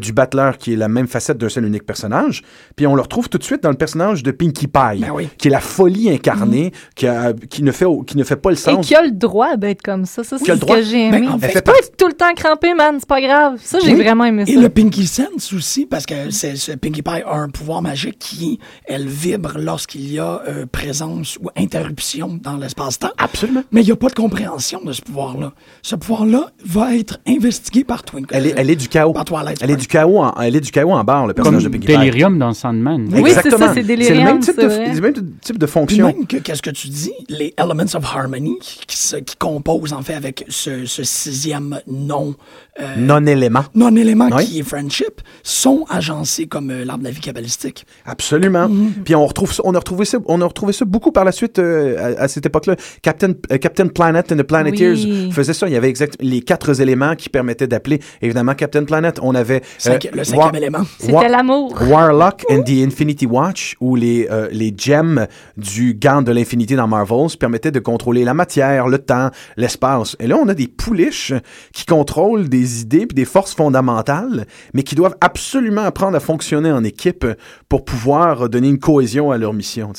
Du 0.00 0.12
battleur 0.12 0.58
qui 0.58 0.72
est 0.72 0.76
la 0.76 0.88
même 0.88 1.06
facette 1.06 1.38
d'un 1.38 1.48
seul 1.48 1.64
unique 1.64 1.86
personnage. 1.86 2.42
Puis 2.76 2.86
on 2.86 2.93
le 2.94 3.02
retrouve 3.02 3.28
tout 3.28 3.38
de 3.38 3.42
suite 3.44 3.62
dans 3.62 3.70
le 3.70 3.76
personnage 3.76 4.22
de 4.22 4.30
Pinkie 4.30 4.66
Pie, 4.66 5.00
Ben 5.00 5.10
oui. 5.14 5.28
qui 5.38 5.48
est 5.48 5.50
la 5.50 5.60
folie 5.60 6.10
incarnée, 6.10 6.72
qui, 6.94 7.06
a- 7.06 7.32
qui, 7.50 7.62
ne 7.62 7.72
fait, 7.72 7.86
qui 8.06 8.16
ne 8.16 8.24
fait 8.24 8.36
pas 8.36 8.50
le 8.50 8.56
Et 8.56 8.58
sens. 8.58 8.86
qui 8.86 8.94
a 8.94 9.02
le 9.02 9.10
droit 9.10 9.56
d'être 9.56 9.82
comme 9.82 10.04
ça. 10.04 10.24
Ça, 10.24 10.36
Qui 10.38 10.44
c'est 10.44 10.50
a 10.50 10.54
le 10.54 10.60
ce 10.60 10.64
droit? 10.66 10.76
que 10.76 10.82
j'ai 10.82 11.10
Ben, 11.10 11.22
aimé. 11.24 11.28
en 11.28 11.38
Tu 11.38 11.46
fait, 11.46 11.52
peux 11.54 11.60
pas 11.72 11.78
être 11.78 11.96
tout 11.96 12.06
le 12.06 12.12
temps 12.14 12.32
crampé, 12.34 12.74
man. 12.74 12.96
C'est 12.98 13.08
pas 13.08 13.20
grave. 13.20 13.58
Ça, 13.62 13.78
j'ai 13.84 13.94
Oui. 13.94 14.02
vraiment 14.02 14.24
aimé 14.24 14.46
ça. 14.46 14.52
Et 14.52 14.56
le 14.56 14.68
Pinky 14.68 15.06
Sense 15.06 15.52
aussi, 15.52 15.86
parce 15.86 16.06
que 16.06 16.30
ce 16.30 16.72
Pinkie 16.72 17.02
Pie 17.02 17.22
a 17.26 17.34
un 17.36 17.48
pouvoir 17.48 17.82
magique 17.82 18.18
qui, 18.18 18.58
elle 18.86 19.06
vibre 19.06 19.54
lorsqu'il 19.58 20.12
y 20.12 20.18
a 20.18 20.42
euh, 20.48 20.66
présence 20.70 21.36
ou 21.42 21.48
interruption 21.56 22.38
dans 22.42 22.56
l'espace-temps. 22.56 23.10
Absolument. 23.18 23.62
Mais 23.72 23.82
il 23.82 23.86
n'y 23.86 23.92
a 23.92 23.96
pas 23.96 24.08
de 24.08 24.14
compréhension 24.14 24.80
de 24.84 24.92
ce 24.92 25.02
pouvoir-là. 25.02 25.52
Ce 25.82 25.96
pouvoir-là 25.96 26.50
va 26.64 26.94
être 26.96 27.18
investigué 27.26 27.84
par 27.84 28.02
Twinkle. 28.02 28.34
Elle 28.34 28.46
est, 28.46 28.54
elle 28.56 28.70
est 28.70 28.76
du 28.76 28.88
chaos. 28.88 29.12
Par 29.12 29.24
Twilight 29.24 29.58
Elle 29.60 29.70
est 29.70 29.76
du 29.76 29.86
chaos 29.86 30.18
en, 30.22 30.32
elle 30.40 30.56
est 30.56 30.60
du 30.60 30.70
chaos 30.70 30.92
en 30.92 31.04
barre, 31.04 31.26
le 31.26 31.34
Comme 31.34 31.44
personnage 31.44 31.64
de 31.64 31.68
Pinkie 31.68 31.86
Pie. 31.86 31.96
Delirium 31.96 32.38
dans 32.38 32.52
Sandman. 32.52 32.83
Oui, 32.92 33.30
c'est 33.30 33.34
ça, 33.34 33.40
Exactement. 33.40 33.74
c'est 33.74 33.82
le 33.82 33.86
Delirium, 33.88 34.24
même 34.24 34.40
type 34.40 34.54
c'est 34.58 34.62
de, 34.90 34.94
le 34.94 35.00
même 35.00 35.14
type 35.40 35.58
de 35.58 35.66
Puis 35.66 35.72
fonction. 35.72 36.06
même 36.06 36.26
que, 36.26 36.36
qu'est-ce 36.38 36.62
que 36.62 36.70
tu 36.70 36.88
dis, 36.88 37.12
les 37.28 37.54
Elements 37.56 37.82
of 37.94 38.04
Harmony 38.04 38.58
qui, 38.86 38.96
se- 38.96 39.16
qui 39.16 39.36
composent 39.36 39.92
en 39.92 40.02
fait 40.02 40.14
avec 40.14 40.44
ce, 40.48 40.86
ce 40.86 41.02
sixième 41.04 41.80
nom, 41.86 42.34
euh, 42.80 42.94
Non-élément. 42.96 43.64
non-élément 43.74 44.28
Oui. 44.36 44.46
qui 44.46 44.58
est 44.58 44.62
Friendship, 44.62 45.20
sont 45.42 45.84
agencés 45.88 46.46
comme 46.46 46.70
euh, 46.70 46.84
l'arbre 46.84 47.02
de 47.02 47.08
la 47.08 47.14
vie 47.14 47.20
kabbalistique. 47.20 47.86
Absolument. 48.04 48.68
Mm-hmm. 48.68 49.02
Puis 49.04 49.14
on 49.14 49.26
retrouve 49.26 49.52
ça, 49.52 49.62
on 49.64 49.74
a 49.74 49.78
retrouvé 49.78 50.04
ça, 50.04 50.18
on 50.26 50.40
a 50.40 50.46
retrouvé 50.46 50.72
ça 50.72 50.84
beaucoup 50.84 51.12
par 51.12 51.24
la 51.24 51.32
suite 51.32 51.58
euh, 51.58 52.16
à, 52.18 52.22
à 52.24 52.28
cette 52.28 52.46
époque-là. 52.46 52.76
Captain, 53.02 53.32
euh, 53.52 53.58
Captain 53.58 53.86
Planet 53.88 54.32
and 54.32 54.36
the 54.36 54.42
Planeteers 54.42 54.92
Oui. 55.04 55.30
faisait 55.32 55.52
ça. 55.54 55.66
Il 55.68 55.72
y 55.72 55.76
avait 55.76 55.88
exact 55.88 56.16
les 56.20 56.40
quatre 56.42 56.80
éléments 56.80 57.14
qui 57.14 57.28
permettaient 57.28 57.66
d'appeler 57.66 58.00
évidemment 58.22 58.54
Captain 58.54 58.84
Planet. 58.84 59.18
On 59.22 59.34
avait 59.34 59.62
Cinq- 59.78 60.06
euh, 60.06 60.10
le 60.16 60.24
cinquième 60.24 60.54
élément. 60.56 60.82
C'était 60.98 61.28
l'amour. 61.28 61.76
Warlock 61.88 62.42
and 62.50 62.62
the 62.62 62.84
Infinity 62.84 63.26
Watch, 63.26 63.76
où 63.80 63.94
les, 63.96 64.26
euh, 64.30 64.48
les 64.50 64.74
gems 64.76 65.26
du 65.56 65.94
gant 65.94 66.22
de 66.22 66.32
l'infinité 66.32 66.74
dans 66.76 66.88
Marvels 66.88 67.36
permettaient 67.38 67.70
de 67.70 67.78
contrôler 67.80 68.24
la 68.24 68.34
matière, 68.34 68.88
le 68.88 68.98
temps, 68.98 69.30
l'espace. 69.56 70.16
Et 70.20 70.26
là, 70.26 70.36
on 70.42 70.48
a 70.48 70.54
des 70.54 70.66
pouliches 70.68 71.32
qui 71.72 71.84
contrôlent 71.86 72.48
des 72.48 72.63
idées 72.64 73.06
puis 73.06 73.14
des 73.14 73.24
forces 73.24 73.54
fondamentales, 73.54 74.46
mais 74.72 74.82
qui 74.82 74.94
doivent 74.94 75.16
absolument 75.20 75.82
apprendre 75.82 76.16
à 76.16 76.20
fonctionner 76.20 76.72
en 76.72 76.84
équipe 76.84 77.26
pour 77.68 77.84
pouvoir 77.84 78.48
donner 78.48 78.68
une 78.68 78.78
cohésion 78.78 79.30
à 79.30 79.38
leur 79.38 79.52
mission. 79.52 79.92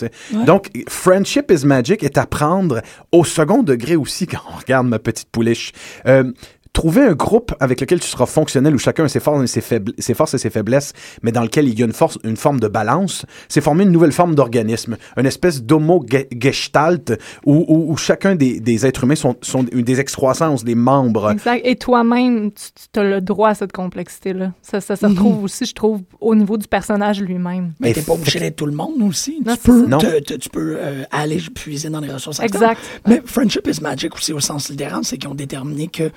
Donc, 0.46 0.70
Friendship 0.88 1.52
is 1.52 1.66
Magic 1.66 2.04
est 2.04 2.18
à 2.18 2.26
prendre 2.26 2.82
au 3.12 3.24
second 3.24 3.64
degré 3.64 3.96
aussi 3.96 4.28
quand 4.28 4.42
on 4.54 4.58
regarde 4.58 4.88
ma 4.88 5.00
petite 5.00 5.30
pouliche. 5.32 5.72
Euh, 6.08 6.32
Trouver 6.76 7.04
un 7.04 7.14
groupe 7.14 7.56
avec 7.62 7.80
lequel 7.80 8.02
tu 8.02 8.08
seras 8.10 8.26
fonctionnel, 8.26 8.76
où 8.76 8.78
chacun 8.78 9.06
a 9.06 9.08
ses 9.08 9.22
forces 9.22 9.42
et 9.44 9.48
ses, 9.48 9.62
faibl- 9.62 9.94
ses 9.98 10.14
forces 10.14 10.34
et 10.34 10.38
ses 10.38 10.50
faiblesses, 10.50 10.92
mais 11.24 11.32
dans 11.32 11.42
lequel 11.42 11.70
il 11.70 11.80
y 11.80 11.82
a 11.82 11.86
une, 11.86 11.94
force, 11.94 12.20
une 12.26 12.36
forme 12.36 12.60
de 12.60 12.68
balance, 12.68 13.26
c'est 13.48 13.62
former 13.62 13.86
une 13.86 13.92
nouvelle 13.92 14.12
forme 14.12 14.36
d'organisme, 14.36 14.98
une 15.16 15.26
espèce 15.26 15.64
d'homo-gestalt 15.64 17.14
où, 17.46 17.66
où, 17.68 17.92
où 17.92 17.98
chacun 17.98 18.36
des, 18.36 18.60
des 18.60 18.86
êtres 18.86 19.06
humains 19.06 19.16
sont, 19.16 19.36
sont 19.42 19.64
des 19.64 20.00
excroissances, 20.02 20.64
des 20.66 20.76
membres. 20.76 21.32
Exact. 21.32 21.62
Et 21.64 21.76
toi-même, 21.78 22.52
tu, 22.52 23.00
as 23.00 23.04
le 23.04 23.22
droit 23.22 23.50
à 23.50 23.56
cette 23.56 23.72
complexité-là. 23.72 24.52
Ça, 24.62 24.82
ça 24.82 24.96
se 24.98 25.06
retrouve 25.06 25.44
aussi, 25.44 25.66
je 25.66 25.74
trouve, 25.74 26.02
au 26.20 26.36
niveau 26.36 26.58
du 26.58 26.68
personnage 26.68 27.22
lui-même. 27.22 27.74
Mais 27.80 27.94
t'es 27.94 28.02
pas 28.02 28.14
obligé 28.14 28.40
d'être 28.40 28.58
tout 28.58 28.66
le 28.66 28.74
monde 28.74 29.02
aussi. 29.08 29.42
Non, 29.46 29.56
tu 29.56 29.62
peux. 29.62 29.86
Non. 29.88 29.98
te- 29.98 30.20
te- 30.20 30.34
tu 30.34 30.50
peux 30.50 30.78
euh, 30.80 31.04
aller 31.12 31.40
puiser 31.54 31.90
dans 31.90 32.02
les 32.02 32.12
ressources. 32.12 32.40
Exact. 32.42 32.82
Mais 33.08 33.22
Friendship 33.26 33.66
is 33.68 33.80
Magic 33.82 34.14
aussi 34.14 34.34
au 34.34 34.40
sens 34.40 34.70
littéral, 34.70 35.02
c'est 35.04 35.18
qu'ils 35.18 35.30
ont 35.30 35.36
déterminé 35.36 35.88
que 35.88 36.12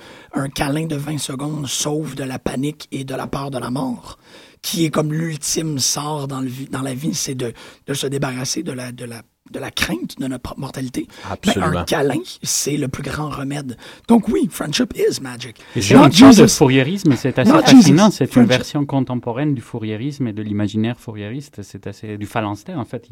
un 0.49 0.51
câlin 0.51 0.85
de 0.87 0.95
20 0.95 1.19
secondes 1.19 1.67
sauve 1.67 2.15
de 2.15 2.23
la 2.23 2.39
panique 2.39 2.87
et 2.91 3.03
de 3.03 3.13
la 3.13 3.27
peur 3.27 3.51
de 3.51 3.59
la 3.59 3.69
mort, 3.69 4.17
qui 4.63 4.83
est 4.85 4.89
comme 4.89 5.13
l'ultime 5.13 5.77
sort 5.77 6.27
dans, 6.27 6.41
le 6.41 6.47
vi- 6.47 6.67
dans 6.69 6.81
la 6.81 6.93
vie, 6.95 7.13
c'est 7.13 7.35
de, 7.35 7.53
de 7.87 7.93
se 7.93 8.07
débarrasser 8.07 8.63
de 8.63 8.71
la, 8.71 8.91
de 8.91 9.05
la 9.05 9.21
de 9.51 9.57
la 9.57 9.71
crainte 9.71 10.19
de 10.19 10.27
notre 10.27 10.59
mortalité. 10.59 11.07
Absolument. 11.27 11.79
Un 11.79 11.83
câlin, 11.83 12.19
c'est 12.43 12.77
le 12.77 12.87
plus 12.87 13.01
grand 13.01 13.29
remède. 13.29 13.77
Donc 14.07 14.27
oui, 14.27 14.47
friendship 14.51 14.93
is 14.95 15.19
magic. 15.23 15.59
Une 15.75 15.81
sorte 15.81 16.37
de 16.37 16.45
fourriérisme, 16.45 17.15
c'est 17.15 17.39
assez 17.39 17.51
Not 17.51 17.61
fascinant. 17.63 18.11
C'est 18.11 18.35
une 18.35 18.45
version 18.45 18.85
contemporaine 18.85 19.55
du 19.55 19.61
fourriérisme 19.61 20.27
et 20.27 20.33
de 20.33 20.43
l'imaginaire 20.43 20.99
fourriériste. 20.99 21.63
C'est 21.63 21.87
assez 21.87 22.19
du 22.19 22.27
phalanstère 22.27 22.77
en 22.77 22.85
fait. 22.85 23.07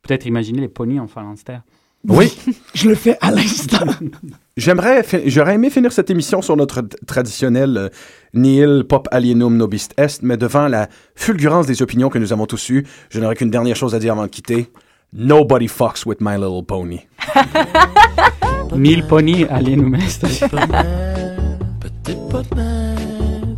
Peut-être 0.00 0.24
imaginer 0.24 0.62
les 0.62 0.68
ponies 0.68 0.98
en 0.98 1.08
phalanstère. 1.08 1.60
Oui, 2.08 2.36
Je 2.74 2.88
le 2.88 2.94
fais 2.94 3.16
à 3.20 3.30
l'instant. 3.30 3.86
j'aimerais, 4.56 5.04
j'aurais 5.26 5.54
aimé 5.54 5.70
finir 5.70 5.92
cette 5.92 6.10
émission 6.10 6.42
sur 6.42 6.56
notre 6.56 6.82
traditionnel 7.06 7.76
euh, 7.76 7.88
nihil 8.34 8.84
pop 8.88 9.08
alienum 9.12 9.56
nobis 9.56 9.88
est, 9.96 10.22
mais 10.22 10.36
devant 10.36 10.66
la 10.66 10.88
fulgurance 11.14 11.66
des 11.66 11.80
opinions 11.80 12.08
que 12.08 12.18
nous 12.18 12.32
avons 12.32 12.46
tous 12.46 12.70
eues, 12.70 12.84
je 13.10 13.20
n'aurais 13.20 13.36
qu'une 13.36 13.50
dernière 13.50 13.76
chose 13.76 13.94
à 13.94 13.98
dire 14.00 14.12
avant 14.12 14.24
de 14.24 14.30
quitter. 14.30 14.68
Nobody 15.12 15.68
fucks 15.68 16.06
with 16.06 16.20
My 16.20 16.36
Little 16.36 16.64
Pony. 16.66 17.06
Mille 18.74 19.06
ponies 19.06 19.44
alienum 19.44 19.94
est. 19.94 20.20
Petit 20.20 20.48
poney, 20.48 21.36
petit 21.78 22.16
poney, 22.30 22.96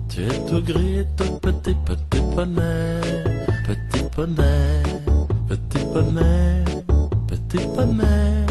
tu 0.08 0.22
es 0.22 0.50
tout 0.50 0.60
gris 0.60 0.98
et 0.98 1.06
tout 1.16 1.38
petit, 1.40 1.76
petit 1.86 2.22
poney, 2.34 3.00
petit 3.64 4.04
poney, 4.14 4.82
petit 5.48 5.84
poney, 5.92 6.73
petit 7.54 7.66
poney, 7.68 8.46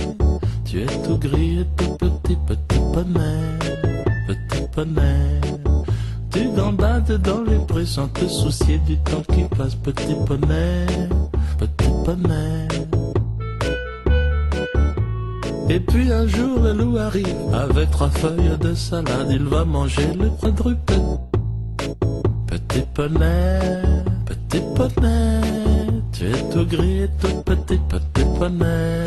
tu 0.65 0.81
es 0.81 0.85
tout 1.03 1.17
gris 1.17 1.59
et 1.59 1.67
tout 1.75 1.97
petit, 1.97 2.37
petit 2.47 2.79
poney, 2.93 3.59
petit 4.27 4.63
poney. 4.73 5.41
Tu 6.31 6.49
gambades 6.55 7.21
dans 7.21 7.41
les 7.41 7.57
prés 7.67 7.85
sans 7.85 8.07
te 8.07 8.25
soucier 8.27 8.79
du 8.79 8.97
temps 8.99 9.23
qui 9.33 9.43
passe, 9.57 9.75
petit 9.75 10.15
poney, 10.25 10.85
petit 11.57 11.89
poney. 12.05 12.67
Et 15.69 15.79
puis 15.79 16.11
un 16.11 16.27
jour 16.27 16.59
le 16.59 16.73
loup 16.73 16.97
arrive 16.97 17.35
avec 17.53 17.91
trois 17.91 18.09
feuilles 18.09 18.57
de 18.59 18.73
salade, 18.73 19.27
il 19.29 19.43
va 19.43 19.65
manger 19.65 20.13
le 20.13 20.29
quadrupède. 20.29 21.19
Petit 22.47 22.83
poney, 22.93 23.81
petit 24.25 24.61
poney, 24.75 25.82
tu 26.23 26.29
es 26.29 26.41
tout 26.53 26.65
gris 26.65 27.09
tout 27.19 27.43
petit, 27.43 27.79
petit 27.89 28.23
poney, 28.39 29.03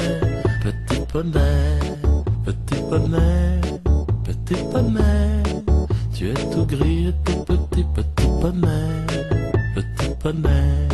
petit 0.62 1.00
poney, 1.10 1.78
petit 2.44 2.82
poney, 2.90 3.60
petit 4.24 4.62
poney, 4.70 5.42
tu 6.12 6.28
es 6.28 6.34
tout 6.52 6.66
gris 6.66 7.08
et 7.08 7.14
tout 7.24 7.42
petit, 7.44 7.86
petit 7.94 8.28
poney, 8.40 9.06
petit 9.74 10.10
poney. 10.20 10.85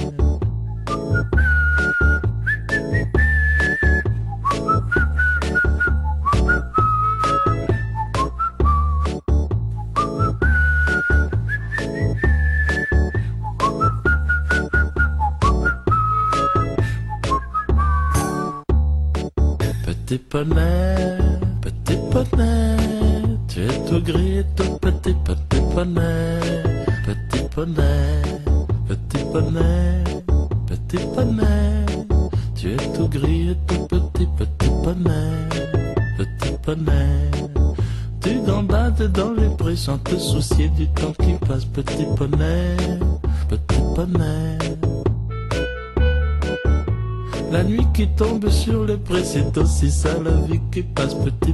Petit 20.32 20.48
poney, 20.48 20.81
vie 51.06 51.32
qui 51.40 51.51